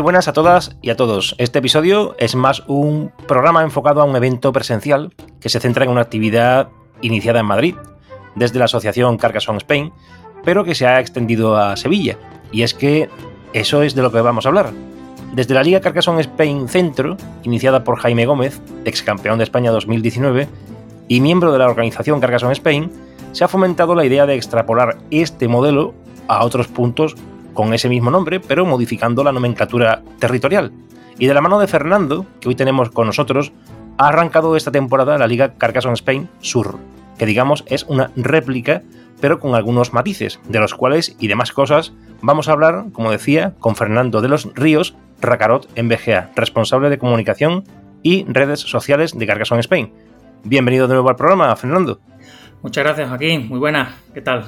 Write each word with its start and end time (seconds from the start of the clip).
Buenas 0.00 0.28
a 0.28 0.32
todas 0.32 0.76
y 0.80 0.90
a 0.90 0.96
todos. 0.96 1.34
Este 1.38 1.58
episodio 1.58 2.14
es 2.18 2.36
más 2.36 2.62
un 2.68 3.10
programa 3.26 3.62
enfocado 3.62 4.00
a 4.00 4.04
un 4.04 4.14
evento 4.14 4.52
presencial 4.52 5.12
que 5.40 5.48
se 5.48 5.58
centra 5.58 5.84
en 5.84 5.90
una 5.90 6.02
actividad 6.02 6.68
iniciada 7.00 7.40
en 7.40 7.46
Madrid, 7.46 7.74
desde 8.36 8.60
la 8.60 8.66
asociación 8.66 9.16
Carcassonne 9.16 9.58
Spain, 9.58 9.92
pero 10.44 10.62
que 10.64 10.76
se 10.76 10.86
ha 10.86 11.00
extendido 11.00 11.56
a 11.56 11.76
Sevilla. 11.76 12.16
Y 12.52 12.62
es 12.62 12.74
que 12.74 13.10
eso 13.52 13.82
es 13.82 13.96
de 13.96 14.02
lo 14.02 14.12
que 14.12 14.20
vamos 14.20 14.46
a 14.46 14.50
hablar. 14.50 14.70
Desde 15.34 15.54
la 15.54 15.64
Liga 15.64 15.80
Carcassonne 15.80 16.20
Spain 16.20 16.68
Centro, 16.68 17.16
iniciada 17.42 17.82
por 17.82 17.98
Jaime 17.98 18.24
Gómez, 18.24 18.60
ex 18.84 19.02
campeón 19.02 19.38
de 19.38 19.44
España 19.44 19.72
2019 19.72 20.48
y 21.08 21.20
miembro 21.20 21.52
de 21.52 21.58
la 21.58 21.66
organización 21.66 22.20
Carcassonne 22.20 22.52
Spain, 22.52 22.90
se 23.32 23.42
ha 23.42 23.48
fomentado 23.48 23.96
la 23.96 24.04
idea 24.04 24.26
de 24.26 24.36
extrapolar 24.36 24.98
este 25.10 25.48
modelo 25.48 25.92
a 26.28 26.44
otros 26.44 26.68
puntos 26.68 27.16
con 27.58 27.74
ese 27.74 27.88
mismo 27.88 28.12
nombre, 28.12 28.38
pero 28.38 28.64
modificando 28.64 29.24
la 29.24 29.32
nomenclatura 29.32 30.04
territorial. 30.20 30.70
Y 31.18 31.26
de 31.26 31.34
la 31.34 31.40
mano 31.40 31.58
de 31.58 31.66
Fernando, 31.66 32.24
que 32.38 32.48
hoy 32.48 32.54
tenemos 32.54 32.90
con 32.90 33.08
nosotros, 33.08 33.50
ha 33.98 34.06
arrancado 34.06 34.54
esta 34.54 34.70
temporada 34.70 35.18
la 35.18 35.26
Liga 35.26 35.54
Carcassonne 35.54 35.94
Spain 35.94 36.28
Sur, 36.38 36.78
que 37.18 37.26
digamos 37.26 37.64
es 37.66 37.82
una 37.88 38.12
réplica, 38.14 38.84
pero 39.20 39.40
con 39.40 39.56
algunos 39.56 39.92
matices, 39.92 40.38
de 40.48 40.60
los 40.60 40.76
cuales 40.76 41.16
y 41.18 41.26
demás 41.26 41.50
cosas 41.50 41.92
vamos 42.22 42.48
a 42.48 42.52
hablar, 42.52 42.92
como 42.92 43.10
decía, 43.10 43.54
con 43.58 43.74
Fernando 43.74 44.20
de 44.20 44.28
los 44.28 44.54
Ríos 44.54 44.94
Racarot 45.20 45.68
en 45.74 45.88
BGA, 45.88 46.30
responsable 46.36 46.90
de 46.90 46.98
comunicación 46.98 47.64
y 48.04 48.24
redes 48.28 48.60
sociales 48.60 49.18
de 49.18 49.26
Carcassonne 49.26 49.62
Spain. 49.62 49.92
Bienvenido 50.44 50.86
de 50.86 50.94
nuevo 50.94 51.08
al 51.08 51.16
programa, 51.16 51.56
Fernando. 51.56 51.98
Muchas 52.62 52.84
gracias, 52.84 53.08
Joaquín. 53.08 53.48
Muy 53.48 53.58
buena. 53.58 53.96
¿Qué 54.14 54.20
tal? 54.20 54.46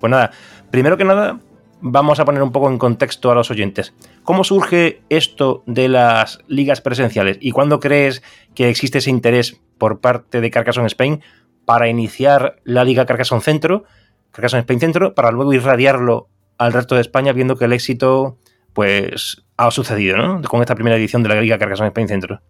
Pues 0.00 0.10
nada, 0.10 0.30
primero 0.70 0.96
que 0.96 1.04
nada, 1.04 1.38
vamos 1.80 2.20
a 2.20 2.24
poner 2.24 2.42
un 2.42 2.52
poco 2.52 2.68
en 2.70 2.78
contexto 2.78 3.30
a 3.30 3.34
los 3.34 3.50
oyentes. 3.50 3.94
¿Cómo 4.22 4.44
surge 4.44 5.02
esto 5.08 5.62
de 5.66 5.88
las 5.88 6.40
ligas 6.46 6.80
presenciales 6.80 7.38
y 7.40 7.52
cuándo 7.52 7.80
crees 7.80 8.22
que 8.54 8.68
existe 8.68 8.98
ese 8.98 9.10
interés 9.10 9.60
por 9.78 10.00
parte 10.00 10.40
de 10.40 10.50
Carcassonne 10.50 10.86
Spain 10.86 11.22
para 11.64 11.88
iniciar 11.88 12.56
la 12.64 12.84
Liga 12.84 13.06
Carcassonne 13.06 13.42
Centro, 13.42 13.84
Carcassonne 14.32 14.60
Spain 14.60 14.80
Centro, 14.80 15.14
para 15.14 15.30
luego 15.30 15.52
irradiarlo 15.52 16.28
al 16.58 16.72
resto 16.72 16.94
de 16.94 17.00
España 17.00 17.32
viendo 17.32 17.56
que 17.56 17.64
el 17.64 17.72
éxito 17.72 18.38
pues 18.72 19.44
ha 19.56 19.70
sucedido, 19.70 20.16
¿no? 20.16 20.42
Con 20.42 20.60
esta 20.60 20.74
primera 20.74 20.96
edición 20.96 21.22
de 21.22 21.30
la 21.30 21.40
Liga 21.40 21.58
Carcassonne 21.58 21.88
Spain 21.88 22.08
Centro. 22.08 22.40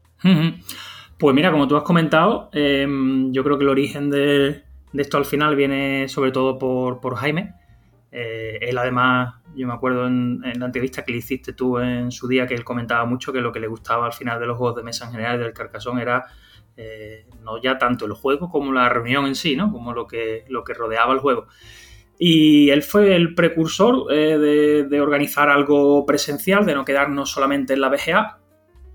Pues 1.19 1.35
mira, 1.35 1.51
como 1.51 1.69
tú 1.69 1.77
has 1.77 1.83
comentado, 1.83 2.51
em, 2.53 3.33
yo 3.33 3.45
creo 3.45 3.59
que 3.59 3.65
el 3.65 3.71
origen 3.71 4.11
de, 4.11 4.63
esto 4.95 5.19
al 5.19 5.25
final 5.25 5.55
viene 5.55 6.09
sobre 6.09 6.33
todo 6.33 6.59
por, 6.59 7.01
por 7.01 7.17
Jaime, 7.17 7.55
eh, 8.13 8.59
él 8.63 8.77
además, 8.79 9.37
yo 9.55 9.67
me 9.67 9.75
acuerdo 9.75 10.07
en, 10.07 10.41
la 10.41 10.67
entrevista 10.67 11.05
que 11.05 11.13
le 11.13 11.19
hiciste 11.19 11.53
tú 11.53 11.79
en 11.79 12.11
su 12.11 12.27
día 12.27 12.47
que 12.47 12.55
él 12.55 12.65
comentaba 12.65 13.05
mucho 13.05 13.33
que 13.33 13.41
lo 13.41 13.53
que 13.53 13.61
le 13.61 13.69
gustaba 13.69 14.07
al 14.07 14.13
final 14.13 14.41
de 14.41 14.47
los 14.47 14.57
juegos 14.57 14.77
de 14.77 14.83
mesa 14.83 15.07
en 15.07 15.13
general 15.13 15.39
del 15.39 15.53
Carcassonne 15.53 16.03
era 16.03 16.27
eh, 16.77 17.27
no 17.43 17.61
ya 17.61 17.79
tanto 17.79 18.07
el 18.07 18.13
juego 18.13 18.49
como 18.49 18.73
la 18.73 18.89
reunión 18.89 19.27
en 19.27 19.35
sí, 19.35 19.55
¿no? 19.55 19.71
Como 19.71 19.93
lo 19.93 20.07
que, 20.07 20.45
lo 20.49 20.65
que 20.65 20.75
rodeaba 20.75 21.13
el 21.13 21.21
juego. 21.21 21.47
Y 22.19 22.71
él 22.71 22.83
fue 22.83 23.15
el 23.17 23.35
precursor 23.35 24.13
eh, 24.13 24.87
de, 24.89 25.01
organizar 25.01 25.49
algo 25.49 26.05
presencial, 26.05 26.67
de 26.67 26.75
no 26.75 26.85
quedarnos 26.85 27.31
solamente 27.31 27.73
en 27.73 27.81
la 27.81 27.89
BGA 27.89 28.41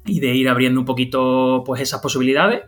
y 0.06 0.20
de 0.20 0.36
ir 0.36 0.48
abriendo 0.48 0.80
un 0.80 0.86
poquito 0.86 1.64
pues 1.66 1.82
esas 1.82 2.02
posibilidades. 2.02 2.64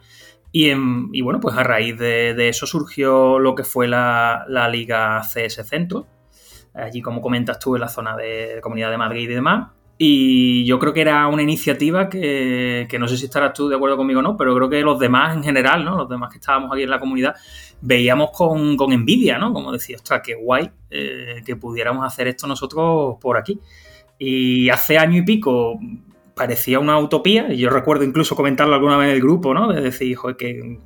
Y, 0.52 0.74
bueno, 1.22 1.40
pues 1.40 1.56
a 1.56 1.62
raíz 1.62 2.00
de, 2.00 2.50
eso 2.50 2.66
surgió 2.66 3.38
lo 3.38 3.53
que 3.53 3.63
fue 3.63 3.88
la, 3.88 4.46
la 4.47 4.68
Liga 4.68 5.22
CS 5.22 5.68
Centro, 5.68 6.07
allí 6.78 7.02
como 7.02 7.22
comentas 7.22 7.60
tú 7.60 7.76
en 7.76 7.82
la 7.82 7.88
zona 7.88 8.16
de 8.16 8.60
Comunidad 8.62 8.92
de 8.92 8.98
Madrid 8.98 9.30
y 9.30 9.34
demás. 9.34 9.70
Y 10.00 10.64
yo 10.66 10.78
creo 10.78 10.94
que 10.94 11.02
era 11.02 11.28
una 11.28 11.42
iniciativa 11.42 12.08
que, 12.08 12.88
no 13.00 13.08
sé 13.08 13.18
si 13.18 13.26
estarás 13.26 13.54
tú 13.54 13.68
de 13.68 13.76
acuerdo 13.76 13.98
conmigo 13.98 14.20
o 14.20 14.24
no, 14.24 14.38
pero 14.38 14.56
creo 14.56 14.70
que 14.70 14.82
los 14.82 15.00
demás 15.00 15.36
en 15.36 15.44
general, 15.44 15.84
¿no? 15.84 15.98
Los 15.98 16.10
demás 16.10 16.32
que 16.32 16.38
estábamos 16.38 16.72
aquí 16.72 16.84
en 16.84 16.92
la 16.92 17.00
comunidad, 17.00 17.36
veíamos 17.82 18.30
con, 18.32 18.78
envidia, 18.92 19.40
¿no? 19.40 19.54
Como 19.54 19.72
decía, 19.72 19.96
ostras, 19.96 20.22
qué 20.24 20.36
guay 20.36 20.70
eh, 20.92 21.42
que 21.44 21.56
pudiéramos 21.56 22.06
hacer 22.06 22.28
esto 22.28 22.46
nosotros 22.46 23.18
por 23.20 23.38
aquí. 23.38 23.60
Y 24.20 24.70
hace 24.70 25.00
año 25.00 25.18
y 25.18 25.26
pico 25.26 25.80
parecía 26.36 26.80
una 26.80 27.00
utopía, 27.00 27.52
y 27.52 27.58
yo 27.58 27.72
recuerdo 27.72 28.04
incluso 28.04 28.36
comentarlo 28.36 28.76
alguna 28.76 28.98
vez 28.98 29.10
en 29.10 29.16
el 29.16 29.22
grupo, 29.22 29.56
¿no? 29.56 29.74
De 29.74 29.82
decir, 29.82 30.16
joder, 30.16 30.38
que 30.38 30.80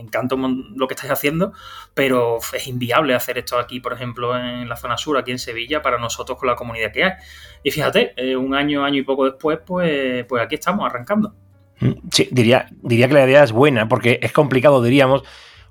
me 0.00 0.06
encanta 0.06 0.36
lo 0.36 0.88
que 0.88 0.94
estáis 0.94 1.12
haciendo, 1.12 1.52
pero 1.94 2.38
es 2.38 2.66
inviable 2.66 3.14
hacer 3.14 3.38
esto 3.38 3.58
aquí, 3.58 3.80
por 3.80 3.92
ejemplo, 3.92 4.36
en 4.36 4.68
la 4.68 4.76
zona 4.76 4.96
sur, 4.96 5.18
aquí 5.18 5.30
en 5.30 5.38
Sevilla, 5.38 5.82
para 5.82 5.98
nosotros 5.98 6.38
con 6.38 6.48
la 6.48 6.54
comunidad 6.54 6.92
que 6.92 7.04
hay. 7.04 7.12
Y 7.62 7.70
fíjate, 7.70 8.14
eh, 8.16 8.36
un 8.36 8.54
año, 8.54 8.84
año 8.84 8.98
y 8.98 9.02
poco 9.02 9.26
después, 9.26 9.58
pues, 9.64 10.24
pues 10.26 10.42
aquí 10.42 10.54
estamos 10.54 10.86
arrancando. 10.86 11.34
Mm, 11.80 11.92
sí, 12.10 12.28
diría, 12.30 12.66
diría 12.82 13.08
que 13.08 13.14
la 13.14 13.26
idea 13.26 13.42
es 13.42 13.52
buena, 13.52 13.88
porque 13.88 14.18
es 14.22 14.32
complicado, 14.32 14.82
diríamos, 14.82 15.22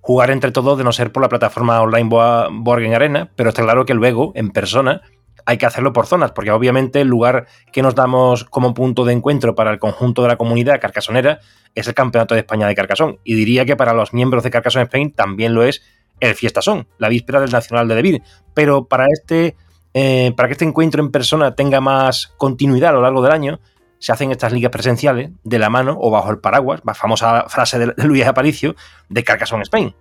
jugar 0.02 0.32
entre 0.32 0.52
todos 0.52 0.78
de 0.78 0.84
no 0.84 0.92
ser 0.92 1.12
por 1.12 1.22
la 1.22 1.30
plataforma 1.30 1.82
online 1.82 2.10
Board 2.10 2.94
Arena, 2.94 3.32
pero 3.36 3.50
está 3.50 3.64
claro 3.64 3.86
que 3.86 3.94
luego, 3.94 4.32
en 4.36 4.52
persona, 4.52 5.02
hay 5.50 5.58
que 5.58 5.66
hacerlo 5.66 5.94
por 5.94 6.06
zonas, 6.06 6.32
porque 6.32 6.52
obviamente 6.52 7.02
el 7.02 7.08
lugar 7.08 7.48
que 7.74 7.82
nos 7.82 7.96
damos 7.96 8.44
como 8.44 8.76
punto 8.76 9.04
de 9.04 9.14
encuentro 9.14 9.56
para 9.56 9.72
el 9.72 9.80
conjunto 9.80 10.22
de 10.22 10.28
la 10.28 10.36
comunidad 10.36 10.80
carcasonera 10.80 11.40
es 11.74 11.88
el 11.88 11.96
Campeonato 11.96 12.36
de 12.36 12.42
España 12.42 12.68
de 12.68 12.76
Carcasón. 12.76 13.18
Y 13.24 13.34
diría 13.34 13.66
que 13.66 13.76
para 13.76 13.94
los 13.94 14.14
miembros 14.14 14.44
de 14.44 14.52
Carcasón 14.52 14.84
Spain 14.84 15.12
también 15.12 15.56
lo 15.56 15.64
es 15.64 15.82
el 16.20 16.36
Fiestasón, 16.36 16.88
la 17.00 17.10
víspera 17.10 17.40
del 17.40 17.50
Nacional 17.50 17.88
de 17.88 17.96
Debir. 17.96 18.22
Pero 18.54 18.86
para 18.86 19.08
este, 19.08 19.56
eh, 19.96 20.34
para 20.38 20.50
que 20.50 20.54
este 20.54 20.66
encuentro 20.66 21.02
en 21.02 21.10
persona 21.10 21.56
tenga 21.56 21.82
más 21.82 22.28
continuidad 22.38 22.92
a 22.92 22.94
lo 22.94 23.02
largo 23.02 23.24
del 23.24 23.32
año, 23.32 23.60
se 23.98 24.12
hacen 24.12 24.30
estas 24.30 24.54
ligas 24.54 24.72
presenciales 24.72 25.32
de 25.44 25.58
la 25.58 25.72
mano 25.72 25.98
o 26.00 26.12
bajo 26.12 26.30
el 26.30 26.38
paraguas, 26.38 26.82
la 26.86 26.94
famosa 26.94 27.46
frase 27.50 27.80
de 27.80 27.94
Luis 28.06 28.24
Aparicio, 28.28 28.76
de 29.10 29.24
Carcasón 29.24 29.64
Spain. 29.64 29.96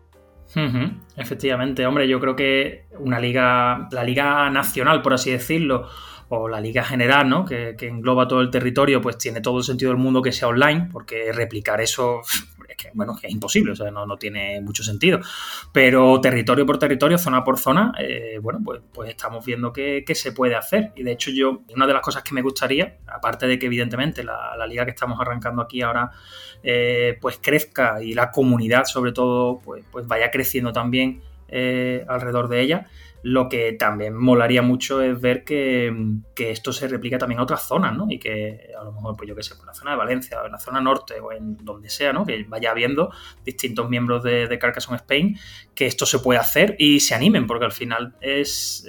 Efectivamente, 1.16 1.86
hombre, 1.86 2.09
yo 2.09 2.20
creo 2.20 2.34
que 2.34 2.86
una 2.98 3.20
liga, 3.20 3.88
la 3.92 4.04
liga 4.04 4.50
nacional, 4.50 5.03
por 5.03 5.14
así 5.14 5.31
decirlo, 5.31 5.88
o 6.28 6.48
la 6.48 6.60
liga 6.60 6.82
general, 6.84 7.28
¿no? 7.28 7.44
Que, 7.44 7.75
que, 7.76 7.88
engloba 7.88 8.28
todo 8.28 8.41
el 8.41 8.50
territorio, 8.50 9.00
pues 9.00 9.19
tiene 9.19 9.41
todo 9.41 9.59
el 9.59 9.65
sentido 9.65 9.91
del 9.91 10.00
mundo 10.00 10.22
que 10.22 10.33
sea 10.33 10.48
online, 10.48 10.89
porque 10.92 11.33
replicar 11.33 11.80
eso 11.80 12.21
que, 12.78 12.91
bueno, 12.95 13.16
que 13.21 13.27
es 13.27 13.33
imposible, 13.33 13.72
o 13.72 13.77
sea, 13.77 13.91
no, 13.91 14.16
tiene 14.16 14.60
mucho 14.63 14.83
sentido. 14.83 15.21
Pero 15.72 16.21
territorio 16.21 16.65
por 16.65 16.78
territorio, 16.78 17.19
zona 17.19 17.45
por 17.45 17.59
zona, 17.59 17.92
eh, 17.98 18.39
bueno, 18.41 18.60
pues, 18.65 18.80
pues 18.92 19.10
estamos 19.10 19.45
viendo 19.45 19.72
que, 19.72 20.04
se 20.15 20.33
puede 20.33 20.54
hacer. 20.54 20.92
Y 20.97 21.03
de 21.03 21.13
hecho 21.13 21.30
yo, 21.30 21.63
una 21.75 21.86
de 21.86 21.92
las 21.92 22.03
cosas 22.03 22.22
que 22.22 22.33
me 22.34 22.42
gustaría, 22.42 22.98
aparte 23.07 23.47
de 23.47 23.59
que 23.59 23.66
evidentemente 23.66 24.25
la, 24.25 24.66
liga 24.69 24.84
que 24.84 24.91
estamos 24.91 25.21
arrancando 25.21 25.63
aquí 25.63 25.83
ahora, 25.83 26.10
eh, 26.63 27.19
pues 27.21 27.39
crezca 27.42 28.03
y 28.03 28.15
la 28.15 28.30
comunidad 28.30 28.84
sobre 28.84 29.13
todo, 29.13 29.60
pues, 29.60 29.84
pues 29.91 30.07
vaya 30.07 30.30
creciendo 30.30 30.72
también 30.72 31.22
eh, 31.48 32.04
alrededor 32.09 32.48
de 32.48 32.60
ella, 32.60 32.86
lo 33.22 33.48
que 33.48 33.72
también 33.72 34.16
molaría 34.16 34.62
mucho 34.62 35.03
es 35.03 35.20
ver 35.20 35.44
que, 35.44 35.92
esto 36.36 36.72
se 36.72 36.88
replica 36.88 37.18
también 37.18 37.41
a 37.41 37.42
otras 37.42 37.66
zonas, 37.66 37.97
¿no? 37.97 38.06
Y 38.09 38.18
que 38.18 38.70
a 38.78 38.84
lo 38.84 38.92
mejor, 38.92 39.16
pues 39.16 39.28
yo 39.28 39.34
qué 39.34 39.42
sé, 39.42 39.56
por 39.56 39.66
la 39.66 39.74
zona 39.74 39.92
de 39.92 39.97
Valencia 39.97 40.41
o 40.42 40.47
en 40.47 40.53
la 40.53 40.59
zona 40.59 40.80
norte 40.80 41.20
o 41.20 41.32
en 41.32 41.56
donde 41.56 41.91
sea, 41.91 42.12
¿no? 42.12 42.24
Que 42.24 42.44
vaya 42.48 42.70
habiendo 42.70 43.10
distintos 43.44 43.88
miembros 43.88 44.22
de, 44.22 44.47
de 44.47 44.59
Carcassonne 44.59 44.97
Spain 44.97 45.36
que 45.74 45.86
esto 45.86 46.06
se 46.06 46.18
puede 46.18 46.41
hacer 46.41 46.74
y 46.78 47.00
se 47.00 47.15
animen, 47.15 47.47
porque 47.47 47.65
al 47.65 47.72
final 47.72 48.15
es, 48.20 48.88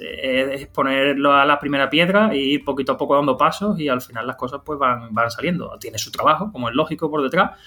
ponerlo 0.72 1.34
a 1.34 1.44
la 1.44 1.58
primera 1.58 1.88
piedra 1.88 2.34
y 2.34 2.54
ir 2.54 2.64
poquito 2.64 2.92
a 2.92 2.96
poco 2.96 3.14
dando 3.14 3.36
pasos 3.36 3.78
y 3.78 3.88
al 3.88 4.00
final 4.00 4.26
las 4.26 4.36
cosas 4.36 4.62
pues 4.64 4.78
van, 4.78 5.14
van 5.14 5.30
saliendo. 5.30 5.76
Tiene 5.78 5.98
su 5.98 6.10
trabajo, 6.10 6.50
como 6.50 6.68
es 6.68 6.74
lógico, 6.74 7.10
por 7.10 7.22
detrás, 7.22 7.58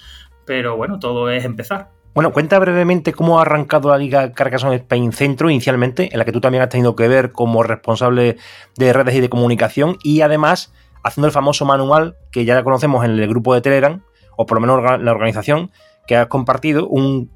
pero 0.46 0.76
bueno, 0.76 1.00
todo 1.00 1.30
es 1.30 1.46
empezar. 1.46 1.92
Bueno, 2.14 2.32
cuenta 2.32 2.60
brevemente 2.60 3.12
cómo 3.12 3.40
ha 3.40 3.42
arrancado 3.42 3.90
la 3.90 3.98
Liga 3.98 4.34
Carcassonne 4.34 4.76
Spain 4.76 5.12
Centro 5.14 5.50
inicialmente, 5.50 6.10
en 6.12 6.20
la 6.20 6.26
que 6.26 6.32
tú 6.32 6.40
también 6.40 6.62
has 6.62 6.70
tenido 6.70 6.96
que 6.96 7.08
ver 7.08 7.32
como 7.32 7.64
responsable 7.64 8.38
de 8.78 8.94
redes 8.94 9.16
y 9.16 9.20
de 9.20 9.30
comunicación 9.30 9.98
y 10.04 10.22
además 10.22 10.72
haciendo 11.04 11.26
el 11.26 11.34
famoso 11.34 11.66
manual 11.66 12.16
que 12.32 12.46
ya 12.46 12.64
conocemos 12.64 13.04
en 13.04 13.12
el 13.12 13.28
grupo 13.28 13.56
de 13.56 13.62
Telegram, 13.62 14.04
o 14.38 14.46
por 14.46 14.58
lo 14.58 14.62
menos 14.62 15.02
la 15.02 15.12
organización, 15.12 15.72
que 16.06 16.16
has 16.16 16.28
compartido 16.28 16.88
un, 16.88 17.32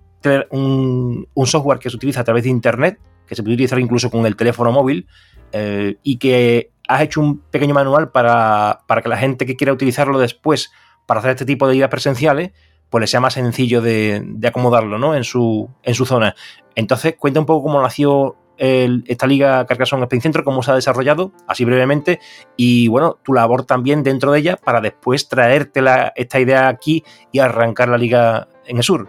un, 0.52 1.28
software 1.46 1.80
que 1.80 1.90
se 1.90 1.96
utiliza 1.96 2.22
a 2.22 2.24
través 2.24 2.44
de 2.44 2.50
Internet, 2.52 3.00
que 3.26 3.36
se 3.36 3.42
puede 3.42 3.56
utilizar 3.56 3.80
incluso 3.80 4.12
con 4.12 4.28
el 4.28 4.36
teléfono 4.36 4.72
móvil, 4.72 5.08
eh, 5.54 5.98
y 6.04 6.18
que 6.18 6.72
has 6.88 7.02
hecho 7.02 7.20
un 7.20 7.40
pequeño 7.40 7.74
manual 7.74 8.12
para, 8.12 8.82
para 8.86 9.02
que 9.02 9.10
la 9.10 9.18
gente 9.18 9.48
que 9.48 9.56
quiera 9.56 9.74
utilizarlo 9.74 10.20
después 10.20 10.72
para 11.08 11.20
hacer 11.20 11.32
este 11.32 11.46
tipo 11.46 11.68
de 11.68 11.74
guías 11.76 11.90
presenciales, 11.90 12.52
pues 12.90 13.02
le 13.02 13.08
sea 13.08 13.20
más 13.20 13.34
sencillo 13.34 13.82
de, 13.82 14.24
acomodarlo 14.46 14.98
¿no? 14.98 15.16
en, 15.16 15.24
su, 15.24 15.70
en 15.84 15.94
su 15.94 16.06
zona. 16.06 16.36
Entonces, 16.76 17.16
cuenta 17.18 17.40
un 17.40 17.46
poco 17.46 17.64
cómo 17.64 17.82
nació 17.82 18.36
esta 18.60 19.28
liga 19.28 19.66
Carcassonne 19.66 20.04
Spain 20.04 20.22
Centro, 20.22 20.44
cómo 20.44 20.64
se 20.64 20.72
ha 20.72 20.76
desarrollado, 20.76 21.32
así 21.48 21.64
brevemente, 21.64 22.20
y 22.56 22.88
bueno, 22.88 23.18
tu 23.24 23.34
labor 23.34 23.66
también 23.66 24.02
dentro 24.02 24.32
de 24.32 24.40
ella 24.40 24.58
para 24.58 24.82
después 24.82 25.30
traerte 25.30 25.84
esta 26.16 26.40
idea 26.40 26.68
aquí 26.68 27.04
y 27.32 27.40
arrancar 27.40 27.90
la 27.90 27.98
liga 27.98 28.48
en 28.66 28.78
el 28.78 28.84
sur. 28.84 29.08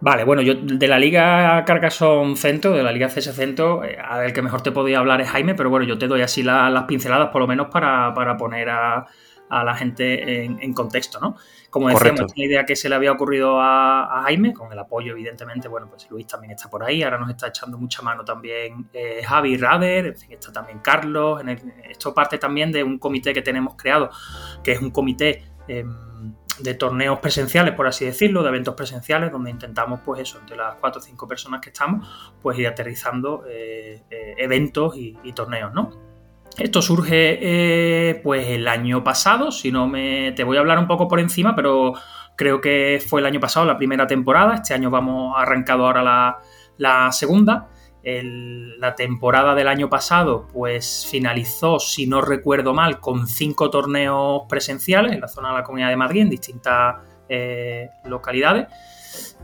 Vale, 0.00 0.22
bueno, 0.22 0.42
yo 0.42 0.54
de 0.54 0.86
la 0.86 0.98
Liga 0.98 1.64
Carcassonne 1.64 2.36
Centro, 2.36 2.70
de 2.70 2.84
la 2.84 2.92
Liga 2.92 3.08
CS 3.08 3.34
Centro, 3.34 3.82
eh, 3.82 3.98
el 4.24 4.32
que 4.32 4.42
mejor 4.42 4.62
te 4.62 4.70
podía 4.70 5.00
hablar 5.00 5.20
es 5.20 5.28
Jaime, 5.28 5.56
pero 5.56 5.70
bueno, 5.70 5.84
yo 5.84 5.98
te 5.98 6.06
doy 6.06 6.22
así 6.22 6.44
las 6.44 6.84
pinceladas 6.84 7.30
por 7.30 7.40
lo 7.40 7.48
menos 7.48 7.66
para, 7.66 8.14
para 8.14 8.36
poner 8.36 8.68
a, 8.68 9.06
a 9.48 9.64
la 9.64 9.74
gente 9.74 10.44
en, 10.44 10.72
contexto, 10.72 11.18
¿no? 11.20 11.36
Como 11.70 11.90
decíamos, 11.90 12.22
esta 12.22 12.40
idea 12.40 12.64
que 12.64 12.74
se 12.76 12.88
le 12.88 12.94
había 12.94 13.12
ocurrido 13.12 13.60
a, 13.60 14.22
Jaime, 14.24 14.54
con 14.54 14.72
el 14.72 14.78
apoyo, 14.78 15.12
evidentemente, 15.12 15.68
bueno, 15.68 15.88
pues 15.88 16.10
Luis 16.10 16.26
también 16.26 16.52
está 16.52 16.70
por 16.70 16.82
ahí, 16.82 17.02
ahora 17.02 17.18
nos 17.18 17.28
está 17.30 17.48
echando 17.48 17.76
mucha 17.76 18.00
mano 18.00 18.24
también 18.24 18.88
eh, 18.92 19.22
Javi 19.22 19.56
Rader, 19.58 20.06
en 20.06 20.16
fin, 20.16 20.32
está 20.32 20.50
también 20.50 20.78
Carlos, 20.78 21.42
esto 21.88 22.14
parte 22.14 22.38
también 22.38 22.72
de 22.72 22.82
un 22.82 22.98
comité 22.98 23.34
que 23.34 23.42
tenemos 23.42 23.74
creado, 23.76 24.10
que 24.64 24.72
es 24.72 24.80
un 24.80 24.90
comité 24.90 25.44
em, 25.68 26.34
de 26.60 26.74
torneos 26.74 27.18
presenciales, 27.20 27.74
por 27.74 27.86
así 27.86 28.06
decirlo, 28.06 28.42
de 28.42 28.48
eventos 28.48 28.74
presenciales, 28.74 29.30
donde 29.30 29.50
intentamos, 29.50 30.00
pues 30.04 30.22
eso, 30.22 30.38
entre 30.38 30.56
las 30.56 30.76
cuatro 30.76 31.00
o 31.00 31.04
cinco 31.04 31.28
personas 31.28 31.60
que 31.60 31.68
estamos, 31.68 32.08
pues 32.40 32.58
ir 32.58 32.66
aterrizando 32.66 33.44
eh, 33.46 34.02
eh, 34.10 34.34
eventos 34.38 34.96
y, 34.96 35.18
y 35.22 35.32
torneos, 35.34 35.74
¿no? 35.74 36.07
Esto 36.58 36.82
surge 36.82 37.38
eh, 37.40 38.20
pues 38.22 38.48
el 38.48 38.66
año 38.66 39.04
pasado, 39.04 39.52
si 39.52 39.70
no 39.70 39.86
me... 39.86 40.32
Te 40.32 40.42
voy 40.42 40.56
a 40.56 40.60
hablar 40.60 40.80
un 40.80 40.88
poco 40.88 41.06
por 41.06 41.20
encima, 41.20 41.54
pero 41.54 41.92
creo 42.34 42.60
que 42.60 43.00
fue 43.04 43.20
el 43.20 43.26
año 43.26 43.38
pasado 43.38 43.64
la 43.64 43.78
primera 43.78 44.08
temporada, 44.08 44.56
este 44.56 44.74
año 44.74 44.90
vamos 44.90 45.34
arrancado 45.36 45.86
ahora 45.86 46.40
la, 46.76 47.12
segunda. 47.12 47.68
la 48.02 48.94
temporada 48.96 49.54
del 49.54 49.68
año 49.68 49.88
pasado 49.88 50.48
pues 50.52 51.06
finalizó, 51.08 51.78
si 51.78 52.08
no 52.08 52.20
recuerdo 52.22 52.74
mal, 52.74 52.98
con 52.98 53.28
cinco 53.28 53.70
torneos 53.70 54.42
presenciales 54.48 55.12
en 55.12 55.20
la 55.20 55.28
zona 55.28 55.50
de 55.50 55.54
la 55.54 55.62
Comunidad 55.62 55.90
de 55.90 55.96
Madrid, 55.96 56.22
en 56.22 56.30
distintas 56.30 56.96
eh, 57.28 57.88
localidades. 58.04 58.66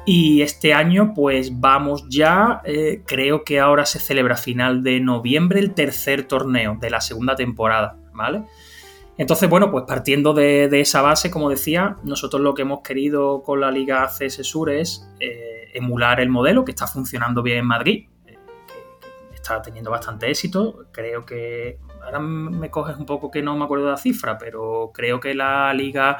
Y 0.06 0.43
este 0.43 0.75
año, 0.75 1.12
pues 1.14 1.61
vamos 1.61 2.05
ya, 2.11 2.61
eh, 2.64 3.02
creo 3.06 3.43
que 3.43 3.58
ahora 3.58 3.87
se 3.87 3.99
celebra 3.99 4.34
a 4.34 4.38
final 4.38 4.82
de 4.82 5.00
noviembre 5.00 5.61
el 5.61 5.72
tercer 5.72 6.25
torneo 6.25 6.76
de 6.78 6.90
la 6.90 7.00
segunda 7.00 7.34
temporada, 7.37 7.96
¿vale? 8.12 8.44
Entonces, 9.16 9.49
bueno, 9.49 9.70
pues 9.70 9.84
partiendo 9.87 10.34
de, 10.34 10.69
esa 10.81 11.00
base, 11.00 11.31
como 11.31 11.49
decía, 11.49 11.96
nosotros 12.02 12.43
lo 12.43 12.52
que 12.52 12.62
hemos 12.62 12.81
querido 12.81 13.43
con 13.43 13.61
la 13.61 13.70
Liga 13.70 14.06
CS 14.08 14.44
Sur 14.44 14.70
es 14.70 15.08
eh, 15.20 15.70
emular 15.72 16.20
el 16.20 16.28
modelo 16.28 16.64
que 16.64 16.72
está 16.72 16.87
funcionando 16.87 17.43
bien 17.43 17.58
en 17.58 17.67
Madrid, 17.67 18.08
eh, 18.26 18.37
que, 19.31 19.34
está 19.37 19.62
teniendo 19.62 19.90
bastante 19.90 20.28
éxito. 20.28 20.87
Creo 20.90 21.25
que, 21.25 21.78
ahora 22.02 22.19
me 22.19 22.70
coges 22.70 22.96
un 22.96 23.06
poco 23.06 23.31
que 23.31 23.40
no 23.40 23.56
me 23.56 23.64
acuerdo 23.64 23.87
de 23.87 23.93
la 23.93 23.96
cifra, 23.96 24.37
pero 24.37 24.90
creo 24.93 25.20
que 25.20 25.34
la 25.34 25.72
Liga 25.72 26.19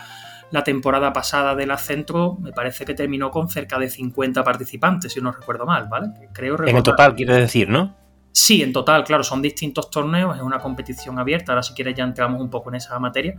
la 0.54 0.62
temporada 0.62 1.12
pasada 1.12 1.56
de 1.56 1.66
la 1.66 1.76
Centro 1.76 2.36
me 2.40 2.52
parece 2.52 2.84
que 2.84 2.94
terminó 2.94 3.28
con 3.28 3.48
cerca 3.48 3.76
de 3.76 3.90
50 3.90 4.44
participantes, 4.44 5.12
si 5.12 5.20
no 5.20 5.32
recuerdo 5.32 5.66
mal, 5.66 5.88
¿vale? 5.88 6.10
Creo 6.32 6.56
en 6.64 6.80
total, 6.80 7.16
quiere 7.16 7.34
decir, 7.34 7.68
¿no? 7.68 7.96
Sí, 8.30 8.62
en 8.62 8.72
total, 8.72 9.02
claro, 9.02 9.24
son 9.24 9.42
distintos 9.42 9.90
torneos, 9.90 10.36
es 10.36 10.42
una 10.42 10.60
competición 10.60 11.18
abierta, 11.18 11.50
ahora 11.50 11.64
si 11.64 11.74
quieres 11.74 11.96
ya 11.96 12.04
entramos 12.04 12.40
un 12.40 12.50
poco 12.50 12.68
en 12.68 12.76
esa 12.76 12.96
materia, 13.00 13.36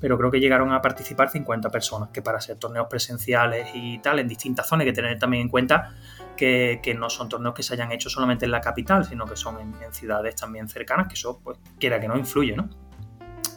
pero 0.00 0.18
creo 0.18 0.28
que 0.28 0.40
llegaron 0.40 0.72
a 0.72 0.82
participar 0.82 1.30
50 1.30 1.70
personas, 1.70 2.08
que 2.08 2.20
para 2.20 2.40
ser 2.40 2.56
torneos 2.56 2.88
presenciales 2.90 3.68
y 3.72 3.98
tal, 3.98 4.18
en 4.18 4.26
distintas 4.26 4.66
zonas, 4.68 4.86
hay 4.86 4.90
que 4.90 4.96
tener 4.96 5.20
también 5.20 5.42
en 5.44 5.48
cuenta 5.48 5.94
que, 6.36 6.80
no 6.98 7.08
son 7.08 7.28
torneos 7.28 7.54
que 7.54 7.62
se 7.62 7.74
hayan 7.74 7.92
hecho 7.92 8.10
solamente 8.10 8.44
en 8.44 8.50
la 8.50 8.60
capital, 8.60 9.04
sino 9.04 9.24
que 9.24 9.36
son 9.36 9.60
en, 9.60 9.72
en 9.84 9.92
ciudades 9.92 10.34
también 10.34 10.66
cercanas, 10.66 11.06
que 11.06 11.14
eso, 11.14 11.38
pues, 11.44 11.58
quiera 11.78 12.00
que 12.00 12.08
no 12.08 12.16
influye, 12.16 12.56
¿no? 12.56 12.68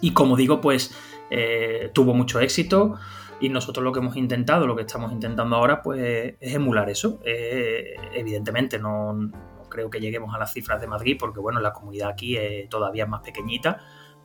Y 0.01 0.13
como 0.13 0.37
digo, 0.37 0.61
pues 0.61 0.93
eh, 1.29 1.91
tuvo 1.93 2.13
mucho 2.13 2.39
éxito 2.39 2.95
y 3.39 3.49
nosotros 3.49 3.83
lo 3.83 3.91
que 3.91 3.99
hemos 3.99 4.15
intentado, 4.17 4.67
lo 4.67 4.75
que 4.75 4.81
estamos 4.81 5.11
intentando 5.11 5.55
ahora, 5.55 5.81
pues 5.81 6.35
es 6.39 6.53
emular 6.53 6.89
eso. 6.89 7.19
Eh, 7.23 7.95
evidentemente 8.13 8.79
no, 8.79 9.31
creo 9.69 9.89
que 9.89 9.99
lleguemos 9.99 10.35
a 10.35 10.39
las 10.39 10.51
cifras 10.51 10.81
de 10.81 10.87
Madrid 10.87 11.15
porque 11.19 11.39
bueno, 11.39 11.59
la 11.59 11.71
comunidad 11.71 12.09
aquí 12.09 12.35
es 12.35 12.67
todavía 12.67 13.05
más 13.05 13.21
pequeñita, 13.21 13.79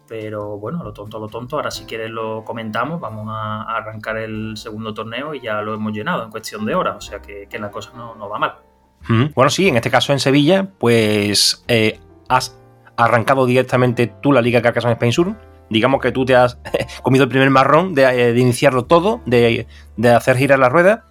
pero 0.08 0.58
bueno, 0.58 0.82
lo 0.82 0.92
tonto, 0.92 1.18
lo 1.18 1.28
tonto, 1.28 1.56
ahora 1.56 1.70
si 1.70 1.84
quieres 1.84 2.10
lo 2.10 2.44
comentamos, 2.44 3.00
vamos 3.00 3.28
a, 3.30 3.62
arrancar 3.62 4.16
el 4.16 4.56
segundo 4.56 4.92
torneo 4.92 5.34
y 5.34 5.40
ya 5.40 5.62
lo 5.62 5.74
hemos 5.74 5.92
llenado 5.92 6.24
en 6.24 6.30
cuestión 6.30 6.64
de 6.64 6.74
horas, 6.74 6.96
o 6.96 7.00
sea 7.00 7.20
que, 7.20 7.46
la 7.58 7.70
cosa 7.70 7.92
no, 7.94 8.28
va 8.28 8.38
mal. 8.38 8.54
Bueno, 9.34 9.50
sí, 9.50 9.68
en 9.68 9.76
este 9.76 9.90
caso 9.90 10.12
en 10.12 10.18
Sevilla, 10.18 10.66
pues 10.78 11.62
eh, 11.68 12.00
has 12.28 12.58
arrancado 12.96 13.44
directamente 13.44 14.06
tú 14.06 14.32
la 14.32 14.40
Liga 14.40 14.62
Carcassonne 14.62 14.94
Spain 14.94 15.12
Sur, 15.12 15.36
digamos 15.70 16.00
que 16.00 16.12
tú 16.12 16.24
te 16.24 16.34
has 16.34 16.58
comido 17.02 17.24
el 17.24 17.30
primer 17.30 17.50
marrón 17.50 17.94
de, 17.94 18.04
eh, 18.04 18.38
iniciarlo 18.38 18.84
todo, 18.84 19.20
de, 19.26 19.66
hacer 20.14 20.36
girar 20.36 20.58
la 20.58 20.68
rueda. 20.68 21.06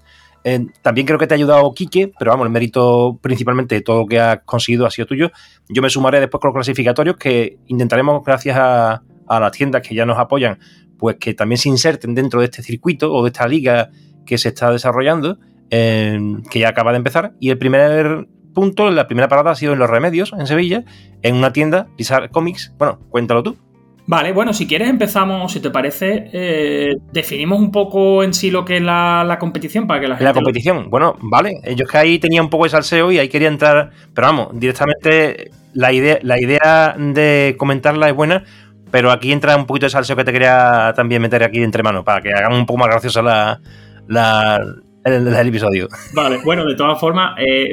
Eh, 0.46 0.68
también 0.82 1.08
creo 1.08 1.18
que 1.18 1.26
te 1.26 1.34
ha 1.34 1.38
ayudado 1.38 1.74
Quique, 1.74 2.12
pero 2.20 2.32
vamos, 2.32 2.46
el 2.46 2.52
mérito 2.52 3.18
principalmente 3.22 3.76
de 3.76 3.82
todo 3.82 4.02
lo 4.02 4.06
que 4.08 4.20
has 4.20 4.40
conseguido 4.46 4.86
ha 4.86 4.92
sido 4.92 5.08
tuyo. 5.08 5.32
Yo 5.70 5.82
me 5.82 5.90
sumaré 5.90 6.20
después 6.20 6.42
con 6.42 6.50
los 6.50 6.56
clasificatorios 6.56 7.16
que 7.16 7.58
intentaremos, 7.68 8.24
gracias 8.24 8.58
a, 8.60 9.02
las 9.30 9.52
tiendas 9.52 9.82
que 9.82 9.96
ya 9.96 10.06
nos 10.06 10.20
apoyan, 10.20 10.60
pues 11.00 11.16
que 11.16 11.34
también 11.34 11.58
se 11.58 11.70
inserten 11.70 12.14
dentro 12.14 12.40
de 12.40 12.46
este 12.46 12.62
circuito 12.62 13.12
o 13.12 13.24
de 13.24 13.30
esta 13.30 13.48
liga 13.48 13.90
que 14.26 14.38
se 14.38 14.50
está 14.50 14.70
desarrollando, 14.70 15.40
eh, 15.72 16.20
que 16.52 16.60
ya 16.60 16.70
acaba 16.70 16.92
de 16.92 16.98
empezar. 16.98 17.34
Y 17.40 17.50
el 17.50 17.58
primer 17.58 18.28
punto, 18.54 18.92
la 18.92 19.08
primera 19.08 19.28
parada 19.28 19.52
ha 19.52 19.56
sido 19.56 19.74
en 19.74 19.80
Los 19.80 19.90
Remedios, 19.90 20.34
en 20.38 20.46
Sevilla, 20.46 20.84
en 21.22 21.36
una 21.36 21.52
tienda, 21.52 21.88
Pizarra 21.98 22.30
Comics. 22.30 22.74
Bueno, 22.78 23.00
cuéntalo 23.10 23.44
tú. 23.44 23.58
Vale, 24.06 24.34
bueno, 24.34 24.54
si 24.54 24.68
quieres 24.68 24.90
empezamos, 24.90 25.52
si 25.54 25.62
te 25.62 25.70
parece, 25.70 26.30
eh, 26.34 26.96
definimos 27.14 27.60
un 27.60 27.72
poco 27.72 28.22
en 28.24 28.34
sí 28.34 28.52
lo 28.52 28.66
que 28.66 28.78
es 28.78 28.84
la, 28.84 29.38
competición 29.40 29.88
para 29.88 30.02
que 30.02 30.08
la 30.08 30.16
gente... 30.16 30.26
La 30.26 30.34
competición, 30.34 30.90
bueno, 30.90 31.16
vale, 31.22 31.62
yo 31.76 31.86
es 31.86 31.92
que 31.92 31.98
ahí 31.98 32.20
tenía 32.20 32.42
un 32.42 32.50
poco 32.50 32.66
de 32.66 32.72
salseo 32.72 33.12
y 33.12 33.20
ahí 33.20 33.30
quería 33.30 33.48
entrar, 33.48 33.92
pero 34.14 34.28
vamos, 34.28 34.50
directamente 34.54 35.52
la 35.74 35.94
idea, 35.94 36.20
la 36.22 36.40
idea 36.40 36.96
de 36.98 37.56
comentarla 37.58 38.10
es 38.10 38.16
buena, 38.16 38.44
pero 38.92 39.10
aquí 39.10 39.32
entra 39.32 39.56
un 39.56 39.66
poquito 39.66 39.86
de 39.86 39.92
salseo 39.92 40.18
que 40.18 40.26
te 40.26 40.34
quería 40.34 40.94
también 40.96 41.22
meter 41.22 41.42
aquí 41.42 41.64
entre 41.64 41.82
manos, 41.82 42.04
para 42.04 42.22
que 42.22 42.34
hagamos 42.34 42.60
un 42.60 42.66
poco 42.66 42.80
más 42.80 42.90
graciosa 42.90 43.22
la, 43.22 43.62
la, 44.08 44.60
el, 45.04 45.48
episodio. 45.48 45.88
Vale, 46.14 46.40
bueno, 46.44 46.66
de 46.66 46.76
todas 46.76 47.00
formas, 47.00 47.36
eh, 47.40 47.72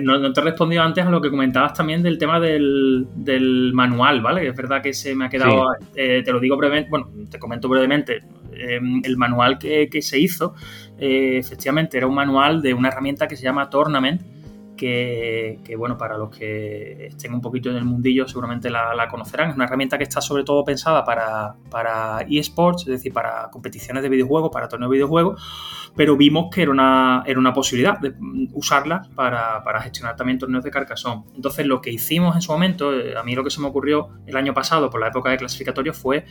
no, 0.00 0.32
te 0.32 0.40
he 0.40 0.44
respondido 0.44 0.82
antes 0.82 1.04
a 1.04 1.10
lo 1.10 1.20
que 1.20 1.30
comentabas 1.30 1.74
también 1.74 2.02
del 2.02 2.18
tema 2.18 2.38
del, 2.38 3.72
manual, 3.74 4.20
¿vale? 4.20 4.48
Es 4.48 4.56
verdad 4.56 4.82
que 4.82 4.92
se 4.92 5.14
me 5.14 5.26
ha 5.26 5.28
quedado, 5.28 5.64
eh, 5.94 6.22
te 6.24 6.32
lo 6.32 6.40
digo 6.40 6.56
brevemente, 6.56 6.90
bueno, 6.90 7.10
te 7.30 7.38
comento 7.38 7.68
brevemente, 7.68 8.20
em, 8.52 9.02
el 9.04 9.16
manual 9.16 9.58
que, 9.58 9.88
se 10.02 10.18
hizo, 10.18 10.54
eh, 10.98 11.38
efectivamente, 11.38 11.96
era 11.96 12.06
un 12.06 12.14
manual 12.14 12.62
de 12.62 12.74
una 12.74 12.88
herramienta 12.88 13.26
que 13.26 13.36
se 13.36 13.42
llama 13.42 13.68
Tournament, 13.68 14.22
que, 14.82 15.76
bueno, 15.76 15.96
para 15.96 16.18
los 16.18 16.30
que 16.36 17.06
estén 17.06 17.32
un 17.32 17.40
poquito 17.40 17.70
en 17.70 17.76
el 17.76 17.84
mundillo 17.84 18.26
seguramente 18.26 18.68
la, 18.68 19.06
conocerán. 19.08 19.50
Es 19.50 19.54
una 19.54 19.66
herramienta 19.66 19.96
que 19.96 20.04
está 20.04 20.20
sobre 20.20 20.42
todo 20.42 20.64
pensada 20.64 21.04
para, 21.04 21.54
para 21.70 22.22
eSports, 22.28 22.82
es 22.82 22.88
decir, 22.88 23.12
para 23.12 23.48
competiciones 23.50 24.02
de 24.02 24.08
videojuegos, 24.08 24.50
para 24.50 24.68
torneos 24.68 24.90
de 24.90 24.96
videojuegos, 24.96 25.40
pero 25.94 26.16
vimos 26.16 26.52
que 26.52 26.62
era 26.62 26.72
una, 26.72 27.22
era 27.26 27.38
una 27.38 27.52
posibilidad 27.52 27.98
de 28.00 28.14
usarla 28.52 29.02
para, 29.14 29.62
gestionar 29.82 30.16
también 30.16 30.38
torneos 30.38 30.64
de 30.64 30.70
Carcassonne. 30.70 31.24
Entonces 31.36 31.64
lo 31.66 31.80
que 31.80 31.90
hicimos 31.90 32.34
en 32.34 32.42
su 32.42 32.50
momento, 32.50 32.92
eh, 32.92 33.16
a 33.16 33.22
mí 33.22 33.36
lo 33.36 33.44
que 33.44 33.50
se 33.50 33.60
me 33.60 33.68
ocurrió 33.68 34.08
el 34.26 34.36
año 34.36 34.52
pasado 34.52 34.90
por 34.90 35.00
la 35.00 35.08
época 35.08 35.30
de 35.30 35.36
clasificatorio 35.36 35.94
fue 35.94 36.24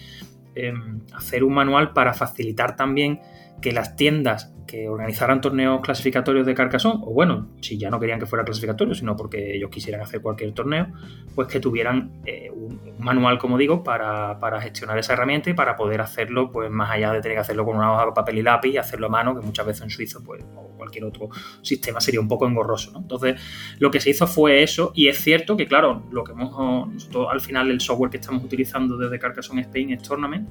em, 0.56 1.00
hacer 1.14 1.46
un 1.46 1.54
manual 1.54 1.94
para 1.94 2.14
facilitar 2.14 2.76
también 2.76 3.22
que 3.62 3.72
las 3.72 3.96
tiendas 3.96 4.54
que 4.72 4.88
organizaran 4.88 5.42
torneos 5.42 5.82
clasificatorios 5.82 6.46
de 6.46 6.54
Carcassonne, 6.54 7.02
o 7.04 7.14
bueno, 7.14 7.50
si 7.60 7.78
ya 7.78 7.90
no 7.90 8.00
querían 8.00 8.20
que 8.20 8.26
fuera 8.26 8.46
clasificatorio, 8.46 8.96
sino 8.96 9.18
porque 9.18 9.56
ellos 9.56 9.70
quisieran 9.70 10.00
hacer 10.00 10.22
cualquier 10.22 10.54
torneo, 10.54 10.88
pues 11.36 11.50
que 11.50 11.60
tuvieran 11.60 12.22
eh, 12.26 12.50
un, 12.50 12.80
manual, 12.98 13.38
como 13.38 13.58
digo, 13.58 13.84
para, 13.84 14.38
gestionar 14.62 14.98
esa 14.98 15.14
herramienta 15.14 15.50
y 15.50 15.54
para 15.54 15.76
poder 15.76 16.00
hacerlo, 16.00 16.52
pues 16.52 16.72
más 16.72 16.90
allá 16.90 17.12
de 17.12 17.22
tener 17.22 17.36
que 17.36 17.42
hacerlo 17.42 17.66
con 17.66 17.76
una 17.76 17.92
hoja 17.92 18.06
de 18.06 18.12
papel 18.14 18.38
y 18.38 18.44
lápiz 18.44 18.70
y 18.70 18.78
hacerlo 18.78 19.08
a 19.08 19.10
mano, 19.10 19.36
que 19.36 19.46
muchas 19.46 19.66
veces 19.66 19.84
en 19.84 19.90
suizo, 19.90 20.24
pues, 20.24 20.42
o 20.56 20.70
cualquier 20.78 21.04
otro 21.04 21.30
sistema 21.62 22.00
sería 22.00 22.22
un 22.22 22.30
poco 22.30 22.48
engorroso. 22.48 22.94
Entonces, 22.96 23.42
lo 23.80 23.92
que 23.92 24.00
se 24.00 24.12
hizo 24.12 24.26
fue 24.26 24.64
eso, 24.64 24.94
y 24.96 25.10
es 25.10 25.20
cierto 25.20 25.58
que, 25.58 25.68
claro, 25.68 26.04
lo 26.12 26.24
que 26.24 26.32
hemos, 26.32 26.88
nosotros 26.88 27.28
al 27.30 27.42
final 27.42 27.70
el 27.72 27.82
software 27.82 28.10
que 28.10 28.18
estamos 28.18 28.44
utilizando 28.44 28.98
desde 28.98 29.20
Carcassonne 29.20 29.62
Spain 29.62 29.92
es 29.92 30.02
Tournament, 30.02 30.50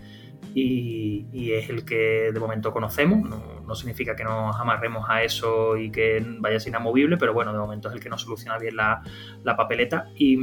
y, 0.54 1.52
es 1.52 1.68
el 1.68 1.84
que 1.84 2.30
de 2.32 2.40
momento 2.40 2.72
conocemos. 2.72 3.28
No, 3.28 3.74
significa 3.74 4.16
que 4.16 4.24
nos 4.24 4.58
amarremos 4.58 5.08
a 5.08 5.22
eso 5.22 5.76
y 5.76 5.90
que 5.90 6.24
vaya 6.40 6.58
ser 6.58 6.70
inamovible, 6.70 7.16
pero 7.16 7.32
bueno, 7.32 7.52
de 7.52 7.58
momento 7.58 7.88
es 7.88 7.94
el 7.94 8.00
que 8.00 8.08
nos 8.08 8.22
soluciona 8.22 8.58
bien 8.58 8.76
la, 8.76 9.02
papeleta 9.56 10.10
y, 10.16 10.36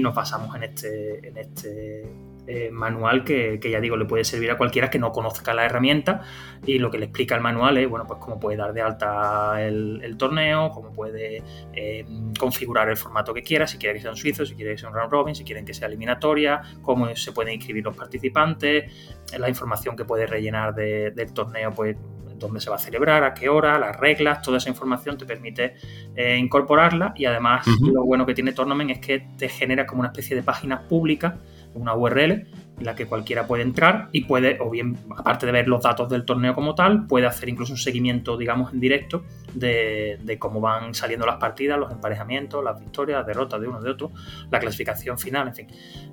nos 0.00 0.14
basamos 0.14 0.54
en 0.56 0.64
este, 0.64 1.28
en 1.28 1.36
este 1.38 2.23
eh, 2.46 2.70
manual 2.70 3.24
que, 3.24 3.58
ya 3.62 3.80
digo 3.80 3.96
le 3.96 4.04
puede 4.04 4.22
servir 4.22 4.50
a 4.50 4.58
cualquiera 4.58 4.90
que 4.90 4.98
no 4.98 5.12
conozca 5.12 5.54
la 5.54 5.64
herramienta. 5.64 6.22
Y 6.66 6.78
lo 6.78 6.90
que 6.90 6.98
le 6.98 7.06
explica 7.06 7.34
el 7.34 7.40
manual 7.40 7.78
es 7.78 7.88
bueno 7.88 8.06
pues 8.06 8.18
cómo 8.20 8.38
puede 8.38 8.56
dar 8.56 8.72
de 8.72 8.82
alta 8.82 9.62
el, 9.62 10.16
torneo, 10.18 10.70
cómo 10.70 10.92
puede 10.92 11.42
eh, 11.72 12.04
configurar 12.38 12.88
el 12.88 12.96
formato 12.96 13.32
que 13.32 13.42
quiera, 13.42 13.66
si 13.66 13.78
quiere 13.78 13.94
que 13.94 14.00
sea 14.00 14.10
un 14.10 14.16
suizo, 14.16 14.44
si 14.44 14.54
quiere 14.54 14.72
que 14.72 14.78
sea 14.78 14.88
un 14.88 14.94
round 14.94 15.10
robin, 15.10 15.34
si 15.34 15.44
quieren 15.44 15.64
que 15.64 15.74
sea 15.74 15.88
eliminatoria, 15.88 16.60
cómo 16.82 17.14
se 17.16 17.32
pueden 17.32 17.54
inscribir 17.54 17.84
los 17.84 17.96
participantes, 17.96 18.92
la 19.38 19.48
información 19.48 19.96
que 19.96 20.04
puede 20.04 20.26
rellenar 20.26 20.74
del 20.74 21.32
torneo 21.32 21.72
pues 21.72 21.96
dónde 22.38 22.60
se 22.60 22.70
va 22.70 22.76
a 22.76 22.78
celebrar, 22.78 23.24
a 23.24 23.34
qué 23.34 23.48
hora, 23.48 23.78
las 23.78 23.96
reglas, 23.96 24.42
toda 24.42 24.58
esa 24.58 24.68
información 24.68 25.16
te 25.16 25.24
permite 25.24 25.74
eh, 26.14 26.36
incorporarla. 26.36 27.14
Y 27.16 27.24
además 27.24 27.66
lo 27.80 28.04
bueno 28.04 28.26
que 28.26 28.34
tiene 28.34 28.52
Tournament 28.52 28.90
es 28.90 28.98
que 28.98 29.26
te 29.38 29.48
genera 29.48 29.86
como 29.86 30.00
una 30.00 30.08
especie 30.08 30.36
de 30.36 30.42
página 30.42 30.86
pública 30.86 31.38
una 31.74 31.94
URL 31.94 32.46
en 32.78 32.84
la 32.84 32.94
que 32.94 33.06
cualquiera 33.06 33.46
puede 33.46 33.62
entrar 33.62 34.08
y 34.12 34.22
puede, 34.24 34.58
o 34.60 34.70
bien, 34.70 34.96
aparte 35.16 35.46
de 35.46 35.52
ver 35.52 35.68
los 35.68 35.82
datos 35.82 36.08
del 36.08 36.24
torneo 36.24 36.54
como 36.54 36.74
tal, 36.74 37.06
puede 37.06 37.26
hacer 37.26 37.48
incluso 37.48 37.72
un 37.72 37.78
seguimiento, 37.78 38.36
digamos, 38.36 38.72
en 38.72 38.80
directo 38.80 39.24
de, 39.54 40.18
cómo 40.38 40.60
van 40.60 40.94
saliendo 40.94 41.26
las 41.26 41.36
partidas, 41.36 41.78
los 41.78 41.92
emparejamientos, 41.92 42.64
las 42.64 42.80
victorias, 42.80 43.18
las 43.18 43.26
derrotas 43.26 43.60
de 43.60 43.68
uno 43.68 43.80
de 43.80 43.90
otro, 43.90 44.10
la 44.50 44.58
clasificación 44.58 45.18
final, 45.18 45.48
en 45.48 45.54
fin. 45.54 45.66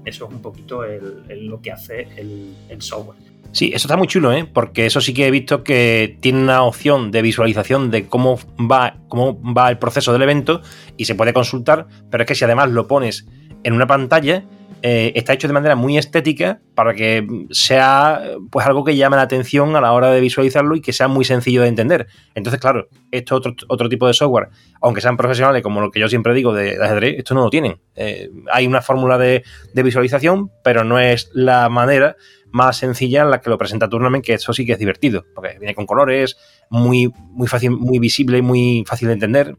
Eso 0.06 0.28
es 0.28 0.32
un 0.32 0.42
poquito 0.42 0.84
lo 0.84 1.62
que 1.62 1.72
hace 1.72 2.08
el, 2.18 2.56
el 2.70 2.82
software. 2.82 3.18
Sí, 3.54 3.72
eso 3.74 3.88
está 3.88 3.98
muy 3.98 4.08
chulo, 4.08 4.32
¿eh? 4.32 4.46
porque 4.52 4.86
eso 4.86 5.02
sí 5.02 5.14
que 5.14 5.28
he 5.28 5.32
visto 5.32 5.64
que 5.64 6.18
tiene 6.22 6.42
una 6.42 6.64
opción 6.64 7.12
de 7.12 7.22
visualización 7.22 7.92
de 7.92 8.08
cómo 8.08 8.40
va, 8.60 8.96
cómo 9.10 9.42
va 9.44 9.70
el 9.70 9.78
proceso 9.78 10.14
del 10.14 10.22
evento 10.22 10.62
y 10.96 11.04
se 11.04 11.16
puede 11.16 11.34
consultar, 11.34 11.86
pero 12.10 12.24
es 12.24 12.28
que 12.28 12.36
si 12.36 12.46
además 12.46 12.70
lo 12.70 12.88
pones 12.88 13.28
en 13.64 13.74
una 13.74 13.88
pantalla, 13.88 14.46
eh, 14.84 15.12
está 15.16 15.34
hecho 15.34 15.48
de 15.48 15.54
manera 15.54 15.76
muy 15.76 15.98
estética 15.98 16.60
para 16.74 16.94
que 16.94 17.28
sea 17.52 18.22
pues 18.50 18.66
algo 18.66 18.84
que 18.84 18.96
llame 18.96 19.16
la 19.16 19.22
atención 19.24 19.76
a 19.76 19.82
la 19.82 19.94
hora 19.94 20.10
de 20.12 20.20
visualizarlo 20.20 20.76
y 20.76 20.82
que 20.82 20.92
sea 20.92 21.08
muy 21.08 21.24
sencillo 21.24 21.62
de 21.62 21.68
entender. 21.68 22.08
Entonces, 22.34 22.60
claro, 22.60 22.88
esto 23.12 23.36
otro, 23.36 23.54
otro 23.68 23.90
tipo 23.90 24.08
de 24.08 24.14
software, 24.14 24.50
aunque 24.82 25.02
sean 25.02 25.18
profesionales, 25.18 25.62
como 25.62 25.82
lo 25.82 25.92
que 25.92 26.00
yo 26.00 26.10
siempre 26.10 26.34
digo 26.34 26.54
de, 26.54 26.78
ajedrez, 26.82 27.20
esto 27.20 27.36
no 27.36 27.44
lo 27.44 27.50
tienen. 27.50 27.80
Eh, 27.96 28.30
hay 28.52 28.66
una 28.66 28.82
fórmula 28.82 29.18
de, 29.18 29.44
visualización, 29.74 30.52
pero 30.64 30.84
no 30.84 31.00
es 31.00 31.30
la 31.34 31.70
manera 31.70 32.16
más 32.52 32.78
sencilla 32.78 33.22
en 33.22 33.30
la 33.30 33.40
que 33.40 33.50
lo 33.50 33.58
presenta 33.58 33.88
Tournament, 33.88 34.26
que 34.26 34.34
eso 34.34 34.52
sí 34.52 34.66
que 34.66 34.74
es 34.74 34.80
divertido, 34.80 35.26
porque 35.36 35.58
viene 35.60 35.76
con 35.76 35.86
colores, 35.86 36.38
muy, 36.70 37.12
muy 37.30 37.48
fácil, 37.48 37.72
muy 37.72 38.00
visible 38.00 38.42
muy 38.42 38.84
fácil 38.88 39.08
de 39.08 39.14
entender. 39.14 39.56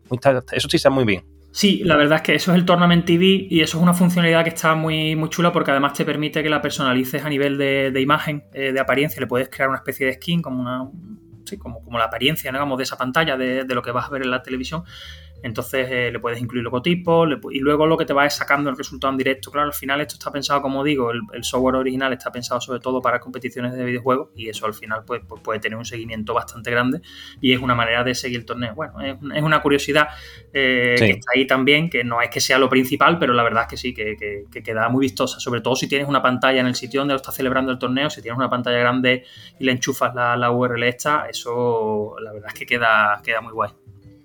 Eso 0.53 0.69
sí 0.69 0.77
está 0.77 0.91
muy 0.91 1.05
bien. 1.05 1.25
Sí, 1.53 1.83
la 1.85 1.97
verdad 1.97 2.17
es 2.17 2.23
que 2.23 2.35
eso 2.35 2.51
es 2.51 2.59
el 2.59 2.65
Tournament 2.65 3.05
TV 3.05 3.47
y 3.51 3.61
eso 3.61 3.77
es 3.77 3.83
una 3.83 3.93
funcionalidad 3.93 4.43
que 4.43 4.49
está 4.49 4.75
muy, 4.75 5.15
muy 5.15 5.29
chula 5.29 5.53
porque 5.53 5.71
además 5.71 5.93
te 5.93 6.05
permite 6.07 6.43
que 6.43 6.49
la 6.49 6.63
personalices 6.63 7.23
a 7.23 7.29
nivel 7.29 7.59
de, 7.59 8.01
imagen, 8.01 8.45
eh, 8.55 8.73
de 8.73 8.81
apariencia. 8.81 9.21
Le 9.21 9.27
puedes 9.27 9.51
crear 9.51 9.69
una 9.69 9.77
especie 9.77 10.07
de 10.07 10.15
skin 10.15 10.41
como 10.41 10.63
una, 10.63 10.89
sí, 11.45 11.59
como, 11.59 11.85
como 11.85 11.99
la 11.99 12.05
apariencia, 12.05 12.51
digamos, 12.51 12.79
de 12.79 12.85
esa 12.85 12.97
pantalla, 12.97 13.37
de, 13.37 13.65
de, 13.65 13.75
lo 13.75 13.83
que 13.83 13.91
vas 13.91 14.07
a 14.07 14.11
ver 14.11 14.23
en 14.23 14.31
la 14.31 14.43
televisión. 14.43 14.85
Entonces 15.43 15.89
eh, 15.91 16.11
le 16.13 16.21
puedes 16.21 16.41
incluir 16.41 16.63
logotipos 16.63 17.29
y 17.51 17.59
luego 17.59 17.87
lo 17.87 17.97
que 17.97 18.05
te 18.05 18.13
va 18.13 18.27
es 18.27 18.35
sacando 18.35 18.71
el 18.71 18.77
resultado 18.77 19.11
en 19.13 19.19
directo. 19.19 19.51
Claro, 19.51 19.67
al 19.67 19.75
final 19.75 20.01
esto 20.01 20.15
está 20.15 20.31
pensado, 20.31 20.63
como 20.63 20.85
digo, 20.85 21.11
el, 21.11 21.45
software 21.45 21.77
original 21.77 22.13
está 22.13 22.31
pensado 22.31 22.61
sobre 22.61 22.79
todo 22.79 23.03
para 23.03 23.19
competiciones 23.19 23.75
de 23.75 23.85
videojuegos 23.85 24.31
y 24.37 24.49
eso 24.49 24.67
al 24.67 24.75
final 24.75 25.03
pues, 25.05 25.23
pues, 25.27 25.43
puede 25.43 25.59
tener 25.59 25.77
un 25.77 25.85
seguimiento 25.85 26.33
bastante 26.33 26.71
grande 26.71 27.01
y 27.41 27.53
es 27.53 27.61
una 27.61 27.75
manera 27.75 28.05
de 28.05 28.15
seguir 28.15 28.39
el 28.39 28.47
torneo. 28.47 28.75
Bueno, 28.75 29.01
es, 29.01 29.43
una 29.43 29.61
curiosidad 29.61 30.09
eh, 30.53 30.95
que 30.97 31.11
está 31.11 31.33
ahí 31.35 31.47
también, 31.47 31.91
que 31.91 32.05
no 32.05 32.23
es 32.23 32.31
que 32.31 32.41
sea 32.41 32.59
lo 32.59 32.69
principal, 32.69 33.19
pero 33.19 33.35
la 33.35 33.43
verdad 33.43 33.63
es 33.63 33.69
que 33.69 33.77
sí, 33.77 33.93
que, 33.93 34.47
queda 34.63 34.89
muy 34.89 35.01
vistosa, 35.01 35.41
sobre 35.41 35.61
todo 35.61 35.75
si 35.75 35.89
tienes 35.89 36.09
una 36.09 36.23
pantalla 36.23 36.61
en 36.61 36.67
el 36.67 36.77
sitio 36.77 37.01
donde 37.01 37.15
lo 37.15 37.17
estás 37.17 37.35
celebrando 37.35 37.73
el 37.73 37.79
torneo, 37.79 38.09
si 38.11 38.23
tienes 38.23 38.39
una 38.39 38.49
pantalla 38.49 38.79
grande 38.79 39.25
y 39.59 39.65
le 39.65 39.73
enchufas 39.73 40.15
la, 40.15 40.37
la 40.37 40.53
URL 40.53 40.85
esta, 40.85 41.27
eso 41.29 42.15
la 42.21 42.33
verdad 42.33 42.51
es 42.53 42.59
que 42.59 42.67
queda, 42.67 43.21
queda 43.25 43.41
muy 43.41 43.53
guay. 43.53 43.71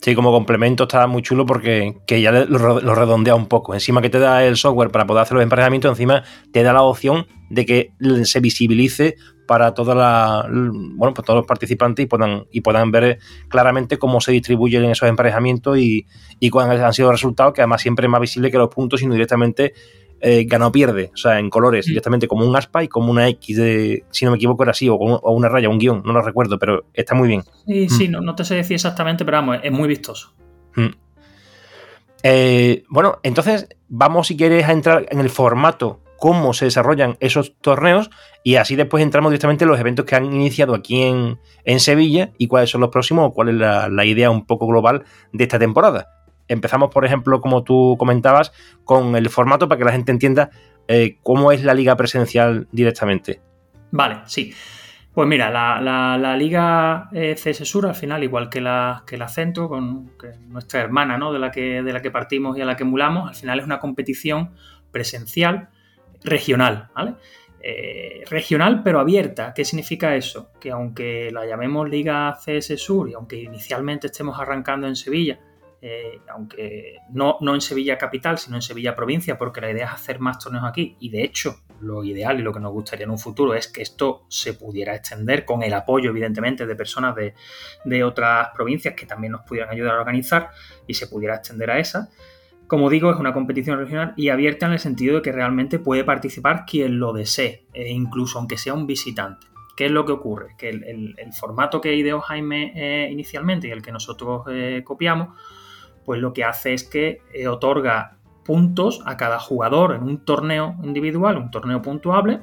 Sí, 0.02 0.14
como 0.14 0.32
complemento 0.32 0.84
está 0.84 1.08
muy 1.08 1.24
chulo 1.24 1.46
porque 1.46 1.98
que 2.06 2.22
ya 2.22 2.32
lo, 2.32 2.96
redondea 2.96 3.36
un 3.36 3.48
poco. 3.48 3.74
Encima 3.74 4.02
que 4.02 4.10
te 4.10 4.20
da 4.20 4.46
el 4.46 4.56
software 4.56 4.92
para 4.92 5.08
poder 5.08 5.24
hacer 5.24 5.36
los 5.36 5.44
emparejamientos, 5.44 5.90
encima 5.90 6.24
te 6.52 6.62
da 6.62 6.72
la 6.72 6.84
opción 6.84 7.26
de 7.50 7.66
que 7.66 7.94
se 8.24 8.40
visibilice 8.40 9.16
para 9.48 9.72
bueno, 9.72 11.14
pues 11.14 11.26
todos 11.26 11.38
los 11.38 11.46
participantes 11.48 12.04
y 12.04 12.08
puedan, 12.08 12.46
y 12.52 12.62
puedan 12.62 12.92
ver 12.92 13.18
claramente 13.48 13.98
cómo 13.98 14.22
se 14.22 14.34
distribuyen 14.34 14.84
esos 14.86 15.10
emparejamientos 15.10 15.78
y, 15.78 16.06
y 16.40 16.50
cuáles 16.50 16.82
han 16.82 16.94
sido 16.94 17.08
los 17.08 17.20
resultados, 17.20 17.54
que 17.54 17.62
además 17.62 17.82
siempre 17.82 18.06
es 18.06 18.12
más 18.12 18.22
visible 18.22 18.52
que 18.52 18.58
los 18.58 18.70
puntos, 18.70 19.00
sino 19.00 19.14
directamente 19.14 19.74
eh, 20.20 20.46
gana 20.46 20.68
o 20.68 20.72
pierde, 20.72 21.12
o 21.14 21.18
sea, 21.18 21.40
en 21.40 21.50
colores, 21.50 21.86
mm. 21.86 21.90
directamente 21.90 22.28
como 22.28 22.46
un 22.46 22.56
aspa 22.56 22.84
y 22.84 22.88
como 22.88 23.12
una 23.12 23.28
X 23.28 23.58
de, 23.58 24.04
si 24.10 24.26
no 24.26 24.32
me 24.32 24.38
equivoco, 24.38 24.64
era 24.64 24.72
así, 24.72 24.90
o, 24.90 24.96
una 24.96 25.48
raya, 25.48 25.70
un 25.70 25.78
guion, 25.78 26.02
no 26.04 26.14
lo 26.14 26.22
recuerdo, 26.22 26.58
pero 26.58 26.86
está 26.94 27.14
muy 27.14 27.28
bien. 27.28 27.44
Sí, 27.68 27.88
sí, 27.90 28.08
mm. 28.10 28.24
no, 28.24 28.36
te 28.36 28.44
sé 28.44 28.56
decir 28.56 28.76
exactamente, 28.76 29.24
pero 29.26 29.38
vamos, 29.38 29.60
es 29.62 29.72
muy 29.72 29.88
vistoso. 29.88 30.34
Mm. 30.76 30.88
Eh, 32.24 32.84
bueno, 32.90 33.20
entonces 33.22 33.70
vamos, 33.90 34.28
si 34.28 34.36
quieres, 34.36 34.66
a 34.66 34.72
entrar 34.72 35.06
en 35.12 35.20
el 35.20 35.30
formato, 35.30 36.02
cómo 36.18 36.54
se 36.54 36.66
desarrollan 36.66 37.16
esos 37.20 37.56
torneos, 37.62 38.10
y 38.44 38.56
así 38.56 38.76
después 38.76 39.04
entramos 39.04 39.32
directamente 39.32 39.66
en 39.66 39.70
los 39.70 39.80
eventos 39.80 40.06
que 40.06 40.16
han 40.16 40.26
iniciado 40.26 40.74
aquí 40.74 41.04
en, 41.04 41.38
Sevilla 41.80 42.32
y 42.40 42.48
cuáles 42.48 42.72
son 42.72 42.82
los 42.82 42.90
próximos 42.90 43.28
o 43.28 43.34
cuál 43.34 43.50
es 43.50 43.56
la 43.56 44.06
idea 44.06 44.32
un 44.32 44.48
poco 44.48 44.66
global 44.66 45.04
de 45.32 45.44
esta 45.44 45.60
temporada 45.60 46.17
empezamos, 46.48 46.90
por 46.90 47.06
ejemplo, 47.06 47.42
como 47.42 47.64
tú 47.64 47.96
comentabas, 47.98 48.52
con 48.84 49.16
el 49.16 49.30
formato 49.30 49.68
para 49.68 49.80
que 49.80 49.86
la 49.86 49.92
gente 49.92 50.12
entienda 50.12 50.50
eh, 50.88 51.18
cómo 51.24 51.52
es 51.52 51.64
la 51.64 51.74
liga 51.74 51.96
presencial 51.96 52.68
directamente. 52.72 53.42
Vale, 53.92 54.22
sí. 54.26 54.54
Pues 55.14 55.28
mira, 55.28 55.50
la, 55.50 56.38
liga 56.38 57.10
eh, 57.12 57.36
CS 57.36 57.68
Sur, 57.68 57.88
al 57.88 57.96
final, 57.96 58.24
igual 58.24 58.50
que 58.50 58.62
la, 58.62 59.04
que 59.08 59.18
la 59.18 59.28
Centro, 59.28 59.68
con 59.68 60.12
nuestra 60.48 60.82
hermana, 60.82 61.18
¿no? 61.18 61.34
De 61.34 61.40
la, 61.40 61.50
que, 61.50 61.82
de 61.82 61.92
la 61.92 62.02
que 62.02 62.12
partimos 62.12 62.56
y 62.56 62.62
a 62.62 62.66
la 62.66 62.76
que 62.76 62.84
emulamos, 62.84 63.28
al 63.28 63.34
final 63.34 63.60
es 63.60 63.66
una 63.66 63.80
competición 63.80 64.52
presencial 64.92 65.70
regional, 66.24 66.90
¿vale? 66.96 67.16
Eh, 67.60 68.24
regional 68.30 68.84
pero 68.84 69.00
abierta. 69.00 69.54
¿Qué 69.56 69.66
significa 69.66 70.16
eso? 70.16 70.52
Que 70.60 70.72
aunque 70.72 71.32
la 71.32 71.46
llamemos 71.46 71.90
Liga 71.90 72.38
CS 72.40 72.80
Sur 72.80 73.10
y 73.10 73.14
aunque 73.14 73.42
inicialmente 73.42 74.08
estemos 74.08 74.40
arrancando 74.40 74.88
en 74.88 74.96
Sevilla, 74.96 75.40
eh, 75.82 76.20
aunque 76.34 76.98
no, 77.12 77.38
no 77.42 77.54
en 77.54 77.62
Sevilla 77.62 77.98
capital, 77.98 78.38
sino 78.38 78.56
en 78.56 78.62
Sevilla 78.62 78.96
provincia, 78.96 79.38
porque 79.38 79.62
la 79.62 79.72
idea 79.72 79.86
es 79.86 79.92
hacer 79.92 80.20
más 80.20 80.40
torneos 80.40 80.66
aquí. 80.66 80.98
Y 81.00 81.10
de 81.10 81.24
hecho, 81.24 81.58
lo 81.82 82.04
ideal 82.04 82.40
y 82.40 82.44
lo 82.44 82.54
que 82.54 82.60
nos 82.60 82.72
gustaría 82.72 83.06
en 83.06 83.12
un 83.12 83.20
futuro 83.20 83.54
es 83.54 83.68
que 83.68 83.82
esto 83.82 84.26
se 84.28 84.54
pudiera 84.54 84.96
extender 84.96 85.46
con 85.46 85.64
el 85.64 85.74
apoyo, 85.74 86.10
evidentemente, 86.10 86.66
de 86.66 86.76
personas 86.76 87.16
de, 87.16 88.04
otras 88.04 88.50
provincias 88.56 88.94
que 88.96 89.06
también 89.06 89.34
nos 89.34 89.42
pudieran 89.42 89.70
ayudar 89.70 89.96
a 89.96 90.00
organizar 90.00 90.50
y 90.88 90.94
se 90.94 91.08
pudiera 91.08 91.36
extender 91.36 91.70
a 91.72 91.80
esa. 91.80 92.10
Como 92.68 92.90
digo, 92.90 93.12
es 93.12 93.18
una 93.18 93.34
competición 93.34 93.78
regional 93.78 94.14
y 94.18 94.30
abierta 94.30 94.66
en 94.66 94.74
el 94.74 94.80
sentido 94.80 95.16
de 95.16 95.22
que 95.22 95.32
realmente 95.32 95.80
puede 95.80 96.04
participar 96.04 96.66
quien 96.66 97.00
lo 97.00 97.14
desee, 97.14 97.66
e 97.74 97.90
incluso 97.92 98.40
aunque 98.40 98.58
sea 98.58 98.74
un 98.74 98.88
visitante. 98.88 99.48
¿Qué 99.78 99.86
es 99.86 99.92
lo 99.92 100.06
que 100.06 100.12
ocurre? 100.12 100.56
Que 100.58 100.70
el, 100.70 101.16
formato 101.40 101.80
que 101.80 101.96
ideó 101.96 102.20
Jaime 102.20 102.74
eh, 102.76 103.12
inicialmente 103.12 103.68
y 103.68 103.72
el 103.72 103.84
que 103.84 103.92
nosotros 103.92 104.42
eh, 104.50 104.82
copiamos, 104.84 105.38
pues 106.08 106.22
lo 106.22 106.32
que 106.32 106.46
hace 106.46 106.74
es 106.74 106.86
que 106.86 107.22
eh, 107.34 107.50
otorga 107.50 108.18
puntos 108.46 109.02
a 109.06 109.18
cada 109.18 109.40
jugador 109.40 109.94
en 109.94 110.04
un 110.04 110.24
torneo 110.24 110.78
individual, 110.82 111.36
un 111.36 111.52
torneo 111.52 111.82
puntuable. 111.82 112.40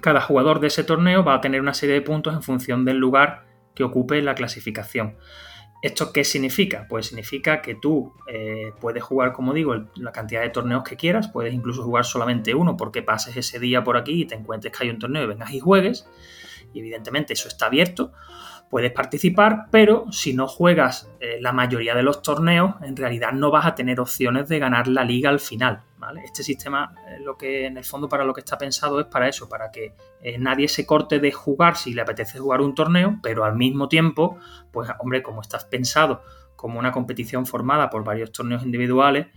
Cada 0.00 0.22
jugador 0.22 0.58
de 0.58 0.68
ese 0.68 0.84
torneo 0.84 1.22
va 1.22 1.34
a 1.34 1.42
tener 1.42 1.60
una 1.60 1.74
serie 1.74 1.96
de 1.96 2.00
puntos 2.00 2.32
en 2.32 2.42
función 2.42 2.86
del 2.86 2.96
lugar 2.96 3.44
que 3.74 3.84
ocupe 3.84 4.22
la 4.22 4.34
clasificación. 4.34 5.18
¿Esto 5.82 6.14
qué 6.14 6.24
significa? 6.24 6.86
Pues 6.88 7.08
significa 7.08 7.60
que 7.60 7.74
tú 7.74 8.14
eh, 8.26 8.72
puedes 8.80 9.02
jugar, 9.02 9.34
como 9.34 9.52
digo, 9.52 9.74
la 9.96 10.12
cantidad 10.12 10.40
de 10.40 10.48
torneos 10.48 10.82
que 10.82 10.96
quieras, 10.96 11.28
puedes 11.28 11.52
incluso 11.52 11.82
jugar 11.82 12.06
solamente 12.06 12.54
uno 12.54 12.78
porque 12.78 13.02
pases 13.02 13.36
ese 13.36 13.58
día 13.58 13.84
por 13.84 13.98
aquí 13.98 14.22
y 14.22 14.24
te 14.24 14.34
encuentres 14.34 14.74
que 14.74 14.84
hay 14.84 14.88
un 14.88 14.98
torneo 14.98 15.24
y 15.24 15.26
vengas 15.26 15.52
y 15.52 15.60
juegues, 15.60 16.08
y 16.72 16.78
evidentemente 16.78 17.34
eso 17.34 17.48
está 17.48 17.66
abierto, 17.66 18.12
puedes 18.70 18.92
participar, 18.92 19.66
pero 19.70 20.10
si 20.12 20.34
no 20.34 20.46
juegas 20.46 21.10
eh, 21.20 21.38
la 21.40 21.52
mayoría 21.52 21.94
de 21.94 22.02
los 22.02 22.22
torneos, 22.22 22.74
en 22.82 22.96
realidad 22.96 23.32
no 23.32 23.50
vas 23.50 23.66
a 23.66 23.74
tener 23.74 24.00
opciones 24.00 24.48
de 24.48 24.58
ganar 24.58 24.88
la 24.88 25.04
liga 25.04 25.30
al 25.30 25.40
final. 25.40 25.82
Este 26.24 26.42
sistema, 26.42 26.94
eh, 27.08 27.18
lo 27.20 27.36
que 27.36 27.66
en 27.66 27.76
el 27.76 27.84
fondo 27.84 28.08
para 28.08 28.24
lo 28.24 28.32
que 28.32 28.40
está 28.40 28.56
pensado 28.56 29.00
es 29.00 29.06
para 29.06 29.28
eso, 29.28 29.48
para 29.48 29.70
que 29.70 29.94
eh, 30.22 30.38
nadie 30.38 30.68
se 30.68 30.86
corte 30.86 31.18
de 31.18 31.32
jugar 31.32 31.76
si 31.76 31.92
le 31.92 32.02
apetece 32.02 32.38
jugar 32.38 32.60
un 32.60 32.74
torneo, 32.74 33.18
pero 33.22 33.44
al 33.44 33.56
mismo 33.56 33.88
tiempo, 33.88 34.38
pues 34.70 34.88
hombre, 35.00 35.22
como 35.22 35.40
estás 35.40 35.64
pensado 35.64 36.22
como 36.58 36.80
una 36.80 36.90
competición 36.90 37.46
formada 37.46 37.88
por 37.88 38.02
varios 38.02 38.32
torneos 38.32 38.64
individuales, 38.64 39.28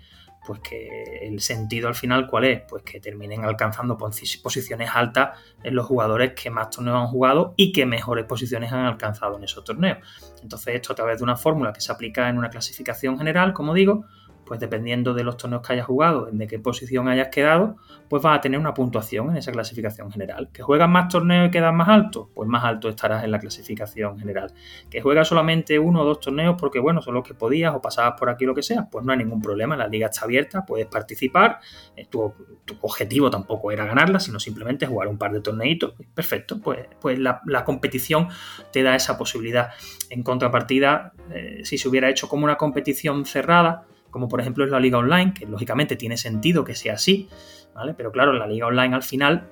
pues 0.45 0.59
que 0.61 1.19
el 1.21 1.39
sentido 1.39 1.87
al 1.87 1.95
final, 1.95 2.27
¿cuál 2.27 2.45
es? 2.45 2.61
Pues 2.67 2.83
que 2.83 2.99
terminen 2.99 3.45
alcanzando 3.45 3.97
posiciones 3.97 4.89
altas 4.93 5.37
en 5.63 5.75
los 5.75 5.85
jugadores 5.85 6.33
que 6.33 6.49
más 6.49 6.69
torneos 6.69 6.97
han 6.97 7.07
jugado 7.07 7.53
y 7.57 7.71
que 7.71 7.85
mejores 7.85 8.25
posiciones 8.25 8.71
han 8.71 8.85
alcanzado 8.85 9.37
en 9.37 9.43
esos 9.43 9.63
torneos. 9.63 9.99
Entonces, 10.41 10.75
esto 10.75 10.93
a 10.93 10.95
través 10.95 11.19
de 11.19 11.23
una 11.23 11.35
fórmula 11.35 11.71
que 11.71 11.81
se 11.81 11.91
aplica 11.91 12.27
en 12.27 12.37
una 12.37 12.49
clasificación 12.49 13.17
general, 13.17 13.53
como 13.53 13.73
digo, 13.73 14.05
pues 14.51 14.59
dependiendo 14.59 15.13
de 15.13 15.23
los 15.23 15.37
torneos 15.37 15.65
que 15.65 15.71
hayas 15.71 15.85
jugado, 15.85 16.27
de 16.29 16.45
qué 16.45 16.59
posición 16.59 17.07
hayas 17.07 17.29
quedado, 17.29 17.77
pues 18.09 18.21
vas 18.21 18.37
a 18.37 18.41
tener 18.41 18.59
una 18.59 18.73
puntuación 18.73 19.29
en 19.29 19.37
esa 19.37 19.49
clasificación 19.49 20.11
general. 20.11 20.49
¿Que 20.51 20.61
juegas 20.61 20.89
más 20.89 21.07
torneos 21.07 21.47
y 21.47 21.51
quedas 21.51 21.73
más 21.73 21.87
alto? 21.87 22.29
Pues 22.35 22.49
más 22.49 22.65
alto 22.65 22.89
estarás 22.89 23.23
en 23.23 23.31
la 23.31 23.39
clasificación 23.39 24.19
general. 24.19 24.53
¿Que 24.89 24.99
juegas 24.99 25.29
solamente 25.29 25.79
uno 25.79 26.01
o 26.01 26.03
dos 26.03 26.19
torneos 26.19 26.57
porque, 26.59 26.79
bueno, 26.79 27.01
son 27.01 27.13
los 27.13 27.25
que 27.25 27.33
podías 27.33 27.73
o 27.73 27.81
pasabas 27.81 28.19
por 28.19 28.29
aquí 28.29 28.43
lo 28.43 28.53
que 28.53 28.61
sea? 28.61 28.89
Pues 28.91 29.05
no 29.05 29.13
hay 29.13 29.19
ningún 29.19 29.41
problema, 29.41 29.77
la 29.77 29.87
liga 29.87 30.07
está 30.07 30.25
abierta, 30.25 30.65
puedes 30.65 30.87
participar, 30.87 31.61
eh, 31.95 32.07
tu, 32.09 32.33
objetivo 32.81 33.29
tampoco 33.29 33.71
era 33.71 33.85
ganarla, 33.85 34.19
sino 34.19 34.37
simplemente 34.37 34.85
jugar 34.85 35.07
un 35.07 35.17
par 35.17 35.31
de 35.31 35.39
torneitos. 35.39 35.93
Perfecto, 36.13 36.59
pues, 36.59 36.87
pues 36.99 37.17
la, 37.17 37.63
competición 37.63 38.27
te 38.73 38.83
da 38.83 38.97
esa 38.97 39.17
posibilidad. 39.17 39.69
En 40.09 40.23
contrapartida, 40.23 41.13
eh, 41.31 41.61
si 41.63 41.77
se 41.77 41.87
hubiera 41.87 42.09
hecho 42.09 42.27
como 42.27 42.43
una 42.43 42.57
competición 42.57 43.23
cerrada, 43.23 43.85
como 44.11 44.27
por 44.27 44.41
ejemplo 44.41 44.63
es 44.63 44.69
la 44.69 44.79
liga 44.79 44.97
online, 44.97 45.33
que 45.33 45.45
lógicamente 45.45 45.95
tiene 45.95 46.17
sentido 46.17 46.63
que 46.63 46.75
sea 46.75 46.93
así, 46.93 47.29
¿vale? 47.73 47.93
Pero 47.95 48.11
claro, 48.11 48.33
la 48.33 48.45
liga 48.45 48.67
online 48.67 48.93
al 48.93 49.03
final, 49.03 49.49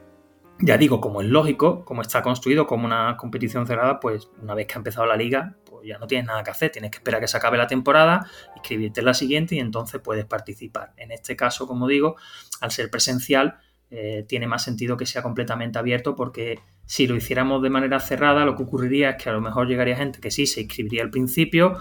ya 0.60 0.78
digo, 0.78 1.02
como 1.02 1.22
es 1.22 1.28
lógico, 1.28 1.84
como 1.86 2.02
está 2.02 2.22
construido 2.22 2.68
como 2.68 2.86
una 2.86 3.18
competición 3.18 3.66
cerrada, 3.66 4.00
pues 4.00 4.30
una 4.42 4.54
vez 4.54 4.68
que 4.68 4.74
ha 4.76 4.78
empezado 4.78 5.08
la 5.08 5.16
liga, 5.16 5.56
pues 5.66 5.88
ya 5.88 5.98
no 5.98 6.06
tienes 6.06 6.28
nada 6.28 6.44
que 6.44 6.52
hacer, 6.52 6.72
tienes 6.72 6.92
que 6.92 6.98
esperar 6.98 7.20
a 7.20 7.22
que 7.22 7.28
se 7.28 7.38
acabe 7.38 7.58
la 7.58 7.68
temporada, 7.68 8.28
inscribirte 8.56 9.00
en 9.00 9.06
la 9.06 9.14
siguiente 9.14 9.56
y 9.56 9.60
entonces 9.60 10.02
puedes 10.02 10.26
participar. 10.26 10.94
En 10.98 11.12
este 11.12 11.36
caso, 11.36 11.66
como 11.66 11.88
digo, 11.88 12.16
al 12.62 12.72
ser 12.72 12.92
presencial, 12.92 13.60
eh, 13.92 14.24
tiene 14.28 14.46
más 14.46 14.64
sentido 14.64 14.98
que 14.98 15.08
sea 15.08 15.24
completamente 15.24 15.80
abierto 15.80 16.16
porque 16.16 16.60
si 16.86 17.08
lo 17.08 17.16
hiciéramos 17.16 17.62
de 17.62 17.70
manera 17.70 18.00
cerrada, 18.00 18.46
lo 18.46 18.56
que 18.56 18.64
ocurriría 18.64 19.12
es 19.12 19.24
que 19.24 19.30
a 19.30 19.34
lo 19.34 19.42
mejor 19.42 19.68
llegaría 19.68 19.96
gente 19.96 20.20
que 20.20 20.32
sí 20.32 20.46
se 20.46 20.62
inscribiría 20.62 21.04
al 21.04 21.10
principio, 21.10 21.78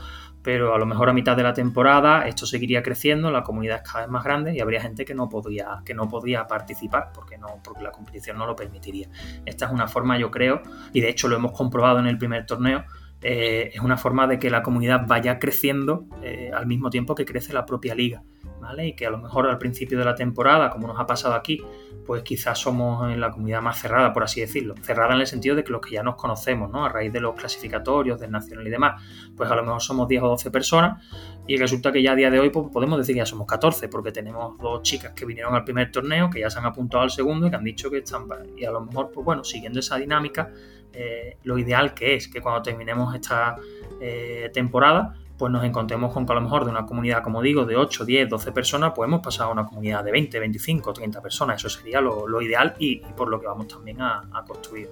pero 0.48 0.74
a 0.74 0.78
lo 0.78 0.86
mejor 0.86 1.10
a 1.10 1.12
mitad 1.12 1.36
de 1.36 1.42
la 1.42 1.52
temporada 1.52 2.26
esto 2.26 2.46
seguiría 2.46 2.82
creciendo, 2.82 3.30
la 3.30 3.42
comunidad 3.42 3.82
es 3.84 3.92
cada 3.92 4.06
vez 4.06 4.10
más 4.10 4.24
grande 4.24 4.56
y 4.56 4.60
habría 4.60 4.80
gente 4.80 5.04
que 5.04 5.14
no 5.14 5.28
podía, 5.28 5.82
que 5.84 5.92
no 5.92 6.08
podía 6.08 6.46
participar 6.46 7.10
porque, 7.12 7.36
no, 7.36 7.60
porque 7.62 7.82
la 7.82 7.90
competición 7.90 8.38
no 8.38 8.46
lo 8.46 8.56
permitiría. 8.56 9.08
Esta 9.44 9.66
es 9.66 9.72
una 9.72 9.86
forma, 9.88 10.18
yo 10.18 10.30
creo, 10.30 10.62
y 10.94 11.02
de 11.02 11.10
hecho 11.10 11.28
lo 11.28 11.36
hemos 11.36 11.52
comprobado 11.52 11.98
en 11.98 12.06
el 12.06 12.16
primer 12.16 12.46
torneo, 12.46 12.86
eh, 13.22 13.70
es 13.74 13.80
una 13.80 13.96
forma 13.96 14.26
de 14.26 14.38
que 14.38 14.50
la 14.50 14.62
comunidad 14.62 15.06
vaya 15.06 15.38
creciendo 15.38 16.06
eh, 16.22 16.50
al 16.54 16.66
mismo 16.66 16.90
tiempo 16.90 17.14
que 17.14 17.24
crece 17.24 17.52
la 17.52 17.66
propia 17.66 17.94
liga. 17.94 18.22
¿vale? 18.60 18.88
Y 18.88 18.96
que 18.96 19.06
a 19.06 19.10
lo 19.10 19.18
mejor 19.18 19.48
al 19.48 19.58
principio 19.58 19.98
de 19.98 20.04
la 20.04 20.14
temporada, 20.14 20.70
como 20.70 20.86
nos 20.86 20.98
ha 20.98 21.06
pasado 21.06 21.34
aquí, 21.34 21.62
pues 22.06 22.22
quizás 22.22 22.58
somos 22.58 23.12
en 23.12 23.20
la 23.20 23.30
comunidad 23.30 23.60
más 23.60 23.80
cerrada, 23.80 24.12
por 24.12 24.22
así 24.24 24.40
decirlo. 24.40 24.74
Cerrada 24.82 25.14
en 25.14 25.20
el 25.20 25.26
sentido 25.26 25.54
de 25.56 25.64
que 25.64 25.72
los 25.72 25.80
que 25.80 25.94
ya 25.94 26.02
nos 26.02 26.16
conocemos, 26.16 26.70
¿no? 26.70 26.84
A 26.84 26.88
raíz 26.88 27.12
de 27.12 27.20
los 27.20 27.34
clasificatorios, 27.34 28.18
del 28.18 28.30
nacional 28.30 28.66
y 28.66 28.70
demás, 28.70 29.02
pues 29.36 29.50
a 29.50 29.54
lo 29.54 29.62
mejor 29.62 29.82
somos 29.82 30.08
10 30.08 30.22
o 30.22 30.28
12 30.28 30.50
personas 30.50 31.04
y 31.46 31.56
resulta 31.56 31.92
que 31.92 32.02
ya 32.02 32.12
a 32.12 32.14
día 32.14 32.30
de 32.30 32.40
hoy 32.40 32.50
pues, 32.50 32.66
podemos 32.72 32.98
decir 32.98 33.14
que 33.14 33.18
ya 33.18 33.26
somos 33.26 33.46
14 33.46 33.88
porque 33.88 34.12
tenemos 34.12 34.58
dos 34.58 34.82
chicas 34.82 35.12
que 35.12 35.24
vinieron 35.26 35.54
al 35.54 35.64
primer 35.64 35.90
torneo, 35.90 36.30
que 36.30 36.40
ya 36.40 36.50
se 36.50 36.58
han 36.58 36.66
apuntado 36.66 37.02
al 37.04 37.10
segundo 37.10 37.46
y 37.46 37.50
que 37.50 37.56
han 37.56 37.64
dicho 37.64 37.90
que 37.90 37.98
están... 37.98 38.26
Y 38.56 38.64
a 38.64 38.70
lo 38.70 38.80
mejor, 38.80 39.10
pues 39.12 39.24
bueno, 39.24 39.44
siguiendo 39.44 39.80
esa 39.80 39.96
dinámica, 39.96 40.50
eh, 40.92 41.38
lo 41.44 41.58
ideal 41.58 41.94
que 41.94 42.14
es 42.14 42.28
que 42.28 42.40
cuando 42.40 42.62
terminemos 42.62 43.14
esta 43.14 43.56
eh, 44.00 44.50
temporada, 44.52 45.14
pues 45.36 45.52
nos 45.52 45.64
encontremos 45.64 46.12
con 46.12 46.26
que 46.26 46.32
a 46.32 46.34
lo 46.34 46.40
mejor 46.40 46.64
de 46.64 46.70
una 46.70 46.84
comunidad, 46.84 47.22
como 47.22 47.42
digo, 47.42 47.64
de 47.64 47.76
8, 47.76 48.04
10, 48.04 48.28
12 48.28 48.52
personas, 48.52 48.92
podemos 48.92 49.20
pasar 49.20 49.46
a 49.46 49.50
una 49.50 49.64
comunidad 49.64 50.02
de 50.02 50.10
20, 50.10 50.38
25, 50.40 50.92
30 50.92 51.22
personas. 51.22 51.64
Eso 51.64 51.68
sería 51.68 52.00
lo, 52.00 52.42
ideal 52.42 52.74
y, 52.78 52.96
por 53.16 53.28
lo 53.28 53.40
que 53.40 53.46
vamos 53.46 53.68
también 53.68 54.00
a, 54.00 54.44
construir. 54.46 54.88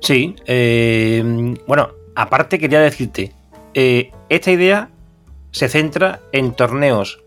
Sí, 0.00 0.34
eh, 0.46 1.54
bueno, 1.66 1.90
aparte 2.14 2.58
quería 2.58 2.80
decirte, 2.80 3.32
esta 3.74 4.50
idea 4.50 4.90
se 5.50 5.68
centra 5.68 6.20
en 6.32 6.54
torneos 6.54 7.22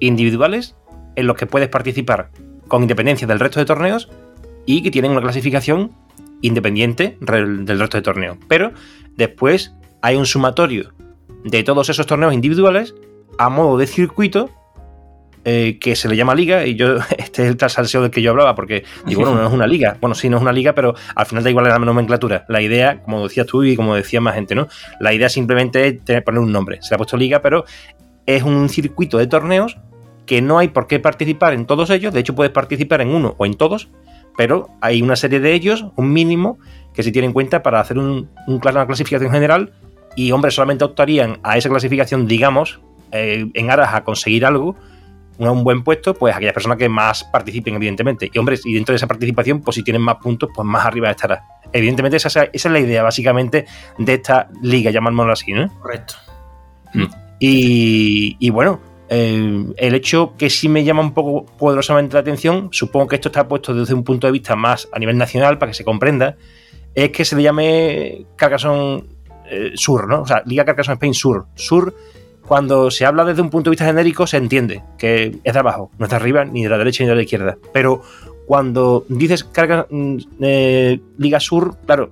individuales 0.00 0.74
en 1.14 1.26
los 1.26 1.36
que 1.36 1.46
puedes 1.46 1.68
participar 1.68 2.30
con 2.68 2.82
independencia 2.82 3.26
del 3.26 3.38
resto 3.38 3.60
de 3.60 3.66
torneos 3.66 4.08
y 4.66 4.82
que 4.82 4.90
tienen 4.90 5.12
una 5.12 5.20
clasificación 5.20 5.92
independiente 6.40 7.16
del 7.20 7.78
resto 7.78 7.96
de 7.98 8.02
torneos. 8.02 8.38
Pero 8.48 8.72
después 9.16 9.74
hay 10.02 10.16
un 10.16 10.26
sumatorio 10.26 10.92
de 11.44 11.62
todos 11.62 11.88
esos 11.88 12.06
torneos 12.06 12.34
individuales 12.34 12.94
a 13.38 13.48
modo 13.48 13.78
de 13.78 13.86
circuito 13.86 14.50
eh, 15.42 15.78
que 15.80 15.96
se 15.96 16.06
le 16.06 16.16
llama 16.16 16.34
liga, 16.34 16.66
y 16.66 16.74
yo, 16.74 16.96
este 17.18 17.42
es 17.42 17.48
el 17.48 17.56
trasalseo 17.56 18.02
del 18.02 18.10
que 18.10 18.20
yo 18.20 18.32
hablaba, 18.32 18.54
porque 18.54 18.84
digo, 19.06 19.22
bueno, 19.22 19.40
no 19.40 19.48
es 19.48 19.52
una 19.52 19.66
liga. 19.66 19.96
Bueno, 19.98 20.14
sí, 20.14 20.28
no 20.28 20.36
es 20.36 20.42
una 20.42 20.52
liga, 20.52 20.74
pero 20.74 20.94
al 21.14 21.24
final 21.24 21.42
da 21.42 21.48
igual 21.48 21.66
la 21.66 21.78
nomenclatura. 21.78 22.44
La 22.48 22.60
idea, 22.60 23.02
como 23.02 23.22
decías 23.26 23.46
tú 23.46 23.64
y 23.64 23.74
como 23.74 23.94
decía 23.94 24.20
más 24.20 24.34
gente, 24.34 24.54
¿no? 24.54 24.68
La 25.00 25.14
idea 25.14 25.30
simplemente 25.30 25.86
es 25.86 26.04
tener, 26.04 26.24
poner 26.24 26.40
un 26.40 26.52
nombre. 26.52 26.78
Se 26.82 26.90
le 26.90 26.96
ha 26.96 26.98
puesto 26.98 27.16
liga, 27.16 27.40
pero 27.40 27.64
es 28.26 28.42
un 28.42 28.68
circuito 28.68 29.16
de 29.16 29.26
torneos 29.26 29.78
que 30.26 30.42
no 30.42 30.58
hay 30.58 30.68
por 30.68 30.86
qué 30.86 31.00
participar 31.00 31.54
en 31.54 31.64
todos 31.64 31.88
ellos. 31.88 32.12
De 32.12 32.20
hecho, 32.20 32.34
puedes 32.34 32.52
participar 32.52 33.00
en 33.00 33.08
uno 33.08 33.34
o 33.38 33.46
en 33.46 33.54
todos, 33.54 33.88
pero 34.40 34.70
hay 34.80 35.02
una 35.02 35.16
serie 35.16 35.38
de 35.38 35.52
ellos, 35.52 35.84
un 35.96 36.14
mínimo, 36.14 36.58
que 36.94 37.02
se 37.02 37.12
tiene 37.12 37.26
en 37.26 37.34
cuenta 37.34 37.62
para 37.62 37.78
hacer 37.78 37.98
un, 37.98 38.30
una 38.46 38.86
clasificación 38.86 39.30
general 39.30 39.74
y 40.16 40.32
hombres 40.32 40.54
solamente 40.54 40.82
optarían 40.82 41.40
a 41.42 41.58
esa 41.58 41.68
clasificación, 41.68 42.26
digamos, 42.26 42.80
eh, 43.12 43.44
en 43.52 43.70
aras 43.70 43.92
a 43.92 44.02
conseguir 44.02 44.46
algo, 44.46 44.76
un 45.36 45.62
buen 45.62 45.84
puesto, 45.84 46.14
pues 46.14 46.34
aquellas 46.34 46.54
personas 46.54 46.78
que 46.78 46.88
más 46.88 47.22
participen, 47.24 47.74
evidentemente. 47.74 48.30
Y 48.32 48.38
hombres, 48.38 48.64
y 48.64 48.72
dentro 48.72 48.94
de 48.94 48.96
esa 48.96 49.06
participación, 49.06 49.60
pues 49.60 49.74
si 49.74 49.82
tienen 49.82 50.00
más 50.00 50.16
puntos, 50.16 50.48
pues 50.54 50.66
más 50.66 50.86
arriba 50.86 51.10
estará. 51.10 51.44
Evidentemente, 51.70 52.16
esa, 52.16 52.44
es 52.44 52.64
la 52.64 52.80
idea, 52.80 53.02
básicamente, 53.02 53.66
de 53.98 54.14
esta 54.14 54.48
liga, 54.62 54.90
llamámoslo 54.90 55.34
así, 55.34 55.52
¿no? 55.52 55.68
Correcto. 55.80 56.14
Mm. 56.94 57.04
Y, 57.40 58.48
bueno, 58.48 58.80
eh, 59.12 59.66
el 59.76 59.94
hecho 59.96 60.34
que 60.38 60.48
sí 60.48 60.68
me 60.68 60.84
llama 60.84 61.02
un 61.02 61.12
poco 61.12 61.44
poderosamente 61.44 62.14
la 62.14 62.20
atención, 62.20 62.68
supongo 62.70 63.08
que 63.08 63.16
esto 63.16 63.28
está 63.28 63.48
puesto 63.48 63.74
desde 63.74 63.92
un 63.92 64.04
punto 64.04 64.28
de 64.28 64.32
vista 64.32 64.54
más 64.54 64.88
a 64.92 65.00
nivel 65.00 65.18
nacional, 65.18 65.58
para 65.58 65.72
que 65.72 65.76
se 65.76 65.84
comprenda, 65.84 66.36
es 66.94 67.10
que 67.10 67.24
se 67.24 67.34
le 67.34 67.42
llame 67.42 68.24
Carcassonne 68.36 69.02
eh, 69.50 69.72
sur, 69.74 70.08
¿no? 70.08 70.22
O 70.22 70.26
sea, 70.26 70.44
Liga 70.46 70.64
Carcassonne 70.64 70.94
Spain 70.94 71.14
Sur. 71.14 71.46
Sur, 71.56 71.92
cuando 72.46 72.88
se 72.92 73.04
habla 73.04 73.24
desde 73.24 73.42
un 73.42 73.50
punto 73.50 73.68
de 73.68 73.72
vista 73.72 73.84
genérico, 73.84 74.28
se 74.28 74.36
entiende 74.36 74.84
que 74.96 75.40
es 75.42 75.52
de 75.52 75.58
abajo, 75.58 75.90
no 75.98 76.06
es 76.06 76.10
de 76.10 76.16
arriba, 76.16 76.44
ni 76.44 76.62
de 76.62 76.68
la 76.68 76.78
derecha 76.78 77.02
ni 77.02 77.08
de 77.08 77.16
la 77.16 77.22
izquierda. 77.22 77.58
Pero 77.72 78.02
cuando 78.46 79.04
dices 79.08 79.42
carga, 79.42 79.88
eh, 80.40 81.00
Liga 81.18 81.40
Sur, 81.40 81.76
claro, 81.84 82.10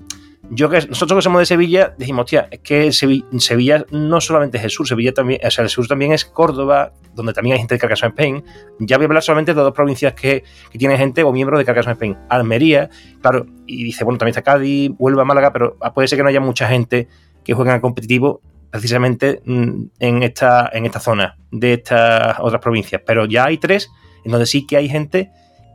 yo 0.51 0.71
que 0.71 0.87
nosotros 0.87 1.19
que 1.19 1.23
somos 1.23 1.41
de 1.41 1.47
Sevilla, 1.47 1.95
decimos, 1.99 2.25
hostia, 2.25 2.49
es 2.51 2.61
que 2.61 2.91
Sevilla, 2.93 3.85
no 3.91 4.21
solamente 4.21 4.59
es 4.59 4.65
el 4.65 4.71
sur, 4.71 4.89
Sevilla 4.89 5.13
también, 5.13 5.41
o 5.45 5.51
sea, 5.51 5.65
el 5.65 5.71
sur 5.71 5.87
también 5.87 6.13
es 6.13 6.25
Córdoba, 6.25 6.93
donde 7.15 7.33
también 7.33 7.55
hay 7.55 7.59
gente 7.59 7.75
de 7.75 7.79
Carcassonne 7.79 8.11
Spain. 8.11 8.45
Ya 8.79 8.97
voy 8.97 9.05
a 9.05 9.09
hablar 9.09 9.23
solamente 9.23 9.53
de 9.53 9.61
dos 9.61 9.75
provincias 9.75 10.15
que, 10.15 10.45
que 10.71 10.79
tienen 10.79 10.97
gente 10.97 11.23
o 11.23 11.33
miembros 11.33 11.59
de 11.59 11.65
Carcassonne 11.65 11.95
Spain. 11.95 12.17
Almería, 12.29 12.89
claro, 13.21 13.47
y 13.67 13.85
dice, 13.85 14.05
bueno, 14.05 14.19
también 14.19 14.33
está 14.33 14.43
Cádiz, 14.43 14.93
Huelva, 14.99 15.25
Málaga, 15.25 15.53
pero 15.53 15.77
puede 15.95 16.09
ser 16.09 16.19
que 16.19 16.23
no 16.23 16.29
haya 16.29 16.41
mucha 16.41 16.69
gente 16.69 17.09
que 17.45 17.55
juegan 17.55 17.75
al 17.75 17.81
competitivo 17.81 18.41
precisamente 18.71 19.43
mm, 19.45 19.85
en 19.99 20.23
esta, 20.23 20.71
en 20.73 20.87
esta 20.87 21.01
zona 21.01 21.37
de 21.51 21.75
estas 21.75 22.39
otras 22.41 22.61
provincias. 22.61 23.03
Pero 23.05 23.27
ya 23.27 23.47
hay 23.47 23.59
tres 23.59 23.91
en 24.25 24.33
donde 24.33 24.47
sí 24.47 24.67
que 24.67 24.77
hay 24.77 24.89
gente 24.89 25.31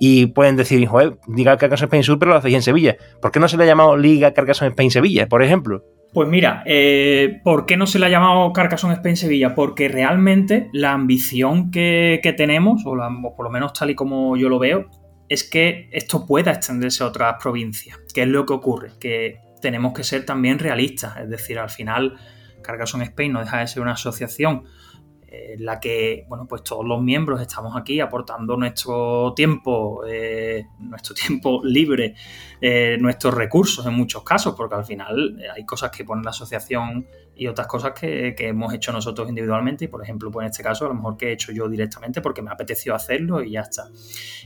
y 0.06 0.26
pueden 0.26 0.58
decir, 0.58 0.86
joder, 0.86 1.18
Liga 1.34 1.56
Carcassonne 1.56 1.86
Spain 1.86 2.04
Sur, 2.04 2.20
pero 2.20 2.32
lo 2.32 2.38
hacéis 2.38 2.56
en 2.56 2.62
Sevilla. 2.62 2.98
¿Por 3.22 3.32
qué 3.32 3.40
no 3.40 3.48
se 3.48 3.56
le 3.56 3.64
ha 3.64 3.68
llamado 3.68 3.96
Liga 3.96 4.34
Carcassonne 4.34 4.72
Spain 4.72 4.92
Sevilla, 4.92 5.30
por 5.30 5.42
ejemplo? 5.42 5.86
Pues 6.12 6.28
mira, 6.28 6.62
eh, 6.66 7.40
¿por 7.42 7.66
qué 7.66 7.78
no 7.78 7.88
se 7.88 8.00
le 8.00 8.08
ha 8.08 8.10
llamado 8.10 8.52
Carcassonne 8.52 8.96
Spain 8.96 9.16
Sevilla? 9.16 9.56
Porque 9.56 9.88
realmente 9.88 10.68
la 10.74 10.92
ambición 10.92 11.72
que, 11.72 12.20
tenemos, 12.36 12.86
o, 12.86 12.98
o, 12.98 13.36
por 13.38 13.46
lo 13.46 13.50
menos 13.50 13.72
tal 13.72 13.92
y 13.92 13.96
como 13.96 14.36
yo 14.36 14.50
lo 14.50 14.60
veo, 14.60 14.90
es 15.30 15.46
que 15.50 15.88
esto 15.94 16.26
pueda 16.26 16.52
extenderse 16.52 17.02
a 17.02 17.08
otras 17.08 17.36
provincias. 17.42 17.98
¿Qué 18.14 18.24
es 18.24 18.28
lo 18.28 18.46
que 18.46 18.52
ocurre? 18.52 18.90
Que 19.00 19.38
tenemos 19.62 19.94
que 19.94 20.04
ser 20.04 20.26
también 20.26 20.60
realistas. 20.60 21.16
Es 21.16 21.30
decir, 21.30 21.58
al 21.60 21.70
final, 21.70 22.18
Carcassonne 22.62 23.06
Spain 23.06 23.32
no 23.32 23.40
deja 23.40 23.60
de 23.60 23.68
ser 23.68 23.82
una 23.82 23.94
asociación 23.94 24.66
en 25.34 25.66
la 25.66 25.80
que, 25.80 26.26
bueno, 26.28 26.46
pues 26.48 26.64
todos 26.64 26.86
los 26.86 27.02
miembros 27.02 27.42
estamos 27.42 27.76
aquí 27.76 28.00
aportando 28.00 28.56
nuestro 28.56 29.34
tiempo, 29.36 30.04
eh, 30.08 30.68
nuestro 30.80 31.16
tiempo 31.28 31.62
libre, 31.64 32.14
eh, 32.62 32.98
nuestros 33.00 33.34
recursos 33.34 33.86
en 33.86 33.94
muchos 33.94 34.24
casos, 34.24 34.54
porque 34.56 34.76
al 34.76 34.86
final 34.86 35.40
eh, 35.40 35.48
hay 35.56 35.66
cosas 35.66 35.90
que 35.90 36.06
pone 36.06 36.24
la 36.24 36.30
asociación 36.30 37.08
y 37.36 37.48
otras 37.48 37.66
cosas 37.66 37.94
que, 38.00 38.36
hemos 38.38 38.74
hecho 38.74 38.92
nosotros 38.92 39.28
individualmente 39.28 39.86
y, 39.86 39.88
por 39.88 40.04
ejemplo, 40.04 40.30
pues 40.30 40.46
en 40.46 40.52
este 40.52 40.62
caso 40.62 40.86
a 40.86 40.90
lo 40.90 40.94
mejor 40.94 41.18
que 41.18 41.30
he 41.30 41.32
hecho 41.34 41.52
yo 41.52 41.68
directamente 41.68 42.22
porque 42.22 42.42
me 42.44 42.52
apeteció 42.52 42.94
hacerlo 42.94 43.42
y 43.42 43.52
ya 43.52 43.62
está. 43.62 43.88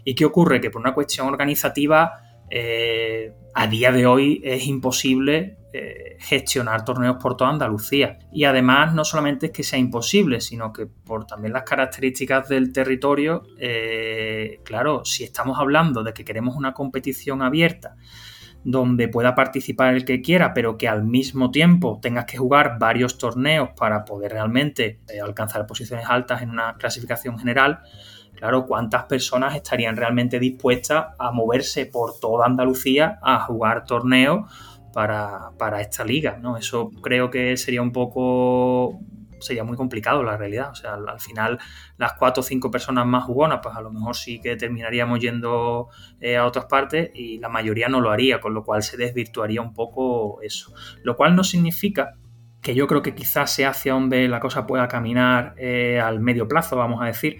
¿Y 0.05 0.15
qué 0.15 0.23
ocurre? 0.23 0.61
Que 0.61 0.69
por 0.69 0.79
una 0.79 0.93
cuestión 0.93 1.27
organizativa 1.27 2.26
a 2.49 3.67
día 3.67 3.91
de 3.91 4.05
hoy 4.05 4.41
es 4.43 4.67
imposible 4.67 5.57
eh, 5.79 6.15
gestionar 6.19 6.85
torneos 6.85 7.17
por 7.17 7.37
toda 7.37 7.51
Andalucía. 7.51 8.17
Y 8.31 8.45
además 8.45 8.95
no 8.95 9.05
solamente 9.05 9.47
es 9.47 9.51
que 9.51 9.63
sea 9.63 9.77
imposible, 9.77 10.41
sino 10.41 10.73
que 10.73 10.87
por 10.87 11.27
también 11.27 11.53
las 11.53 11.63
características 11.63 12.47
del 12.47 12.71
territorio, 12.71 13.43
eh, 13.59 14.61
claro, 14.63 15.05
si 15.05 15.23
estamos 15.23 15.59
hablando 15.59 16.03
de 16.03 16.13
que 16.13 16.25
queremos 16.25 16.55
una 16.55 16.73
competición 16.73 17.43
abierta, 17.43 17.95
donde 18.63 19.07
pueda 19.07 19.35
participar 19.35 19.93
el 19.93 20.03
que 20.03 20.21
quiera, 20.21 20.53
pero 20.53 20.77
que 20.77 20.87
al 20.87 21.03
mismo 21.03 21.51
tiempo 21.51 21.99
tengas 22.01 22.25
que 22.25 22.37
jugar 22.37 22.77
varios 22.79 23.17
torneos 23.17 23.69
para 23.77 24.03
poder 24.03 24.31
realmente 24.31 25.01
eh, 25.09 25.19
alcanzar 25.19 25.67
posiciones 25.67 26.05
altas 26.09 26.41
en 26.41 26.49
una 26.49 26.75
clasificación 26.77 27.37
general, 27.37 27.81
claro, 28.37 28.65
¿cuántas 28.65 29.05
personas 29.05 29.55
estarían 29.55 29.97
realmente 29.97 30.39
dispuestas 30.39 31.07
a 31.17 31.31
moverse 31.31 31.87
por 31.87 32.19
toda 32.19 32.45
Andalucía 32.45 33.19
a 33.21 33.39
jugar 33.41 33.83
torneos 33.83 34.51
para, 34.93 35.81
esta 35.81 36.03
liga, 36.03 36.37
¿no? 36.41 36.57
Eso 36.57 36.89
creo 37.03 37.29
que 37.29 37.55
sería 37.57 37.81
un 37.81 37.91
poco 37.91 38.99
sería 39.39 39.63
muy 39.63 39.77
complicado 39.77 40.23
la 40.23 40.35
realidad. 40.35 40.71
O 40.71 40.75
sea, 40.75 40.95
al, 40.95 41.19
final 41.19 41.59
las 41.97 42.13
cuatro 42.13 42.41
o 42.41 42.43
cinco 42.43 42.71
personas 42.71 43.05
más 43.05 43.23
jugonas, 43.23 43.59
pues 43.61 43.75
a 43.75 43.81
lo 43.81 43.91
mejor 43.91 44.15
sí 44.15 44.39
que 44.41 44.55
terminaríamos 44.55 45.19
yendo 45.19 45.89
eh, 46.19 46.37
a 46.37 46.45
otras 46.45 46.65
partes 46.65 47.11
y 47.13 47.37
la 47.37 47.47
mayoría 47.47 47.87
no 47.89 48.01
lo 48.01 48.09
haría, 48.09 48.41
con 48.41 48.55
lo 48.55 48.63
cual 48.63 48.81
se 48.81 48.97
desvirtuaría 48.97 49.61
un 49.61 49.73
poco 49.73 50.41
eso. 50.41 50.73
Lo 51.03 51.15
cual 51.15 51.35
no 51.35 51.43
significa 51.43 52.13
que 52.61 52.73
yo 52.73 52.87
creo 52.87 53.03
que 53.03 53.13
quizás 53.13 53.53
sea 53.53 53.69
hacia 53.69 53.93
donde 53.93 54.27
la 54.27 54.39
cosa 54.39 54.65
pueda 54.65 54.87
caminar 54.87 55.53
eh, 55.57 55.99
al 55.99 56.19
medio 56.19 56.47
plazo, 56.47 56.75
vamos 56.75 57.03
a 57.03 57.05
decir 57.05 57.39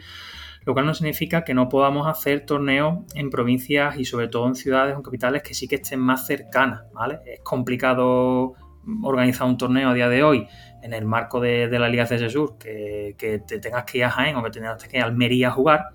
lo 0.67 0.73
cual 0.73 0.85
no 0.85 0.93
significa 0.93 1.45
que 1.45 1.53
no 1.53 1.69
podamos 1.69 2.07
hacer 2.07 2.45
torneos 2.45 2.99
en 3.15 3.29
provincias 3.29 3.97
y 3.97 4.03
sobre 4.03 4.27
todo 4.27 4.47
en 4.47 4.55
ciudades 4.55 4.97
o 4.97 5.01
capitales 5.01 5.41
que 5.41 5.53
sí 5.53 5.65
que 5.65 5.75
estén 5.75 6.01
más 6.01 6.27
cercanas, 6.27 6.81
¿vale? 6.93 7.19
Es 7.25 7.39
complicado 7.39 8.55
organizar 9.01 9.47
un 9.47 9.57
torneo 9.57 9.91
a 9.91 9.93
día 9.93 10.09
de 10.09 10.23
hoy 10.23 10.45
en 10.83 10.93
el 10.93 11.05
marco 11.05 11.39
de, 11.39 11.69
la 11.69 11.87
Liga 11.87 12.03
de 12.03 12.29
Sur, 12.29 12.57
que, 12.57 13.15
te 13.47 13.59
tengas 13.59 13.85
que 13.85 13.99
ir 13.99 14.03
a 14.03 14.09
Jaén 14.09 14.35
o 14.35 14.43
que 14.43 14.49
tengas 14.49 14.83
que 14.83 14.97
ir 14.97 15.03
a 15.03 15.05
Almería 15.05 15.47
a 15.47 15.51
jugar, 15.51 15.85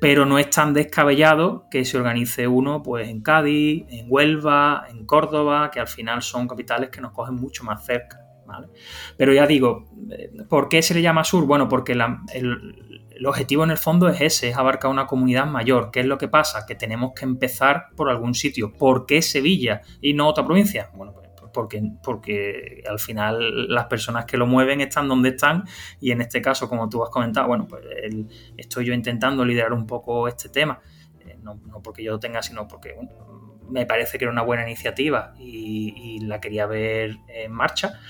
pero 0.00 0.24
no 0.26 0.38
es 0.38 0.48
tan 0.48 0.74
descabellado 0.74 1.66
que 1.68 1.84
se 1.84 1.98
organice 1.98 2.46
uno 2.46 2.84
pues 2.84 3.08
en 3.08 3.20
Cádiz, 3.20 3.84
en 3.88 4.06
Huelva, 4.08 4.86
en 4.90 5.06
Córdoba, 5.06 5.72
que 5.72 5.80
al 5.80 5.88
final 5.88 6.22
son 6.22 6.46
capitales 6.46 6.90
que 6.90 7.00
nos 7.00 7.10
cogen 7.10 7.34
mucho 7.34 7.64
más 7.64 7.84
cerca. 7.84 8.20
¿vale? 8.46 8.68
Pero 9.16 9.32
ya 9.32 9.44
digo, 9.44 9.86
eh, 10.12 10.30
¿por 10.48 10.68
qué 10.68 10.82
se 10.82 10.94
le 10.94 11.02
llama 11.02 11.24
sur? 11.24 11.46
Bueno, 11.46 11.68
porque 11.68 11.96
la, 11.96 12.22
el 13.16 13.26
objetivo 13.26 13.64
en 13.64 13.70
el 13.70 13.78
fondo 13.78 14.08
es 14.08 14.20
ese, 14.20 14.48
es 14.50 14.56
abarcar 14.56 14.90
una 14.90 15.06
comunidad 15.06 15.46
mayor. 15.46 15.90
¿Qué 15.90 16.00
es 16.00 16.06
lo 16.06 16.18
que 16.18 16.28
pasa? 16.28 16.66
Que 16.66 16.74
tenemos 16.74 17.12
que 17.14 17.24
empezar 17.24 17.86
por 17.96 18.10
algún 18.10 18.34
sitio. 18.34 18.72
¿Por 18.72 19.06
qué 19.06 19.22
Sevilla 19.22 19.82
y 20.00 20.14
no 20.14 20.28
otra 20.28 20.44
provincia? 20.44 20.90
Bueno, 20.94 21.12
pues, 21.12 21.28
pues 21.36 21.50
porque, 21.52 21.82
porque 22.02 22.82
al 22.88 22.98
final 22.98 23.68
las 23.68 23.86
personas 23.86 24.24
que 24.24 24.36
lo 24.36 24.46
mueven 24.46 24.80
están 24.80 25.08
donde 25.08 25.30
están 25.30 25.64
y 26.00 26.10
en 26.10 26.20
este 26.20 26.42
caso, 26.42 26.68
como 26.68 26.88
tú 26.88 27.02
has 27.04 27.10
comentado, 27.10 27.46
bueno, 27.46 27.66
pues 27.68 27.84
estoy 28.56 28.86
yo 28.86 28.94
intentando 28.94 29.44
liderar 29.44 29.72
un 29.72 29.86
poco 29.86 30.26
este 30.26 30.48
tema. 30.48 30.80
Eh, 31.20 31.38
no, 31.40 31.60
porque 31.82 32.02
yo 32.02 32.12
lo 32.12 32.18
tenga, 32.18 32.42
sino 32.42 32.66
porque 32.66 32.96
me 33.74 33.86
parece 33.86 34.18
que 34.18 34.24
era 34.24 34.32
una 34.32 34.42
buena 34.42 34.62
iniciativa 34.62 35.34
y 35.38 36.20
la 36.20 36.40
quería 36.40 36.66
ver 36.66 37.16
en 37.28 37.50
marcha. 37.50 38.00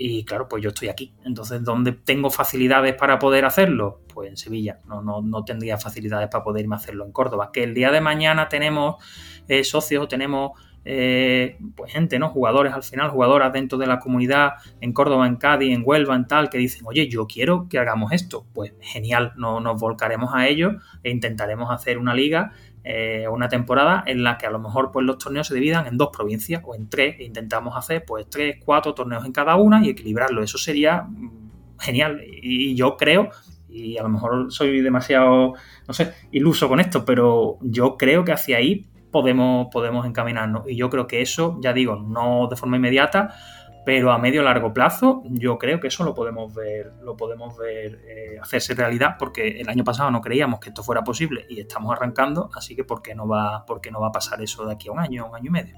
Y 0.00 0.24
claro, 0.24 0.48
pues 0.48 0.62
yo 0.62 0.68
estoy 0.68 0.88
aquí. 0.88 1.12
Entonces, 1.24 1.64
¿dónde 1.64 1.90
tengo 1.90 2.30
facilidades 2.30 2.94
para 2.94 3.18
poder 3.18 3.44
hacerlo? 3.44 4.02
Pues 4.14 4.30
en 4.30 4.36
Sevilla. 4.36 4.78
No, 4.86 5.02
no, 5.02 5.44
tendría 5.44 5.76
facilidades 5.76 6.28
para 6.28 6.44
poder 6.44 6.62
irme 6.62 6.76
a 6.76 6.78
hacerlo 6.78 7.04
en 7.04 7.10
Córdoba. 7.10 7.50
Que 7.52 7.64
el 7.64 7.74
día 7.74 7.90
de 7.90 8.00
mañana 8.00 8.48
tenemos 8.48 9.02
eh, 9.48 9.64
socios, 9.64 10.06
tenemos 10.06 10.52
eh, 10.84 11.58
pues 11.74 11.92
gente, 11.92 12.20
¿no? 12.20 12.30
Jugadores 12.30 12.72
al 12.72 12.84
final, 12.84 13.10
jugadoras 13.10 13.52
dentro 13.52 13.76
de 13.76 13.88
la 13.88 13.98
comunidad, 13.98 14.52
en 14.80 14.92
Córdoba, 14.92 15.26
en 15.26 15.34
Cádiz, 15.34 15.74
en 15.74 15.82
Huelva, 15.84 16.14
en 16.14 16.28
tal, 16.28 16.48
que 16.48 16.58
dicen, 16.58 16.82
oye, 16.86 17.08
yo 17.08 17.26
quiero 17.26 17.66
que 17.68 17.80
hagamos 17.80 18.12
esto. 18.12 18.46
Pues 18.54 18.72
genial, 18.80 19.32
no, 19.36 19.58
nos 19.58 19.80
volcaremos 19.80 20.30
a 20.32 20.46
ello 20.46 20.76
e 21.02 21.10
intentaremos 21.10 21.72
hacer 21.72 21.98
una 21.98 22.14
liga 22.14 22.52
eh, 22.90 23.28
una 23.28 23.48
temporada 23.48 24.02
en 24.06 24.22
la 24.22 24.38
que 24.38 24.46
a 24.46 24.50
lo 24.50 24.58
mejor 24.58 24.90
pues, 24.92 25.04
los 25.04 25.18
torneos 25.18 25.46
se 25.46 25.54
dividan 25.54 25.86
en 25.86 25.98
dos 25.98 26.08
provincias 26.10 26.62
o 26.64 26.74
en 26.74 26.88
tres 26.88 27.16
e 27.18 27.24
intentamos 27.24 27.76
hacer 27.76 28.04
pues 28.06 28.30
tres, 28.30 28.56
cuatro 28.64 28.94
torneos 28.94 29.26
en 29.26 29.32
cada 29.32 29.56
una 29.56 29.84
y 29.84 29.90
equilibrarlo. 29.90 30.42
Eso 30.42 30.56
sería 30.56 31.02
mm, 31.02 31.50
genial 31.78 32.22
y 32.24 32.74
yo 32.74 32.96
creo 32.96 33.28
y 33.68 33.98
a 33.98 34.02
lo 34.02 34.08
mejor 34.08 34.50
soy 34.50 34.80
demasiado, 34.80 35.52
no 35.86 35.94
sé, 35.94 36.14
iluso 36.32 36.68
con 36.68 36.80
esto, 36.80 37.04
pero 37.04 37.58
yo 37.60 37.96
creo 37.98 38.24
que 38.24 38.32
hacia 38.32 38.56
ahí 38.56 38.86
podemos, 39.10 39.68
podemos 39.70 40.06
encaminarnos. 40.06 40.68
Y 40.68 40.76
yo 40.76 40.90
creo 40.90 41.06
que 41.06 41.20
eso, 41.20 41.58
ya 41.60 41.72
digo, 41.72 41.96
no 41.96 42.48
de 42.48 42.56
forma 42.56 42.76
inmediata, 42.76 43.34
pero 43.88 44.12
a 44.12 44.18
medio 44.18 44.42
largo 44.42 44.74
plazo 44.74 45.22
yo 45.24 45.56
creo 45.56 45.80
que 45.80 45.88
eso 45.88 46.04
lo 46.04 46.14
podemos 46.14 46.52
ver, 46.54 46.92
lo 47.02 47.16
podemos 47.16 47.56
ver 47.56 47.98
eh, 48.06 48.38
hacerse 48.38 48.74
realidad 48.74 49.16
porque 49.18 49.62
el 49.62 49.66
año 49.66 49.82
pasado 49.82 50.10
no 50.10 50.20
creíamos 50.20 50.60
que 50.60 50.68
esto 50.68 50.82
fuera 50.82 51.02
posible 51.02 51.46
y 51.48 51.58
estamos 51.58 51.96
arrancando, 51.96 52.50
así 52.54 52.76
que 52.76 52.84
¿por 52.84 53.00
qué 53.00 53.14
no 53.14 53.26
va, 53.26 53.64
por 53.64 53.80
qué 53.80 53.90
no 53.90 53.98
va 53.98 54.08
a 54.08 54.12
pasar 54.12 54.42
eso 54.42 54.66
de 54.66 54.74
aquí 54.74 54.90
a 54.90 54.92
un 54.92 54.98
año, 54.98 55.26
un 55.30 55.34
año 55.34 55.46
y 55.46 55.50
medio? 55.50 55.74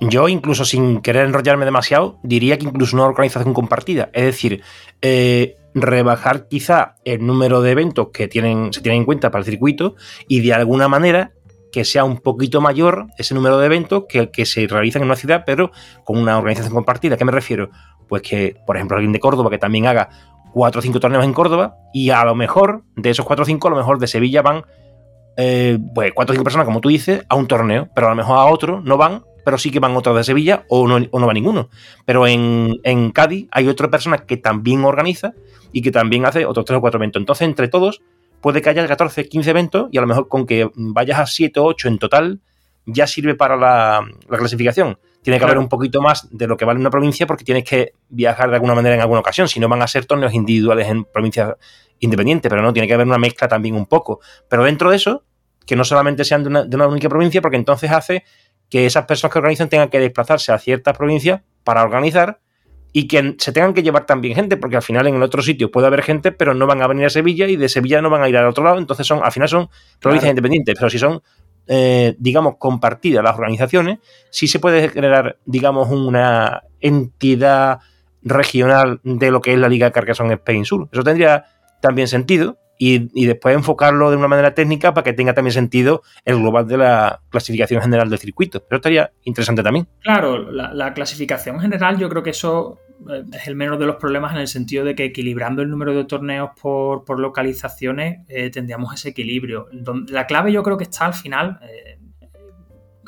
Yo, 0.00 0.28
incluso 0.28 0.64
sin 0.64 1.00
querer 1.00 1.26
enrollarme 1.26 1.64
demasiado, 1.64 2.20
diría 2.22 2.56
que 2.56 2.66
incluso 2.66 2.94
una 2.94 3.06
organización 3.06 3.52
compartida. 3.52 4.10
Es 4.12 4.26
decir, 4.26 4.62
eh, 5.02 5.56
rebajar 5.74 6.46
quizá 6.46 6.94
el 7.04 7.26
número 7.26 7.62
de 7.62 7.72
eventos 7.72 8.10
que 8.12 8.28
tienen, 8.28 8.72
se 8.72 8.80
tienen 8.80 9.00
en 9.00 9.06
cuenta 9.06 9.32
para 9.32 9.40
el 9.40 9.50
circuito 9.50 9.96
y 10.28 10.40
de 10.40 10.54
alguna 10.54 10.86
manera 10.86 11.32
que 11.74 11.84
sea 11.84 12.04
un 12.04 12.18
poquito 12.18 12.60
mayor 12.60 13.08
ese 13.18 13.34
número 13.34 13.58
de 13.58 13.66
eventos 13.66 14.04
que 14.08 14.30
que 14.30 14.46
se 14.46 14.68
realizan 14.68 15.02
en 15.02 15.06
una 15.08 15.16
ciudad, 15.16 15.42
pero 15.44 15.72
con 16.04 16.16
una 16.16 16.38
organización 16.38 16.72
compartida. 16.72 17.16
¿A 17.16 17.18
qué 17.18 17.24
me 17.24 17.32
refiero? 17.32 17.70
Pues 18.08 18.22
que, 18.22 18.56
por 18.64 18.76
ejemplo, 18.76 18.96
alguien 18.96 19.10
de 19.10 19.18
Córdoba 19.18 19.50
que 19.50 19.58
también 19.58 19.88
haga 19.88 20.08
cuatro 20.52 20.78
o 20.78 20.82
cinco 20.82 21.00
torneos 21.00 21.24
en 21.24 21.32
Córdoba 21.32 21.74
y 21.92 22.10
a 22.10 22.24
lo 22.24 22.36
mejor 22.36 22.84
de 22.94 23.10
esos 23.10 23.26
cuatro 23.26 23.42
o 23.42 23.46
cinco, 23.46 23.66
a 23.66 23.72
lo 23.72 23.76
mejor 23.76 23.98
de 23.98 24.06
Sevilla 24.06 24.40
van 24.40 24.62
eh, 25.36 25.80
pues 25.96 26.12
cuatro 26.14 26.32
o 26.32 26.34
cinco 26.34 26.44
personas, 26.44 26.64
como 26.64 26.80
tú 26.80 26.90
dices, 26.90 27.26
a 27.28 27.34
un 27.34 27.48
torneo, 27.48 27.88
pero 27.92 28.06
a 28.06 28.10
lo 28.10 28.16
mejor 28.16 28.38
a 28.38 28.44
otro 28.44 28.80
no 28.80 28.96
van, 28.96 29.24
pero 29.44 29.58
sí 29.58 29.72
que 29.72 29.80
van 29.80 29.96
otros 29.96 30.16
de 30.16 30.22
Sevilla 30.22 30.64
o 30.68 30.86
no, 30.86 31.04
o 31.10 31.18
no 31.18 31.26
va 31.26 31.32
ninguno. 31.32 31.70
Pero 32.04 32.28
en, 32.28 32.78
en 32.84 33.10
Cádiz 33.10 33.48
hay 33.50 33.66
otra 33.66 33.90
persona 33.90 34.18
que 34.18 34.36
también 34.36 34.84
organiza 34.84 35.32
y 35.72 35.82
que 35.82 35.90
también 35.90 36.24
hace 36.24 36.46
otros 36.46 36.66
tres 36.66 36.78
o 36.78 36.80
cuatro 36.80 36.98
eventos. 36.98 37.20
Entonces, 37.20 37.48
entre 37.48 37.66
todos, 37.66 38.00
puede 38.44 38.60
que 38.60 38.68
haya 38.68 38.86
14, 38.86 39.26
15 39.26 39.50
eventos 39.50 39.88
y 39.90 39.96
a 39.96 40.02
lo 40.02 40.06
mejor 40.06 40.28
con 40.28 40.44
que 40.44 40.70
vayas 40.74 41.18
a 41.18 41.24
7 41.24 41.60
o 41.60 41.64
8 41.64 41.88
en 41.88 41.98
total 41.98 42.40
ya 42.84 43.06
sirve 43.06 43.34
para 43.34 43.56
la, 43.56 44.06
clasificación. 44.28 44.98
Tiene 45.22 45.38
que 45.38 45.46
haber 45.46 45.56
un 45.56 45.70
poquito 45.70 46.02
más 46.02 46.28
de 46.30 46.46
lo 46.46 46.54
que 46.58 46.66
vale 46.66 46.78
una 46.78 46.90
provincia 46.90 47.26
porque 47.26 47.42
tienes 47.42 47.64
que 47.64 47.94
viajar 48.10 48.50
de 48.50 48.56
alguna 48.56 48.74
manera 48.74 48.96
en 48.96 49.00
alguna 49.00 49.20
ocasión. 49.20 49.48
Si 49.48 49.60
no, 49.60 49.68
van 49.70 49.80
a 49.80 49.86
ser 49.86 50.04
torneos 50.04 50.34
individuales 50.34 50.88
en 50.88 51.06
provincias 51.06 51.54
independientes, 52.00 52.50
pero 52.50 52.60
no, 52.60 52.74
tiene 52.74 52.86
que 52.86 52.92
haber 52.92 53.06
una 53.06 53.16
mezcla 53.16 53.48
también 53.48 53.76
un 53.76 53.86
poco. 53.86 54.20
Pero 54.46 54.64
dentro 54.64 54.90
de 54.90 54.96
eso, 54.96 55.24
que 55.64 55.74
no 55.74 55.84
solamente 55.84 56.22
sean 56.22 56.42
de 56.42 56.50
una, 56.50 56.64
de 56.64 56.76
una 56.76 56.86
única 56.86 57.08
provincia, 57.08 57.40
porque 57.40 57.56
entonces 57.56 57.90
hace 57.92 58.24
que 58.68 58.84
esas 58.84 59.06
personas 59.06 59.32
que 59.32 59.38
organizan 59.38 59.70
tengan 59.70 59.88
que 59.88 60.00
desplazarse 60.00 60.52
a 60.52 60.58
ciertas 60.58 60.94
provincias 60.94 61.40
para 61.64 61.82
organizar 61.82 62.40
y 62.96 63.08
que 63.08 63.34
se 63.38 63.50
tengan 63.50 63.74
que 63.74 63.82
llevar 63.82 64.06
también 64.06 64.36
gente, 64.36 64.56
porque 64.56 64.76
al 64.76 64.82
final 64.82 65.08
en 65.08 65.16
el 65.16 65.22
otro 65.24 65.42
sitio 65.42 65.68
puede 65.68 65.88
haber 65.88 66.02
gente, 66.02 66.30
pero 66.30 66.54
no 66.54 66.64
van 66.68 66.80
a 66.80 66.86
venir 66.86 67.06
a 67.06 67.10
Sevilla 67.10 67.48
y 67.48 67.56
de 67.56 67.68
Sevilla 67.68 68.00
no 68.00 68.08
van 68.08 68.22
a 68.22 68.28
ir 68.28 68.36
al 68.36 68.46
otro 68.46 68.62
lado, 68.62 68.78
entonces 68.78 69.04
son, 69.04 69.18
al 69.24 69.32
final 69.32 69.48
son 69.48 69.68
provincias 70.00 70.30
independientes, 70.30 70.76
pero 70.78 70.88
si 70.88 71.00
son, 71.00 71.20
eh, 71.66 72.14
digamos, 72.18 72.54
compartidas 72.56 73.24
las 73.24 73.34
organizaciones, 73.34 73.98
sí 74.30 74.46
se 74.46 74.60
puede 74.60 74.88
generar, 74.90 75.38
digamos, 75.44 75.90
una 75.90 76.62
entidad 76.80 77.80
regional 78.22 79.00
de 79.02 79.32
lo 79.32 79.40
que 79.40 79.54
es 79.54 79.58
la 79.58 79.68
Liga 79.68 79.90
Carcassonne 79.90 80.34
Spain 80.34 80.64
Sur. 80.64 80.88
Eso 80.92 81.02
tendría 81.02 81.46
también 81.82 82.06
sentido, 82.06 82.58
y, 82.78 83.26
después 83.26 83.54
enfocarlo 83.54 84.10
de 84.10 84.16
una 84.16 84.28
manera 84.28 84.54
técnica 84.54 84.94
para 84.94 85.04
que 85.04 85.12
tenga 85.12 85.34
también 85.34 85.52
sentido 85.52 86.02
el 86.24 86.36
global 86.36 86.66
de 86.66 86.78
la 86.78 87.20
clasificación 87.30 87.80
general 87.80 88.10
del 88.10 88.18
circuito. 88.18 88.58
Eso 88.58 88.76
estaría 88.76 89.10
interesante 89.22 89.62
también. 89.62 89.86
Claro, 90.00 90.50
la, 90.50 90.92
clasificación 90.94 91.60
general 91.60 91.98
yo 91.98 92.08
creo 92.08 92.22
que 92.22 92.30
eso 92.30 92.78
eh, 93.10 93.24
es 93.32 93.48
el 93.48 93.56
menor 93.56 93.78
de 93.78 93.86
los 93.86 93.96
problemas 93.96 94.32
en 94.32 94.38
el 94.38 94.48
sentido 94.48 94.84
de 94.84 94.94
que 94.94 95.04
equilibrando 95.04 95.62
el 95.62 95.70
número 95.70 95.94
de 95.94 96.04
torneos 96.04 96.50
por, 96.60 97.18
localizaciones 97.18 98.20
eh, 98.28 98.50
tendríamos 98.50 98.92
ese 98.94 99.10
equilibrio. 99.10 99.68
La 100.08 100.26
clave 100.26 100.52
yo 100.52 100.62
creo 100.62 100.76
que 100.76 100.84
está 100.84 101.06
al 101.06 101.14
final, 101.14 101.58
eh, 101.62 101.93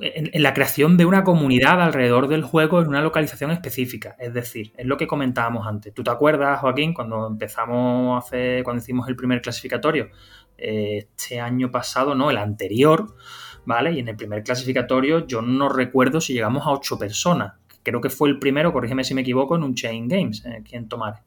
en, 0.00 0.42
la 0.42 0.54
creación 0.54 0.96
de 0.96 1.04
una 1.04 1.24
comunidad 1.24 1.80
alrededor 1.80 2.28
del 2.28 2.42
juego 2.42 2.80
en 2.80 2.88
una 2.88 3.02
localización 3.02 3.50
específica. 3.50 4.16
Es 4.18 4.34
decir, 4.34 4.72
es 4.76 4.86
lo 4.86 4.96
que 4.96 5.06
comentábamos 5.06 5.66
antes. 5.66 5.94
¿Tú 5.94 6.02
te 6.02 6.10
acuerdas, 6.10 6.60
Joaquín, 6.60 6.94
cuando 6.94 7.26
empezamos 7.26 8.14
a 8.14 8.26
hacer, 8.26 8.64
cuando 8.64 8.82
hicimos 8.82 9.08
el 9.08 9.16
primer 9.16 9.40
clasificatorio? 9.40 10.10
Eh, 10.58 11.08
este 11.16 11.40
año 11.40 11.70
pasado, 11.70 12.14
no, 12.14 12.30
el 12.30 12.38
anterior, 12.38 13.14
¿vale? 13.64 13.92
Y 13.92 14.00
en 14.00 14.08
el 14.08 14.16
primer 14.16 14.42
clasificatorio 14.42 15.26
yo 15.26 15.42
no 15.42 15.68
recuerdo 15.68 16.20
si 16.20 16.32
llegamos 16.32 16.66
a 16.66 16.70
ocho 16.70 16.98
personas. 16.98 17.54
Creo 17.82 18.00
que 18.00 18.10
fue 18.10 18.28
el 18.28 18.38
primero, 18.38 18.72
corrígeme 18.72 19.04
si 19.04 19.14
me 19.14 19.20
equivoco, 19.20 19.56
en 19.56 19.62
un 19.62 19.74
Chain 19.74 20.08
Games, 20.08 20.44
eh, 20.44 20.58
aquí 20.60 20.76
en 20.76 20.88
Tomar. 20.88 21.22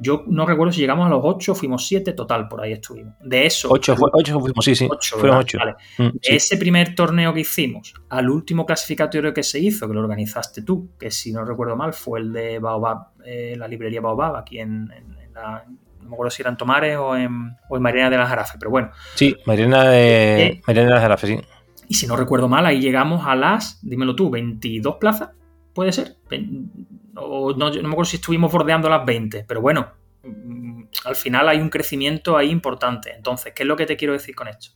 Yo 0.00 0.24
no 0.26 0.44
recuerdo 0.44 0.72
si 0.72 0.80
llegamos 0.80 1.06
a 1.06 1.10
los 1.10 1.20
8, 1.22 1.54
fuimos 1.54 1.86
7, 1.86 2.12
total, 2.12 2.48
por 2.48 2.60
ahí 2.60 2.72
estuvimos. 2.72 3.14
De 3.20 3.46
eso. 3.46 3.68
8, 3.70 3.96
fuimos, 3.96 4.64
sí, 4.64 4.74
sí. 4.74 4.88
fueron 5.16 5.38
8. 5.38 5.58
Mm, 5.98 6.08
ese 6.22 6.56
primer 6.56 6.94
torneo 6.94 7.32
que 7.32 7.40
hicimos, 7.40 7.94
al 8.08 8.28
último 8.28 8.66
clasificatorio 8.66 9.32
que 9.32 9.42
se 9.42 9.60
hizo, 9.60 9.86
que 9.86 9.94
lo 9.94 10.00
organizaste 10.00 10.62
tú, 10.62 10.90
que 10.98 11.10
si 11.10 11.32
no 11.32 11.44
recuerdo 11.44 11.76
mal 11.76 11.92
fue 11.92 12.20
el 12.20 12.32
de 12.32 12.58
Baobab, 12.58 13.08
eh, 13.24 13.54
la 13.56 13.68
librería 13.68 14.00
Baobab, 14.00 14.36
aquí 14.36 14.58
en, 14.58 14.88
la, 15.32 15.64
no 16.04 16.08
me 16.08 16.14
acuerdo 16.14 16.30
si 16.30 16.42
era 16.42 16.50
en 16.50 16.56
Tomares 16.56 16.96
o 16.96 17.16
en, 17.16 17.56
o 17.68 17.76
en 17.76 17.82
Mariana 17.82 18.10
de 18.10 18.18
las 18.18 18.28
Jarafes, 18.28 18.56
pero 18.58 18.70
bueno. 18.70 18.90
Sí, 19.14 19.36
Mariana 19.46 19.84
de, 19.84 20.42
eh, 20.42 20.62
Mariana 20.66 20.88
de 20.88 20.94
las 20.94 21.02
Jarafes, 21.02 21.30
sí. 21.30 21.40
Y 21.88 21.94
si 21.94 22.06
no 22.06 22.16
recuerdo 22.16 22.48
mal, 22.48 22.66
ahí 22.66 22.80
llegamos 22.80 23.26
a 23.26 23.34
las, 23.34 23.78
dímelo 23.82 24.14
tú, 24.14 24.30
22 24.30 24.96
plazas, 24.96 25.30
¿puede 25.72 25.92
ser? 25.92 26.16
No 27.14 27.54
me 27.56 27.88
acuerdo 27.88 28.04
si 28.04 28.16
estuvimos 28.16 28.52
bordeando 28.52 28.88
las 28.88 29.04
20, 29.04 29.44
pero 29.46 29.60
bueno, 29.60 29.92
mm, 30.22 30.82
al 31.04 31.16
final 31.16 31.48
hay 31.48 31.58
un 31.58 31.70
crecimiento 31.70 32.36
ahí 32.36 32.50
importante. 32.50 33.12
Entonces, 33.14 33.52
¿qué 33.54 33.62
es 33.62 33.66
lo 33.66 33.76
que 33.76 33.86
te 33.86 33.96
quiero 33.96 34.12
decir 34.12 34.34
con 34.34 34.48
esto? 34.48 34.70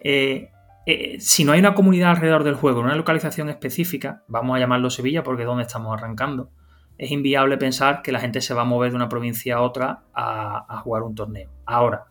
Eh, 0.00 0.50
eh, 0.86 1.20
si 1.20 1.44
no 1.44 1.52
hay 1.52 1.60
una 1.60 1.74
comunidad 1.74 2.10
alrededor 2.10 2.44
del 2.44 2.54
juego, 2.54 2.80
una 2.80 2.94
localización 2.94 3.48
específica, 3.48 4.24
vamos 4.28 4.56
a 4.56 4.60
llamarlo 4.60 4.90
Sevilla 4.90 5.22
porque 5.22 5.42
es 5.42 5.46
donde 5.46 5.64
estamos 5.64 5.92
arrancando, 5.92 6.50
es 6.96 7.10
inviable 7.10 7.58
pensar 7.58 8.02
que 8.02 8.10
la 8.10 8.20
gente 8.20 8.40
se 8.40 8.54
va 8.54 8.62
a 8.62 8.64
mover 8.64 8.90
de 8.90 8.96
una 8.96 9.08
provincia 9.08 9.56
a 9.56 9.60
otra 9.60 10.04
a, 10.14 10.66
a 10.68 10.78
jugar 10.78 11.02
un 11.02 11.14
torneo. 11.14 11.50
Ahora, 11.66 12.06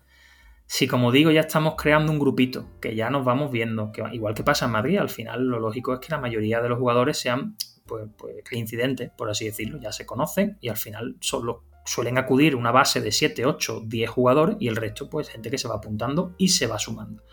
si 0.68 0.88
como 0.88 1.12
digo 1.12 1.32
ya 1.32 1.42
estamos 1.42 1.76
creando 1.76 2.12
un 2.12 2.20
grupito, 2.20 2.68
que 2.82 2.96
ya 2.96 3.10
nos 3.10 3.26
vamos 3.26 3.52
viendo, 3.52 3.92
que 3.92 4.04
igual 4.12 4.34
que 4.34 4.44
pasa 4.44 4.66
en 4.66 4.72
Madrid, 4.72 4.98
al 4.98 5.10
final 5.10 5.48
lo 5.48 5.60
lógico 5.60 5.94
es 5.94 6.00
que 6.00 6.12
la 6.12 6.20
mayoría 6.20 6.62
de 6.62 6.70
los 6.70 6.78
jugadores 6.78 7.18
sean 7.18 7.56
pues, 7.88 8.06
pues 8.18 8.36
reincidentes, 8.50 9.10
por 9.18 9.30
así 9.30 9.46
decirlo, 9.46 9.80
ya 9.80 9.92
se 9.92 10.06
conocen 10.06 10.58
y 10.62 10.70
al 10.70 10.78
final 10.78 11.16
solo 11.20 11.64
suelen 11.86 12.18
acudir 12.18 12.56
una 12.56 12.72
base 12.72 13.02
de 13.02 13.12
7, 13.12 13.46
8, 13.46 13.84
10 13.86 14.10
jugadores 14.10 14.58
y 14.60 14.68
el 14.68 14.76
resto 14.76 15.10
pues 15.10 15.30
gente 15.30 15.50
que 15.50 15.58
se 15.58 15.68
va 15.68 15.76
apuntando 15.76 16.36
y 16.38 16.50
se 16.50 16.68
va 16.68 16.78
sumando. 16.78 17.24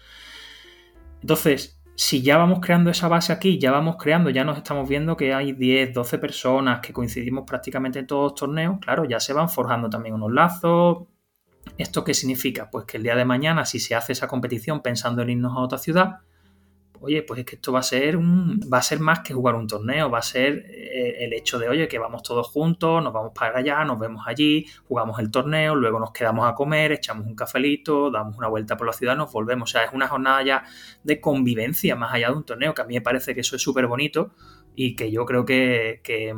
Entonces, 1.21 1.81
si 1.97 2.23
ya 2.23 2.37
vamos 2.37 2.59
creando 2.61 2.91
esa 2.91 3.09
base 3.09 3.33
aquí, 3.33 3.59
ya 3.59 3.71
vamos 3.71 3.97
creando, 3.99 4.31
ya 4.31 4.45
nos 4.45 4.57
estamos 4.57 4.89
viendo 4.89 5.17
que 5.17 5.33
hay 5.33 5.53
10, 5.53 5.95
12 5.95 6.19
personas 6.19 6.81
que 6.81 6.93
coincidimos 6.93 7.45
prácticamente 7.47 7.99
en 7.99 8.07
todos 8.07 8.33
los 8.33 8.35
torneos, 8.35 8.79
claro, 8.81 9.05
ya 9.05 9.21
se 9.21 9.33
van 9.33 9.49
forjando 9.49 9.89
también 9.89 10.15
unos 10.15 10.33
lazos. 10.33 11.07
¿Esto 11.79 12.05
qué 12.05 12.13
significa? 12.13 12.69
Pues 12.71 12.85
que 12.85 12.99
el 12.99 13.05
día 13.05 13.17
de 13.17 13.25
mañana, 13.25 13.65
si 13.65 13.79
se 13.79 13.95
hace 13.95 14.13
esa 14.13 14.29
competición 14.29 14.83
pensando 14.83 15.23
en 15.23 15.31
irnos 15.31 15.57
a 15.57 15.61
otra 15.61 15.79
ciudad, 15.79 16.21
oye, 17.05 17.23
pues 17.23 17.41
es 17.41 17.47
que 17.47 17.57
esto 17.57 17.73
va 17.73 17.81
a 17.81 17.83
ser 17.83 18.17
un, 18.17 18.61
va 18.73 18.79
a 18.79 18.83
ser 18.83 19.01
más 19.01 19.21
que 19.21 19.35
jugar 19.35 19.55
un 19.55 19.67
torneo, 19.67 20.11
va 20.11 20.19
a 20.19 20.23
ser 20.23 20.67
eh, 20.69 21.25
el 21.25 21.33
hecho 21.33 21.59
de, 21.59 21.69
oye, 21.69 21.87
que 21.87 21.99
vamos 21.99 22.23
todos 22.23 22.49
juntos, 22.49 23.03
nos 23.03 23.13
vamos 23.13 23.33
para 23.35 23.59
allá, 23.59 23.85
nos 23.85 23.99
vemos 23.99 24.25
allí, 24.27 24.67
jugamos 24.89 25.19
el 25.21 25.31
torneo, 25.31 25.75
luego 25.75 26.01
nos 26.01 26.13
quedamos 26.13 26.47
a 26.47 26.55
comer, 26.55 26.93
echamos 26.93 27.27
un 27.27 27.35
cafelito, 27.35 28.11
damos 28.11 28.37
una 28.37 28.49
vuelta 28.49 28.77
por 28.77 28.87
la 28.87 28.93
ciudad, 28.93 29.17
nos 29.17 29.33
volvemos. 29.33 29.71
O 29.71 29.73
sea, 29.73 29.85
es 29.85 29.93
una 29.93 30.09
jornada 30.09 30.43
ya 30.43 30.65
de 31.03 31.21
convivencia 31.21 31.97
más 31.97 32.13
allá 32.13 32.29
de 32.29 32.37
un 32.37 32.45
torneo, 32.45 32.75
que 32.75 32.83
a 32.83 32.85
mí 32.85 32.95
me 32.95 33.01
parece 33.01 33.35
que 33.35 33.41
eso 33.41 33.57
es 33.57 33.63
súper 33.63 33.87
bonito 33.87 34.33
y 34.75 34.97
que 34.97 35.11
yo 35.11 35.25
creo 35.25 35.45
que, 35.45 36.01
que 36.03 36.35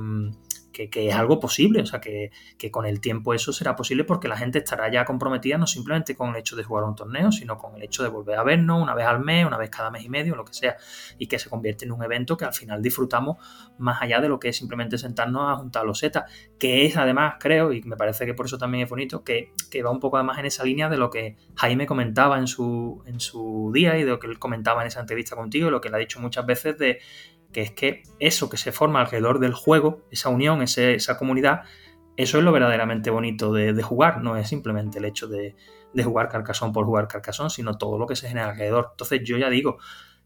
que, 0.85 1.09
es 1.09 1.15
algo 1.15 1.41
posible, 1.41 1.81
o 1.81 1.87
sea, 1.87 2.01
que, 2.01 2.31
con 2.71 2.85
el 2.85 3.01
tiempo 3.01 3.33
eso 3.33 3.53
será 3.53 3.77
posible 3.77 4.05
porque 4.05 4.29
la 4.29 4.37
gente 4.37 4.59
estará 4.59 4.91
ya 4.91 5.05
comprometida 5.05 5.57
no 5.57 5.67
simplemente 5.67 6.15
con 6.15 6.31
el 6.31 6.37
hecho 6.37 6.57
de 6.57 6.65
jugar 6.65 6.85
un 6.85 6.95
torneo, 6.95 7.33
sino 7.33 7.57
con 7.57 7.77
el 7.77 7.83
hecho 7.83 8.03
de 8.03 8.09
volver 8.09 8.39
a 8.39 8.43
vernos 8.43 8.83
una 8.83 8.95
vez 8.95 9.07
al 9.07 9.21
mes, 9.21 9.47
una 9.47 9.57
vez 9.57 9.71
cada 9.71 9.91
mes 9.91 10.05
y 10.05 10.09
medio, 10.09 10.37
lo 10.37 10.45
que 10.45 10.53
sea, 10.53 10.77
y 11.19 11.27
que 11.27 11.39
se 11.39 11.49
convierte 11.49 11.85
en 11.85 11.93
un 11.93 12.03
evento 12.03 12.37
que 12.37 12.45
al 12.45 12.53
final 12.53 12.83
disfrutamos 12.83 13.39
más 13.79 14.03
allá 14.03 14.21
de 14.21 14.29
lo 14.29 14.39
que 14.39 14.49
es 14.49 14.57
simplemente 14.57 14.99
sentarnos 14.99 15.51
a 15.51 15.57
juntar 15.57 15.85
los 15.85 15.99
setas, 15.99 16.31
que 16.59 16.85
es 16.85 16.97
además, 16.97 17.35
creo, 17.39 17.73
y 17.73 17.83
me 17.83 17.97
parece 17.97 18.27
que 18.27 18.35
por 18.35 18.47
eso 18.47 18.59
también 18.59 18.85
es 18.85 18.91
bonito, 18.91 19.25
que, 19.25 19.53
va 19.85 19.91
un 19.91 20.01
poco 20.01 20.17
además 20.17 20.39
en 20.39 20.47
esa 20.47 20.65
línea 20.65 20.89
de 20.89 20.97
lo 20.97 21.11
que 21.11 21.37
Jaime 21.55 21.87
comentaba 21.87 22.39
en 22.39 22.47
su, 22.47 23.03
en 23.07 23.21
su 23.21 23.71
día 23.75 23.99
y 23.99 24.05
de 24.05 24.11
lo 24.11 24.19
que 24.19 24.27
él 24.27 24.39
comentaba 24.39 24.81
en 24.81 24.89
esa 24.89 25.01
entrevista 25.01 25.37
contigo, 25.37 25.71
lo 25.71 25.81
que 25.81 25.91
le 25.91 25.97
ha 25.97 25.99
dicho 25.99 26.19
muchas 26.19 26.47
veces 26.47 26.79
de 26.79 26.99
que 27.57 27.63
es 27.63 27.71
que 27.71 28.03
eso 28.19 28.51
que 28.51 28.59
se 28.59 28.71
forma 28.71 29.01
alrededor 29.01 29.39
del 29.39 29.55
juego, 29.55 30.03
esa 30.11 30.29
unión, 30.29 30.61
esa 30.61 31.17
comunidad, 31.17 31.63
eso 32.19 32.37
es 32.37 32.45
lo 32.45 32.53
verdaderamente 32.53 33.09
bonito 33.09 33.51
de, 33.51 33.83
jugar, 33.83 34.23
no 34.23 34.37
es 34.37 34.47
simplemente 34.47 34.99
el 34.99 35.07
hecho 35.07 35.27
de, 35.27 35.57
jugar 36.05 36.29
carcasón 36.29 36.75
por 36.75 36.85
jugar 36.85 37.09
carcasón, 37.09 37.49
sino 37.49 37.79
todo 37.79 37.99
lo 37.99 38.07
que 38.07 38.15
se 38.15 38.29
genera 38.29 38.51
alrededor. 38.51 38.89
Entonces 38.91 39.23
yo 39.25 39.39
ya 39.39 39.49
digo, 39.49 39.79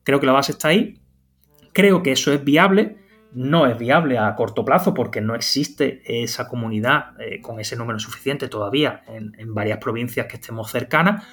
creo 0.03 0.19
que 0.19 0.27
la 0.27 0.33
base 0.33 0.51
está 0.51 0.69
ahí, 0.69 1.01
creo 1.73 2.03
que 2.03 2.11
eso 2.11 2.33
es 2.33 2.43
viable, 2.43 2.97
no 3.33 3.69
es 3.69 3.79
viable 3.79 4.19
a 4.19 4.35
corto 4.35 4.65
plazo 4.65 4.93
porque 4.93 5.21
no 5.21 5.37
existe 5.37 6.03
esa 6.05 6.49
comunidad 6.49 7.13
eh, 7.21 7.41
con 7.41 7.61
ese 7.61 7.77
número 7.77 8.01
suficiente 8.01 8.49
todavía 8.49 9.05
en, 9.07 9.37
en 9.39 9.55
varias 9.55 9.79
provincias 9.79 10.27
que 10.27 10.35
estemos 10.35 10.69
cercanas, 10.69 11.25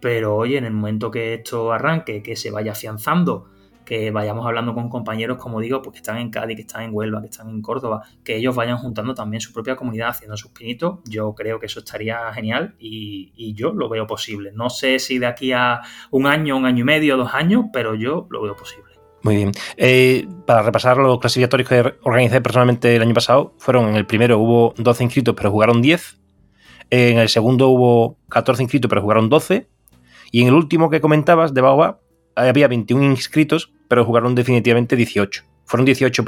pero 0.00 0.36
oye, 0.36 0.56
en 0.56 0.64
el 0.64 0.72
momento 0.72 1.10
que 1.10 1.34
esto 1.34 1.70
arranque, 1.70 2.22
que 2.22 2.34
se 2.34 2.50
vaya 2.50 2.72
afianzando, 2.72 3.50
que 3.84 4.10
vayamos 4.10 4.46
hablando 4.46 4.74
con 4.74 4.88
compañeros, 4.88 5.38
como 5.38 5.60
digo, 5.60 5.82
pues 5.82 5.92
que 5.92 5.98
están 5.98 6.18
en 6.18 6.30
Cádiz, 6.30 6.56
que 6.56 6.62
están 6.62 6.82
en 6.82 6.90
Huelva, 6.92 7.20
que 7.20 7.28
están 7.28 7.48
en 7.48 7.62
Córdoba, 7.62 8.02
que 8.24 8.36
ellos 8.36 8.54
vayan 8.54 8.78
juntando 8.78 9.14
también 9.14 9.40
su 9.40 9.52
propia 9.52 9.76
comunidad, 9.76 10.08
haciendo 10.08 10.36
sus 10.36 10.50
pinitos. 10.50 11.00
Yo 11.04 11.34
creo 11.34 11.58
que 11.60 11.66
eso 11.66 11.80
estaría 11.80 12.32
genial 12.32 12.74
y, 12.78 13.54
yo 13.54 13.72
lo 13.72 13.88
veo 13.88 14.06
posible. 14.06 14.50
No 14.52 14.68
sé 14.68 14.98
si 14.98 15.18
de 15.18 15.26
aquí 15.26 15.52
a 15.52 15.80
un 16.10 16.26
año, 16.26 16.56
un 16.56 16.66
año 16.66 16.80
y 16.80 16.84
medio, 16.84 17.16
dos 17.16 17.34
años, 17.34 17.66
pero 17.72 17.94
yo 17.94 18.26
lo 18.30 18.42
veo 18.42 18.56
posible. 18.56 18.94
Muy 19.22 19.36
bien. 19.36 19.52
Eh, 19.76 20.26
para 20.44 20.62
repasar 20.62 20.96
los 20.96 21.20
clasificatorios 21.20 21.68
que 21.68 21.94
organicé 22.02 22.40
personalmente 22.40 22.96
el 22.96 23.02
año 23.02 23.14
pasado, 23.14 23.54
fueron 23.58 23.88
en 23.88 23.96
el 23.96 24.06
primero 24.06 24.38
hubo 24.38 24.74
12 24.76 25.04
inscritos, 25.04 25.34
pero 25.36 25.50
jugaron 25.50 25.80
10. 25.80 26.18
En 26.90 27.18
el 27.18 27.28
segundo 27.28 27.68
hubo 27.68 28.18
14 28.28 28.62
inscritos, 28.62 28.88
pero 28.88 29.02
jugaron 29.02 29.28
12. 29.28 29.68
Y 30.30 30.42
en 30.42 30.48
el 30.48 30.54
último 30.54 30.90
que 30.90 31.00
comentabas, 31.00 31.54
de 31.54 31.60
Baobab, 31.60 32.00
había 32.34 32.68
21 32.68 33.04
inscritos, 33.04 33.72
pero 33.88 34.04
jugaron 34.04 34.34
definitivamente 34.34 34.96
18. 34.96 35.44
Fueron 35.66 35.86
18, 35.86 36.24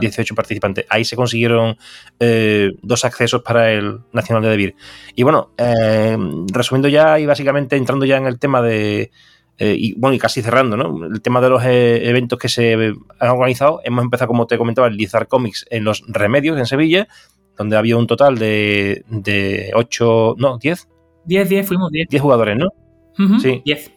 18 0.00 0.32
eh, 0.32 0.36
participantes. 0.36 0.84
Ahí 0.90 1.04
se 1.04 1.16
consiguieron 1.16 1.78
eh, 2.20 2.72
dos 2.82 3.04
accesos 3.06 3.42
para 3.42 3.72
el 3.72 4.00
Nacional 4.12 4.42
de 4.42 4.50
Debir. 4.50 4.76
Y 5.14 5.22
bueno, 5.22 5.52
eh, 5.56 6.16
resumiendo 6.52 6.88
ya 6.88 7.18
y 7.18 7.24
básicamente 7.26 7.76
entrando 7.76 8.04
ya 8.04 8.18
en 8.18 8.26
el 8.26 8.38
tema 8.38 8.60
de. 8.60 9.10
y 9.58 9.98
bueno, 9.98 10.14
y 10.14 10.18
casi 10.18 10.42
cerrando, 10.42 10.76
¿no? 10.76 11.06
El 11.06 11.22
tema 11.22 11.40
de 11.40 11.48
los 11.48 11.64
eventos 11.64 12.38
que 12.38 12.50
se 12.50 12.74
han 13.18 13.30
organizado. 13.30 13.80
Hemos 13.82 14.04
empezado, 14.04 14.28
como 14.28 14.46
te 14.46 14.58
comentaba, 14.58 14.88
el 14.88 14.96
Lizar 14.96 15.26
Comics 15.26 15.64
en 15.70 15.84
los 15.84 16.04
Remedios, 16.06 16.58
en 16.58 16.66
Sevilla, 16.66 17.08
donde 17.56 17.76
había 17.76 17.96
un 17.96 18.06
total 18.06 18.36
de, 18.36 19.04
de 19.08 19.70
8, 19.74 20.34
no, 20.36 20.58
10. 20.58 20.88
10, 21.24 21.48
10, 21.48 21.66
fuimos 21.66 21.90
10. 21.90 22.08
10 22.10 22.22
jugadores, 22.22 22.58
¿no? 22.58 22.68
sí. 23.40 23.62
10. 23.64 23.92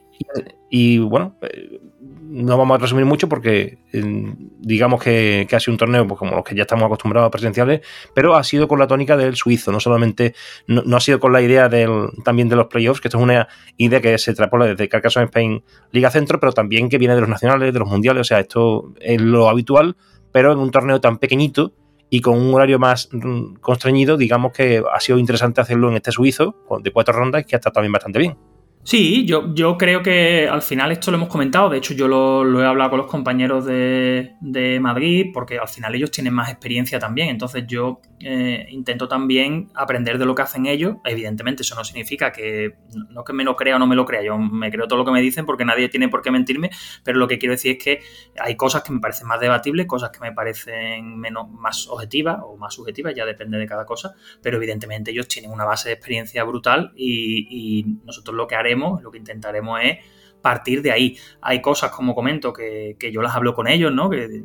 Y, 0.70 1.00
bueno, 1.00 1.36
eh, 1.42 1.80
no 2.00 2.58
vamos 2.58 2.76
a 2.76 2.78
resumir 2.78 3.06
mucho 3.06 3.28
porque 3.28 3.80
eh, 3.92 4.34
digamos 4.60 5.02
que, 5.02 5.48
ha 5.52 5.60
sido 5.60 5.74
un 5.74 5.78
torneo 5.78 6.08
pues, 6.08 6.20
como 6.20 6.36
los 6.36 6.44
que 6.44 6.56
ya 6.56 6.62
estamos 6.62 6.86
acostumbrados 6.86 7.28
a 7.28 7.32
presenciales, 7.32 7.82
pero 8.14 8.36
ha 8.36 8.44
sido 8.44 8.68
con 8.68 8.78
la 8.78 8.88
tónica 8.88 9.18
del 9.18 9.36
suizo, 9.36 9.72
no 9.72 9.80
solamente, 9.80 10.36
no, 10.68 10.96
ha 10.96 11.00
sido 11.00 11.20
con 11.20 11.34
la 11.34 11.42
idea 11.42 11.70
del, 11.70 12.10
también 12.24 12.48
de 12.48 12.56
los 12.56 12.68
playoffs, 12.68 13.02
que 13.02 13.08
esto 13.08 13.18
es 13.18 13.24
una 13.24 13.48
idea 13.78 14.00
que 14.00 14.18
se 14.18 14.34
trapola 14.34 14.66
desde 14.66 14.88
Carcassonne 14.88 15.26
Spain 15.26 15.64
Liga 15.92 16.12
Centro, 16.12 16.40
pero 16.40 16.54
también 16.54 16.88
que 16.88 17.00
viene 17.00 17.16
de 17.16 17.22
los 17.22 17.30
nacionales, 17.30 17.74
de 17.74 17.80
los 17.80 17.90
mundiales, 17.90 18.22
o 18.22 18.26
sea, 18.26 18.40
esto 18.40 18.94
es 19.00 19.20
lo 19.20 19.50
habitual, 19.50 19.98
pero 20.32 20.52
en 20.52 20.60
un 20.60 20.70
torneo 20.70 21.02
tan 21.02 21.18
pequeñito 21.18 21.74
y 22.12 22.22
con 22.22 22.40
un 22.40 22.54
horario 22.54 22.80
más 22.80 23.10
mm, 23.12 23.56
constreñido, 23.56 24.18
digamos 24.18 24.54
que 24.54 24.84
ha 24.92 25.00
sido 25.00 25.18
interesante 25.18 25.62
hacerlo 25.62 25.90
en 25.90 25.98
este 25.98 26.12
suizo, 26.12 26.56
de 26.82 26.92
cuatro 26.92 27.14
rondas, 27.14 27.46
que 27.46 27.56
ha 27.56 27.58
estado 27.58 27.74
también 27.74 27.92
bastante 27.92 28.20
bien. 28.20 28.38
Sí, 28.84 29.26
yo, 29.26 29.54
yo 29.54 29.78
creo 29.78 30.02
que 30.02 30.48
al 30.48 30.62
final 30.62 30.92
esto 30.92 31.12
lo 31.12 31.18
hemos 31.18 31.30
comentado, 31.30 31.70
de 31.70 31.78
hecho 31.78 31.94
yo 31.94 32.08
lo, 32.08 32.62
he 32.62 32.65
hablado 32.65 32.92
con 32.92 33.00
los 33.00 33.08
compañeros 33.08 33.65
de, 33.65 34.36
de, 34.42 34.80
Madrid, 34.80 35.28
porque 35.34 35.60
al 35.60 35.68
final 35.68 35.94
ellos 35.94 36.10
tienen 36.12 36.34
más 36.34 36.50
experiencia 36.50 36.98
también, 36.98 37.30
entonces 37.30 37.65
yo 37.68 38.02
eh, 38.22 38.68
intento 38.70 39.08
también 39.08 39.70
aprender 39.74 40.18
de 40.18 40.26
lo 40.26 40.36
que 40.36 40.42
hacen 40.42 40.66
ellos, 40.66 40.98
evidentemente 41.06 41.64
eso 41.64 41.76
no 41.76 41.84
significa 41.84 42.32
que 42.32 42.76
no 43.12 43.24
que 43.24 43.34
me 43.34 43.44
lo 43.44 43.56
crea 43.56 43.78
o 43.78 43.80
no 43.80 43.88
me 43.88 43.96
lo 43.96 44.06
crea, 44.06 44.22
yo 44.22 44.38
me 44.38 44.72
creo 44.72 44.88
todo 44.88 45.00
lo 45.00 45.06
que 45.06 45.12
me 45.12 45.22
dicen 45.22 45.46
porque 45.46 45.66
nadie 45.66 45.90
tiene 45.90 46.10
por 46.10 46.22
qué 46.22 46.32
mentirme, 46.32 46.70
pero 47.04 47.18
lo 47.18 47.28
que 47.28 47.40
quiero 47.40 47.54
decir 47.54 47.78
es 47.78 47.84
que 47.84 48.02
hay 48.40 48.56
cosas 48.56 48.84
que 48.84 48.92
me 48.92 49.00
parecen 49.00 49.28
más 49.28 49.40
debatibles, 49.40 49.86
cosas 49.86 50.12
que 50.12 50.20
me 50.20 50.32
parecen 50.32 51.18
menos, 51.18 51.50
más 51.50 51.88
objetivas 51.88 52.40
o 52.44 52.58
más 52.58 52.74
subjetivas, 52.74 53.16
ya 53.16 53.26
depende 53.26 53.58
de 53.58 53.66
cada 53.66 53.86
cosa, 53.86 54.14
pero 54.42 54.58
evidentemente 54.58 55.12
ellos 55.12 55.28
tienen 55.28 55.52
una 55.52 55.66
base 55.66 55.90
de 55.90 55.96
experiencia 55.96 56.44
brutal 56.44 56.92
y 56.96 57.86
nosotros 58.06 58.36
lo 58.36 58.48
que 58.48 58.56
haremos 58.56 59.02
lo 59.02 59.12
que 59.12 59.18
intentaremos 59.18 59.80
es 59.84 59.98
partir 60.42 60.82
de 60.82 60.92
ahí. 60.92 61.18
Hay 61.42 61.62
cosas, 61.62 61.92
como 61.92 62.16
comento, 62.16 62.54
que, 62.54 62.96
que 63.00 63.12
yo 63.12 63.22
las 63.22 63.36
hablo 63.36 63.54
con 63.54 63.68
ellos, 63.68 63.94
¿no? 63.94 64.10
Que 64.10 64.44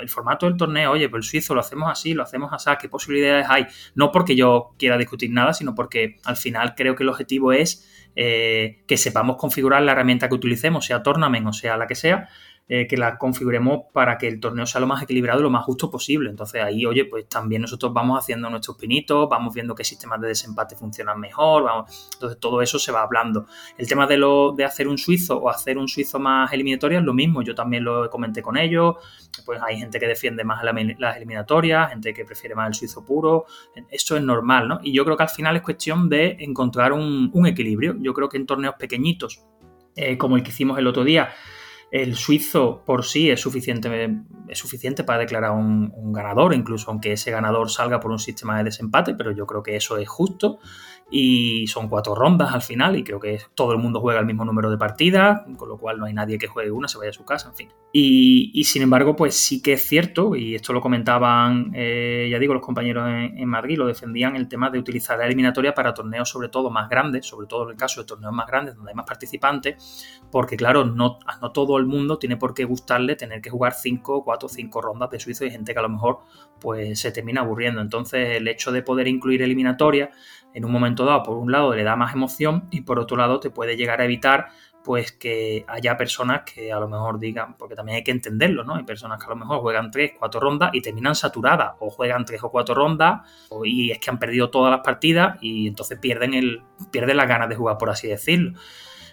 el 0.00 0.08
formato 0.08 0.46
del 0.46 0.56
torneo, 0.56 0.92
oye, 0.92 1.08
pues 1.08 1.24
el 1.24 1.30
suizo 1.30 1.54
lo 1.54 1.60
hacemos 1.60 1.90
así, 1.90 2.14
lo 2.14 2.22
hacemos 2.22 2.52
así, 2.52 2.70
¿qué 2.80 2.88
posibilidades 2.88 3.46
hay? 3.48 3.66
No 3.94 4.12
porque 4.12 4.36
yo 4.36 4.74
quiera 4.78 4.98
discutir 4.98 5.30
nada, 5.30 5.52
sino 5.52 5.74
porque 5.74 6.18
al 6.24 6.36
final 6.36 6.74
creo 6.74 6.94
que 6.94 7.02
el 7.02 7.08
objetivo 7.08 7.52
es 7.52 7.86
eh, 8.16 8.82
que 8.86 8.96
sepamos 8.96 9.36
configurar 9.36 9.82
la 9.82 9.92
herramienta 9.92 10.28
que 10.28 10.34
utilicemos, 10.34 10.84
sea 10.84 11.02
Tournament 11.02 11.46
o 11.46 11.52
sea 11.52 11.76
la 11.76 11.86
que 11.86 11.94
sea, 11.94 12.28
eh, 12.72 12.86
que 12.86 12.96
la 12.96 13.18
configuremos 13.18 13.80
para 13.92 14.16
que 14.16 14.28
el 14.28 14.38
torneo 14.38 14.64
sea 14.64 14.80
lo 14.80 14.86
más 14.86 15.02
equilibrado 15.02 15.40
y 15.40 15.42
lo 15.42 15.50
más 15.50 15.64
justo 15.64 15.90
posible. 15.90 16.30
Entonces 16.30 16.62
ahí, 16.62 16.86
oye, 16.86 17.04
pues 17.04 17.28
también 17.28 17.62
nosotros 17.62 17.92
vamos 17.92 18.16
haciendo 18.16 18.48
nuestros 18.48 18.76
pinitos, 18.76 19.28
vamos 19.28 19.52
viendo 19.52 19.74
qué 19.74 19.82
sistemas 19.82 20.20
de 20.20 20.28
desempate 20.28 20.76
funcionan 20.76 21.18
mejor, 21.18 21.68
entonces 22.12 22.38
todo 22.38 22.62
eso 22.62 22.78
se 22.78 22.92
va 22.92 23.02
hablando. 23.02 23.46
El 23.76 23.88
tema 23.88 24.06
de, 24.06 24.18
lo, 24.18 24.52
de 24.52 24.64
hacer 24.64 24.86
un 24.86 24.98
suizo 24.98 25.38
o 25.38 25.50
hacer 25.50 25.78
un 25.78 25.88
suizo 25.88 26.20
más 26.20 26.52
eliminatorio 26.52 27.00
es 27.00 27.04
lo 27.04 27.12
mismo, 27.12 27.42
yo 27.42 27.56
también 27.56 27.82
lo 27.82 28.08
comenté 28.08 28.40
con 28.40 28.56
ellos, 28.56 28.94
pues 29.44 29.60
hay 29.60 29.76
gente 29.76 29.98
que 29.98 30.06
defiende 30.06 30.44
más 30.44 30.62
las 30.62 31.16
eliminatorias, 31.16 31.90
gente 31.90 32.14
que 32.14 32.24
prefiere 32.24 32.54
más 32.54 32.68
el 32.68 32.74
suizo 32.74 33.04
puro, 33.04 33.46
eso 33.90 34.16
es 34.16 34.22
normal, 34.22 34.68
¿no? 34.68 34.78
Y 34.84 34.92
yo 34.92 35.04
creo 35.04 35.16
que 35.16 35.24
al 35.24 35.28
final 35.28 35.56
es 35.56 35.62
cuestión 35.62 36.08
de 36.08 36.36
encontrar 36.38 36.92
un, 36.92 37.32
equilibrio. 37.46 37.96
Yo 37.98 38.14
creo 38.14 38.28
que 38.28 38.36
en 38.36 38.46
torneos 38.46 38.76
pequeñitos, 38.78 39.42
eh, 39.96 40.16
como 40.16 40.36
el 40.36 40.44
que 40.44 40.50
hicimos 40.50 40.78
el 40.78 40.86
otro 40.86 41.02
día, 41.02 41.30
el 41.90 42.14
suizo 42.16 42.84
por 42.84 43.04
sí 43.04 43.30
es 43.30 43.40
suficiente, 43.40 43.90
es 44.48 44.58
suficiente 44.58 45.04
para 45.04 45.18
declarar 45.18 45.52
un, 45.52 46.12
ganador, 46.12 46.54
incluso 46.54 46.90
aunque 46.90 47.12
ese 47.12 47.30
ganador 47.30 47.70
salga 47.70 48.00
por 48.00 48.10
un 48.10 48.18
sistema 48.18 48.58
de 48.58 48.64
desempate, 48.64 49.14
pero 49.14 49.32
yo 49.32 49.46
creo 49.46 49.62
que 49.62 49.76
eso 49.76 49.96
es 49.96 50.08
justo 50.08 50.58
y 51.10 51.66
son 51.66 51.88
cuatro 51.88 52.14
rondas 52.14 52.52
al 52.52 52.62
final 52.62 52.96
y 52.96 53.02
creo 53.02 53.18
que 53.18 53.40
todo 53.54 53.72
el 53.72 53.78
mundo 53.78 54.00
juega 54.00 54.20
el 54.20 54.26
mismo 54.26 54.44
número 54.44 54.70
de 54.70 54.78
partidas, 54.78 55.42
con 55.56 55.68
lo 55.68 55.76
cual 55.76 55.98
no 55.98 56.06
hay 56.06 56.14
nadie 56.14 56.38
que 56.38 56.46
juegue 56.46 56.70
una, 56.70 56.88
se 56.88 56.98
vaya 56.98 57.10
a 57.10 57.12
su 57.12 57.24
casa, 57.24 57.48
en 57.48 57.54
fin. 57.56 57.68
Y, 57.92 58.62
sin 58.64 58.82
embargo, 58.82 59.16
pues 59.16 59.34
sí 59.34 59.60
que 59.60 59.72
es 59.72 59.82
cierto, 59.82 60.36
y 60.36 60.54
esto 60.54 60.72
lo 60.72 60.80
comentaban, 60.80 61.72
eh, 61.74 62.28
ya 62.30 62.38
digo, 62.38 62.54
los 62.54 62.62
compañeros 62.62 63.08
en, 63.08 63.48
Madrid, 63.48 63.78
lo 63.78 63.86
defendían 63.86 64.36
el 64.36 64.46
tema 64.46 64.70
de 64.70 64.78
utilizar 64.78 65.18
la 65.18 65.26
eliminatoria 65.26 65.74
para 65.74 65.92
torneos 65.92 66.28
sobre 66.28 66.48
todo 66.48 66.70
más 66.70 66.88
grandes, 66.88 67.26
sobre 67.26 67.48
todo 67.48 67.64
en 67.64 67.70
el 67.70 67.76
caso 67.76 68.00
de 68.00 68.06
torneos 68.06 68.32
más 68.32 68.46
grandes 68.46 68.76
donde 68.76 68.92
hay 68.92 68.94
más 68.94 69.06
participantes, 69.06 70.20
porque 70.30 70.56
claro, 70.56 70.84
no, 70.84 71.18
no 71.42 71.50
todo 71.50 71.78
el 71.78 71.86
mundo 71.86 72.18
tiene 72.18 72.36
por 72.36 72.54
qué 72.54 72.64
gustarle 72.64 73.16
tener 73.16 73.40
que 73.40 73.50
jugar 73.50 73.72
5, 73.72 74.22
4, 74.22 74.48
5 74.48 74.80
rondas 74.80 75.10
de 75.10 75.18
suizo 75.18 75.44
y 75.44 75.50
gente 75.50 75.72
que 75.72 75.78
a 75.80 75.82
lo 75.82 75.88
mejor 75.88 76.20
pues 76.60 77.00
se 77.00 77.10
termina 77.10 77.40
aburriendo. 77.40 77.80
Entonces 77.80 78.36
el 78.36 78.46
hecho 78.46 78.70
de 78.70 78.82
poder 78.82 79.08
incluir 79.08 79.42
eliminatoria 79.42 80.10
en 80.54 80.64
un 80.64 80.72
momento 80.72 81.04
dado, 81.04 81.22
por 81.22 81.36
un 81.36 81.52
lado 81.52 81.74
le 81.74 81.84
da 81.84 81.96
más 81.96 82.14
emoción 82.14 82.68
y 82.70 82.82
por 82.82 82.98
otro 82.98 83.16
lado 83.16 83.40
te 83.40 83.50
puede 83.50 83.76
llegar 83.76 84.00
a 84.00 84.04
evitar 84.04 84.48
pues 84.84 85.12
que 85.12 85.64
haya 85.68 85.96
personas 85.96 86.42
que 86.42 86.72
a 86.72 86.80
lo 86.80 86.88
mejor 86.88 87.18
digan, 87.18 87.54
porque 87.56 87.74
también 87.74 87.96
hay 87.96 88.04
que 88.04 88.10
entenderlo, 88.10 88.64
¿no? 88.64 88.76
Hay 88.76 88.84
personas 88.84 89.18
que 89.18 89.26
a 89.26 89.30
lo 89.30 89.36
mejor 89.36 89.60
juegan 89.60 89.90
3, 89.90 90.12
4 90.18 90.40
rondas 90.40 90.70
y 90.72 90.80
terminan 90.80 91.14
saturadas, 91.14 91.74
o 91.80 91.90
juegan 91.90 92.24
3 92.24 92.42
o 92.44 92.50
4 92.50 92.74
rondas, 92.74 93.20
y 93.64 93.90
es 93.90 93.98
que 93.98 94.10
han 94.10 94.18
perdido 94.18 94.50
todas 94.50 94.70
las 94.70 94.80
partidas 94.80 95.36
y 95.40 95.68
entonces 95.68 95.98
pierden, 95.98 96.34
el, 96.34 96.62
pierden 96.90 97.18
las 97.18 97.28
ganas 97.28 97.48
de 97.48 97.56
jugar, 97.56 97.76
por 97.78 97.90
así 97.90 98.08
decirlo. 98.08 98.58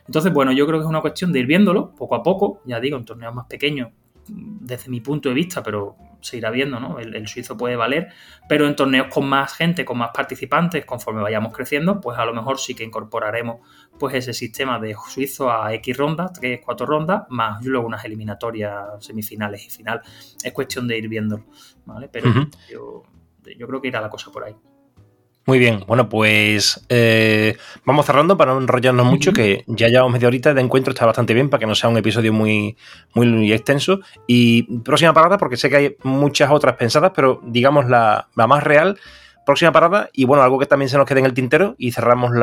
Entonces, 0.06 0.32
bueno, 0.32 0.54
yo 0.54 0.66
creo 0.66 0.80
que 0.80 0.84
es 0.84 0.90
una 0.90 1.02
cuestión 1.02 1.34
de 1.34 1.40
ir 1.40 1.48
viéndolo 1.48 1.94
poco 1.94 2.16
a 2.16 2.24
poco, 2.24 2.62
ya 2.64 2.80
digo, 2.80 2.98
en 2.98 3.04
torneos 3.04 3.36
más 3.36 3.48
pequeños, 3.48 3.90
desde 4.30 4.90
mi 4.90 5.02
punto 5.02 5.30
de 5.30 5.36
vista, 5.36 5.64
pero 5.64 5.96
se 6.22 6.38
irá 6.38 6.50
viendo, 6.52 6.80
¿no? 6.80 7.00
El, 7.00 7.28
suizo 7.28 7.56
puede 7.56 7.76
valer, 7.76 8.10
pero 8.50 8.68
en 8.68 8.76
torneos 8.76 9.08
con 9.08 9.28
más 9.28 9.54
gente, 9.54 9.86
con 9.86 9.98
más 9.98 10.12
participantes, 10.14 10.86
conforme 10.86 11.22
vayamos 11.22 11.54
creciendo, 11.54 12.02
pues 12.02 12.18
a 12.18 12.26
lo 12.26 12.34
mejor 12.34 12.60
sí 12.60 12.76
que 12.76 12.84
incorporaremos 12.84 13.62
pues 14.00 14.16
ese 14.16 14.34
sistema 14.34 14.80
de 14.80 14.96
suizo 15.10 15.52
a 15.52 15.74
X 15.76 15.98
rondas, 15.98 16.34
3, 16.34 16.62
4 16.64 16.86
rondas, 16.86 17.24
más 17.30 17.64
luego 17.66 17.88
unas 17.88 18.04
eliminatorias 18.06 19.04
semifinales 19.06 19.66
y 19.66 19.70
final. 19.70 20.02
Es 20.44 20.52
cuestión 20.54 20.88
de 20.88 20.98
ir 20.98 21.08
viéndolo, 21.08 21.46
¿vale? 21.86 22.10
Pero 22.10 22.32
yo, 22.70 23.04
yo 23.58 23.68
creo 23.68 23.82
que 23.82 23.88
irá 23.88 24.02
la 24.02 24.10
cosa 24.10 24.32
por 24.32 24.44
ahí. 24.44 24.56
Muy 25.48 25.60
bien, 25.60 25.86
bueno, 25.88 26.10
pues 26.10 26.86
eh, 26.90 27.56
vamos 27.86 28.06
cerrando 28.06 28.36
para 28.36 28.54
no 28.54 28.60
enrollarnos 28.60 29.06
mucho, 29.06 29.32
que 29.32 29.64
ya 29.66 29.88
llevamos 29.88 30.12
media 30.12 30.28
horita 30.28 30.54
de 30.54 30.60
encuentro, 30.60 30.92
está 30.92 31.06
bastante 31.06 31.34
bien 31.34 31.50
para 31.50 31.60
que 31.62 31.66
no 31.66 31.74
sea 31.74 31.90
un 31.90 31.96
episodio 31.96 32.34
muy, 32.34 32.76
muy 33.14 33.54
extenso. 33.54 34.02
Y 34.28 34.64
próxima 34.80 35.14
parada, 35.14 35.38
porque 35.38 35.56
sé 35.56 35.70
que 35.70 35.78
hay 35.78 35.96
muchas 36.04 36.52
otras 36.52 36.76
pensadas, 36.76 37.14
pero 37.16 37.40
digamos 37.46 37.88
la, 37.88 38.28
más 38.36 38.62
real, 38.62 39.00
próxima 39.46 39.72
parada, 39.72 40.10
y 40.12 40.26
bueno, 40.26 40.44
algo 40.44 40.60
que 40.60 40.66
también 40.66 40.90
se 40.90 40.98
nos 40.98 41.06
quede 41.06 41.22
en 41.22 41.26
el 41.26 41.34
tintero 41.34 41.76
y 41.78 41.94
cerramos 41.94 42.34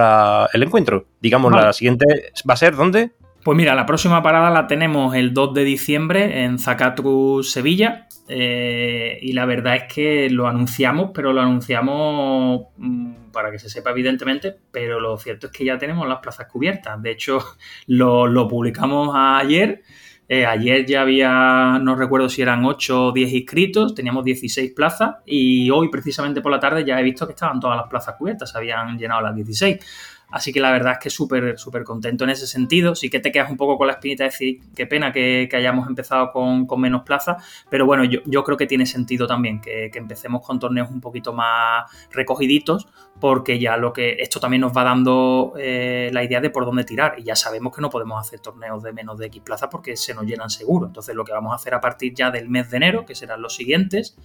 el 0.54 0.62
encuentro. 0.62 1.04
Digamos, 1.20 1.52
la 1.52 1.74
siguiente 1.74 2.32
va 2.48 2.54
a 2.54 2.56
ser, 2.56 2.74
¿dónde? 2.74 3.10
Pues 3.42 3.54
mira, 3.54 3.74
la 3.74 3.84
próxima 3.84 4.22
parada 4.22 4.48
la 4.48 4.66
tenemos 4.66 5.14
el 5.14 5.34
2 5.34 5.52
de 5.52 5.64
diciembre 5.64 6.44
en 6.44 6.58
Zacatru, 6.58 7.42
Sevilla. 7.42 8.08
Eh, 8.26 9.18
y 9.20 9.32
la 9.32 9.44
verdad 9.44 9.76
es 9.76 9.92
que 9.92 10.30
lo 10.30 10.46
anunciamos, 10.46 11.10
pero 11.14 11.32
lo 11.32 11.42
anunciamos 11.42 12.68
mm, 12.76 13.30
para 13.32 13.50
que 13.50 13.58
se 13.58 13.68
sepa 13.68 13.90
evidentemente, 13.90 14.56
pero 14.70 14.98
lo 14.98 15.18
cierto 15.18 15.48
es 15.48 15.52
que 15.52 15.64
ya 15.64 15.76
tenemos 15.78 16.08
las 16.08 16.20
plazas 16.20 16.46
cubiertas. 16.46 17.00
De 17.02 17.10
hecho, 17.10 17.38
lo, 17.86 18.48
publicamos 18.48 19.10
ayer. 19.14 19.82
Eh, 20.26 20.46
ayer 20.46 20.86
ya 20.86 21.02
había, 21.02 21.78
no 21.82 21.96
recuerdo 21.96 22.30
si 22.30 22.40
eran 22.40 22.64
8 22.64 23.08
o 23.08 23.12
10 23.12 23.30
inscritos, 23.30 23.94
teníamos 23.94 24.24
16 24.24 24.72
plazas 24.72 25.16
y 25.26 25.68
hoy 25.68 25.90
precisamente 25.90 26.40
por 26.40 26.50
la 26.50 26.58
tarde 26.58 26.82
ya 26.82 26.98
he 26.98 27.02
visto 27.02 27.26
que 27.26 27.34
estaban 27.34 27.60
todas 27.60 27.76
las 27.76 27.88
plazas 27.88 28.14
cubiertas, 28.16 28.50
se 28.50 28.56
habían 28.56 28.96
llenado 28.96 29.20
las 29.20 29.34
16. 29.34 29.78
Así 30.34 30.52
que 30.52 30.58
la 30.58 30.72
verdad 30.72 30.94
es 30.94 30.98
que 30.98 31.10
súper, 31.10 31.56
súper 31.60 31.84
contento 31.84 32.24
en 32.24 32.30
ese 32.30 32.48
sentido. 32.48 32.96
Sí 32.96 33.08
que 33.08 33.20
te 33.20 33.30
quedas 33.30 33.52
un 33.52 33.56
poco 33.56 33.78
con 33.78 33.86
la 33.86 33.92
espinita 33.92 34.24
de 34.24 34.30
decir, 34.30 34.58
qué 34.74 34.84
pena 34.84 35.12
que, 35.12 35.48
hayamos 35.54 35.86
empezado 35.86 36.32
con, 36.32 36.66
menos 36.80 37.04
plazas, 37.04 37.44
pero 37.70 37.86
bueno, 37.86 38.02
yo, 38.02 38.42
creo 38.42 38.56
que 38.56 38.66
tiene 38.66 38.84
sentido 38.84 39.28
también 39.28 39.60
que, 39.60 39.92
empecemos 39.94 40.44
con 40.44 40.58
torneos 40.58 40.90
un 40.90 41.00
poquito 41.00 41.32
más 41.32 41.84
recogiditos, 42.10 42.88
porque 43.20 43.58
ya 43.58 43.76
lo 43.76 43.92
que 43.92 44.16
esto 44.20 44.40
también 44.40 44.60
nos 44.60 44.76
va 44.76 44.84
dando 44.84 45.54
eh, 45.56 46.10
la 46.12 46.24
idea 46.24 46.40
de 46.40 46.50
por 46.50 46.64
dónde 46.64 46.84
tirar. 46.84 47.14
Y 47.18 47.22
ya 47.22 47.36
sabemos 47.36 47.74
que 47.74 47.80
no 47.80 47.90
podemos 47.90 48.20
hacer 48.20 48.40
torneos 48.40 48.82
de 48.82 48.92
menos 48.92 49.18
de 49.18 49.26
X 49.26 49.42
plazas 49.42 49.68
porque 49.70 49.96
se 49.96 50.14
nos 50.14 50.24
llenan 50.24 50.50
seguro. 50.50 50.86
Entonces 50.86 51.14
lo 51.14 51.24
que 51.24 51.32
vamos 51.32 51.52
a 51.52 51.56
hacer 51.56 51.74
a 51.74 51.80
partir 51.80 52.14
ya 52.14 52.30
del 52.30 52.48
mes 52.48 52.70
de 52.70 52.76
enero, 52.76 53.06
que 53.06 53.14
serán 53.14 53.40
los 53.40 53.54
siguientes, 53.54 54.16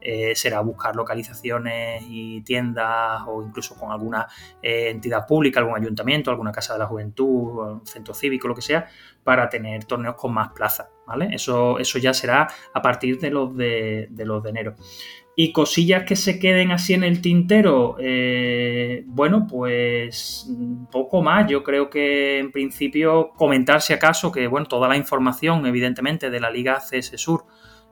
eh, 0.00 0.34
será 0.34 0.60
buscar 0.60 0.94
localizaciones 0.94 2.04
y 2.06 2.42
tiendas 2.42 3.22
o 3.26 3.42
incluso 3.42 3.74
con 3.74 3.90
alguna 3.90 4.28
eh, 4.62 4.90
entidad 4.90 5.26
pública, 5.26 5.60
algún 5.60 5.76
ayuntamiento, 5.76 6.30
alguna 6.30 6.52
casa 6.52 6.74
de 6.74 6.80
la 6.80 6.86
juventud, 6.86 7.82
centro 7.84 8.12
cívico, 8.12 8.46
lo 8.46 8.54
que 8.54 8.62
sea, 8.62 8.86
para 9.24 9.48
tener 9.48 9.84
torneos 9.84 10.14
con 10.16 10.32
más 10.34 10.52
plazas, 10.52 10.88
¿vale? 11.06 11.30
Eso, 11.32 11.78
eso 11.78 11.98
ya 11.98 12.12
será 12.12 12.48
a 12.72 12.82
partir 12.82 13.18
de 13.18 13.30
los 13.30 13.56
de, 13.56 14.08
los 14.10 14.42
de 14.42 14.50
enero. 14.50 14.74
Y 15.36 15.52
cosillas 15.52 16.04
que 16.04 16.14
se 16.14 16.38
queden 16.38 16.70
así 16.70 16.94
en 16.94 17.02
el 17.02 17.20
tintero, 17.20 17.96
eh, 17.98 19.02
bueno, 19.06 19.48
pues 19.48 20.48
poco 20.92 21.22
más. 21.22 21.50
Yo 21.50 21.64
creo 21.64 21.90
que 21.90 22.38
en 22.38 22.52
principio 22.52 23.32
comentar 23.36 23.82
si 23.82 23.92
acaso 23.92 24.30
que, 24.30 24.46
bueno, 24.46 24.66
toda 24.66 24.86
la 24.88 24.96
información, 24.96 25.66
evidentemente, 25.66 26.30
de 26.30 26.38
la 26.38 26.50
Liga 26.50 26.78
CS 26.78 27.14
Sur 27.16 27.46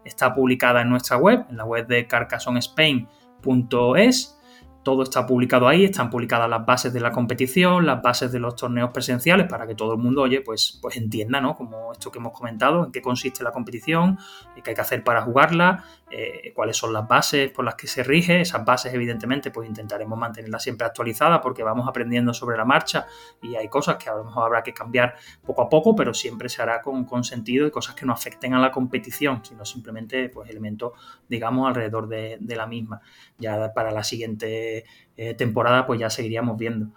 está 0.04 0.32
publicada 0.34 0.82
en 0.82 0.90
nuestra 0.90 1.16
web, 1.16 1.44
en 1.50 1.56
la 1.56 1.64
web 1.64 1.88
de 1.88 2.06
carcassonnespain.es 2.06 4.38
todo 4.82 5.02
está 5.04 5.26
publicado 5.26 5.68
ahí, 5.68 5.84
están 5.84 6.10
publicadas 6.10 6.48
las 6.48 6.66
bases 6.66 6.92
de 6.92 7.00
la 7.00 7.12
competición, 7.12 7.86
las 7.86 8.02
bases 8.02 8.32
de 8.32 8.40
los 8.40 8.56
torneos 8.56 8.90
presenciales 8.90 9.46
para 9.46 9.66
que 9.66 9.74
todo 9.74 9.92
el 9.92 9.98
mundo, 9.98 10.22
oye, 10.22 10.40
pues, 10.40 10.78
pues 10.82 10.96
entienda, 10.96 11.40
¿no? 11.40 11.56
Como 11.56 11.92
esto 11.92 12.10
que 12.10 12.18
hemos 12.18 12.32
comentado, 12.32 12.84
en 12.86 12.92
qué 12.92 13.00
consiste 13.00 13.44
la 13.44 13.52
competición, 13.52 14.18
qué 14.62 14.70
hay 14.70 14.74
que 14.74 14.80
hacer 14.80 15.04
para 15.04 15.22
jugarla, 15.22 15.84
eh, 16.10 16.52
cuáles 16.54 16.76
son 16.76 16.92
las 16.92 17.06
bases 17.06 17.50
por 17.50 17.64
las 17.64 17.74
que 17.74 17.86
se 17.86 18.02
rige. 18.02 18.40
Esas 18.40 18.64
bases, 18.64 18.92
evidentemente, 18.92 19.50
pues 19.50 19.68
intentaremos 19.68 20.18
mantenerlas 20.18 20.62
siempre 20.62 20.86
actualizadas 20.86 21.40
porque 21.40 21.62
vamos 21.62 21.88
aprendiendo 21.88 22.34
sobre 22.34 22.56
la 22.56 22.64
marcha 22.64 23.06
y 23.40 23.54
hay 23.54 23.68
cosas 23.68 23.96
que 23.96 24.10
a 24.10 24.14
lo 24.14 24.24
mejor 24.24 24.44
habrá 24.46 24.62
que 24.62 24.74
cambiar 24.74 25.14
poco 25.44 25.62
a 25.62 25.68
poco, 25.68 25.94
pero 25.94 26.12
siempre 26.12 26.48
se 26.48 26.60
hará 26.60 26.82
con, 26.82 27.04
con 27.04 27.24
sentido 27.24 27.66
y 27.66 27.70
cosas 27.70 27.94
que 27.94 28.04
no 28.04 28.12
afecten 28.12 28.54
a 28.54 28.60
la 28.60 28.70
competición, 28.70 29.44
sino 29.44 29.64
simplemente, 29.64 30.28
pues, 30.28 30.50
elementos, 30.50 30.92
digamos, 31.28 31.68
alrededor 31.68 32.08
de, 32.08 32.36
de 32.40 32.56
la 32.56 32.66
misma. 32.66 33.00
Ya 33.38 33.72
para 33.72 33.90
la 33.90 34.04
siguiente 34.04 34.71
eh, 35.16 35.34
temporada, 35.34 35.86
pues 35.86 36.00
ya 36.00 36.10
seguiríamos 36.10 36.56
viendo. 36.56 36.88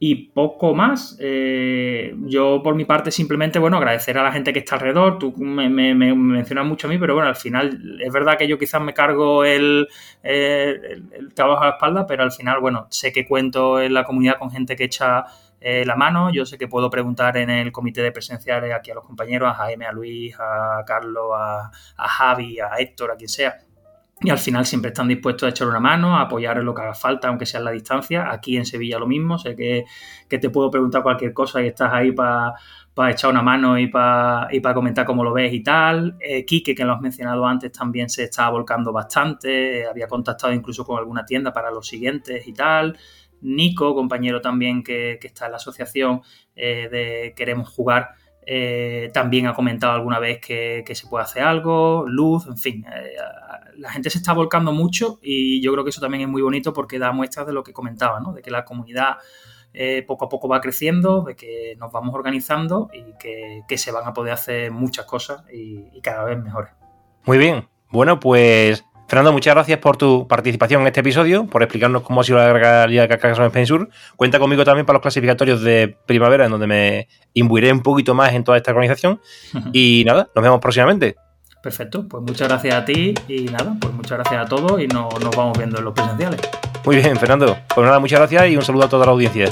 Y 0.00 0.28
poco 0.28 0.74
más. 0.74 1.16
Eh, 1.20 2.14
yo, 2.26 2.62
por 2.62 2.76
mi 2.76 2.84
parte, 2.84 3.10
simplemente, 3.10 3.58
bueno, 3.58 3.78
agradecer 3.78 4.16
a 4.16 4.22
la 4.22 4.30
gente 4.30 4.52
que 4.52 4.60
está 4.60 4.76
alrededor. 4.76 5.18
Tú 5.18 5.34
me, 5.36 5.68
mencionas 5.68 6.66
mucho 6.66 6.86
a 6.86 6.90
mí, 6.90 6.98
pero 6.98 7.14
bueno, 7.14 7.28
al 7.28 7.36
final 7.36 7.98
es 8.00 8.12
verdad 8.12 8.38
que 8.38 8.46
yo 8.46 8.58
quizás 8.58 8.80
me 8.80 8.94
cargo 8.94 9.44
el, 9.44 9.88
el, 10.22 11.34
trabajo 11.34 11.62
a 11.62 11.66
la 11.66 11.72
espalda, 11.72 12.06
pero 12.06 12.22
al 12.22 12.30
final, 12.30 12.60
bueno, 12.60 12.86
sé 12.90 13.12
que 13.12 13.26
cuento 13.26 13.80
en 13.80 13.92
la 13.92 14.04
comunidad 14.04 14.38
con 14.38 14.52
gente 14.52 14.76
que 14.76 14.84
echa 14.84 15.24
eh, 15.60 15.84
la 15.84 15.96
mano. 15.96 16.30
Yo 16.32 16.46
sé 16.46 16.58
que 16.58 16.68
puedo 16.68 16.90
preguntar 16.90 17.36
en 17.36 17.50
el 17.50 17.72
comité 17.72 18.00
de 18.00 18.12
presenciales 18.12 18.72
aquí 18.72 18.92
a 18.92 18.94
los 18.94 19.04
compañeros, 19.04 19.50
a 19.50 19.54
Jaime, 19.54 19.86
a 19.86 19.92
Luis, 19.92 20.36
a 20.38 20.84
Carlos, 20.86 21.32
a 21.34 21.70
Javi, 21.96 22.60
a 22.60 22.76
Héctor, 22.78 23.10
a 23.10 23.16
quien 23.16 23.28
sea 23.28 23.56
y 24.20 24.30
al 24.30 24.38
final 24.38 24.66
siempre 24.66 24.88
están 24.88 25.06
dispuestos 25.06 25.46
a 25.46 25.50
echar 25.50 25.68
una 25.68 25.78
mano, 25.78 26.16
a 26.16 26.22
apoyar 26.22 26.58
en 26.58 26.64
lo 26.64 26.74
que 26.74 26.82
haga 26.82 26.94
falta, 26.94 27.28
aunque 27.28 27.46
sea 27.46 27.58
en 27.58 27.64
la 27.64 27.70
distancia. 27.70 28.32
Aquí 28.32 28.56
en 28.56 28.66
Sevilla 28.66 28.98
lo 28.98 29.06
mismo, 29.06 29.38
sé 29.38 29.54
que, 29.54 29.84
te 30.28 30.50
puedo 30.50 30.70
preguntar 30.70 31.02
cualquier 31.02 31.32
cosa 31.32 31.62
y 31.62 31.68
estás 31.68 31.92
ahí 31.92 32.10
para 32.10 32.54
echar 33.10 33.30
una 33.30 33.42
mano 33.42 33.78
y 33.78 33.86
para 33.86 34.48
y 34.50 34.60
comentar 34.60 35.06
cómo 35.06 35.22
lo 35.22 35.32
ves 35.32 35.52
y 35.52 35.62
tal. 35.62 36.16
Eh, 36.20 36.44
Quique, 36.44 36.74
que 36.74 36.84
lo 36.84 36.94
has 36.94 37.00
mencionado 37.00 37.46
antes, 37.46 37.70
también 37.70 38.10
se 38.10 38.24
está 38.24 38.50
volcando 38.50 38.92
bastante, 38.92 39.86
había 39.86 40.08
contactado 40.08 40.52
incluso 40.52 40.84
con 40.84 40.98
alguna 40.98 41.24
tienda 41.24 41.52
para 41.52 41.70
los 41.70 41.86
siguientes 41.86 42.46
y 42.48 42.52
tal. 42.52 42.98
Nico, 43.40 43.94
compañero 43.94 44.40
también 44.40 44.82
que, 44.82 45.20
está 45.22 45.46
en 45.46 45.52
la 45.52 45.58
asociación 45.58 46.22
eh, 46.56 46.88
de 46.90 47.34
Queremos 47.36 47.68
Jugar, 47.68 48.10
eh, 48.50 49.10
también 49.12 49.46
ha 49.46 49.52
comentado 49.52 49.92
alguna 49.92 50.18
vez 50.18 50.40
que, 50.40 50.82
se 50.94 51.06
puede 51.06 51.22
hacer 51.22 51.42
algo, 51.42 52.06
luz, 52.08 52.46
en 52.46 52.56
fin. 52.56 52.86
Eh, 52.86 53.12
la 53.76 53.90
gente 53.90 54.08
se 54.08 54.16
está 54.16 54.32
volcando 54.32 54.72
mucho 54.72 55.18
y 55.20 55.60
yo 55.60 55.70
creo 55.72 55.84
que 55.84 55.90
eso 55.90 56.00
también 56.00 56.22
es 56.22 56.28
muy 56.30 56.40
bonito 56.40 56.72
porque 56.72 56.98
da 56.98 57.12
muestras 57.12 57.46
de 57.46 57.52
lo 57.52 57.62
que 57.62 57.74
comentaba, 57.74 58.20
¿no? 58.20 58.32
De 58.32 58.40
que 58.40 58.50
la 58.50 58.64
comunidad 58.64 59.18
eh, 59.74 60.02
poco 60.06 60.24
a 60.24 60.28
poco 60.30 60.48
va 60.48 60.62
creciendo, 60.62 61.24
de 61.24 61.36
que 61.36 61.76
nos 61.78 61.92
vamos 61.92 62.14
organizando 62.14 62.88
y 62.90 63.12
que, 63.18 63.76
se 63.76 63.92
van 63.92 64.06
a 64.06 64.14
poder 64.14 64.32
hacer 64.32 64.70
muchas 64.70 65.04
cosas 65.04 65.44
y, 65.52 65.84
y 65.92 66.00
cada 66.00 66.24
vez 66.24 66.42
mejores. 66.42 66.72
Muy 67.26 67.36
bien. 67.36 67.68
Bueno, 67.90 68.18
pues 68.18 68.82
Fernando, 69.08 69.32
muchas 69.32 69.54
gracias 69.54 69.78
por 69.78 69.96
tu 69.96 70.28
participación 70.28 70.82
en 70.82 70.88
este 70.88 71.00
episodio, 71.00 71.46
por 71.46 71.62
explicarnos 71.62 72.02
cómo 72.02 72.20
ha 72.20 72.24
sido 72.24 72.36
la 72.38 72.86
Liga 72.86 73.02
de 73.02 73.08
Carcassonne 73.08 73.46
Spain 73.46 73.66
Sur. 73.66 73.88
Cuenta 74.16 74.38
conmigo 74.38 74.64
también 74.64 74.84
para 74.84 74.98
los 74.98 75.02
clasificatorios 75.02 75.62
de 75.62 75.96
primavera, 76.04 76.44
en 76.44 76.50
donde 76.50 76.66
me 76.66 77.08
imbuiré 77.32 77.72
un 77.72 77.80
poquito 77.80 78.14
más 78.14 78.34
en 78.34 78.44
toda 78.44 78.58
esta 78.58 78.70
organización. 78.70 79.20
Y 79.72 80.04
nada, 80.06 80.28
nos 80.34 80.42
vemos 80.42 80.60
próximamente. 80.60 81.16
Perfecto, 81.62 82.06
pues 82.06 82.22
muchas 82.22 82.48
gracias 82.48 82.74
a 82.74 82.84
ti 82.84 83.14
y 83.26 83.44
nada, 83.44 83.74
pues 83.80 83.94
muchas 83.94 84.18
gracias 84.18 84.42
a 84.42 84.44
todos 84.44 84.80
y 84.80 84.86
nos 84.86 85.08
vamos 85.34 85.56
viendo 85.56 85.78
en 85.78 85.84
los 85.84 85.94
presenciales. 85.94 86.40
Muy 86.84 86.96
bien, 86.96 87.16
Fernando. 87.16 87.56
Pues 87.74 87.86
nada, 87.86 87.98
muchas 87.98 88.18
gracias 88.20 88.50
y 88.50 88.56
un 88.56 88.62
saludo 88.62 88.84
a 88.84 88.88
toda 88.90 89.06
la 89.06 89.12
audiencia. 89.12 89.48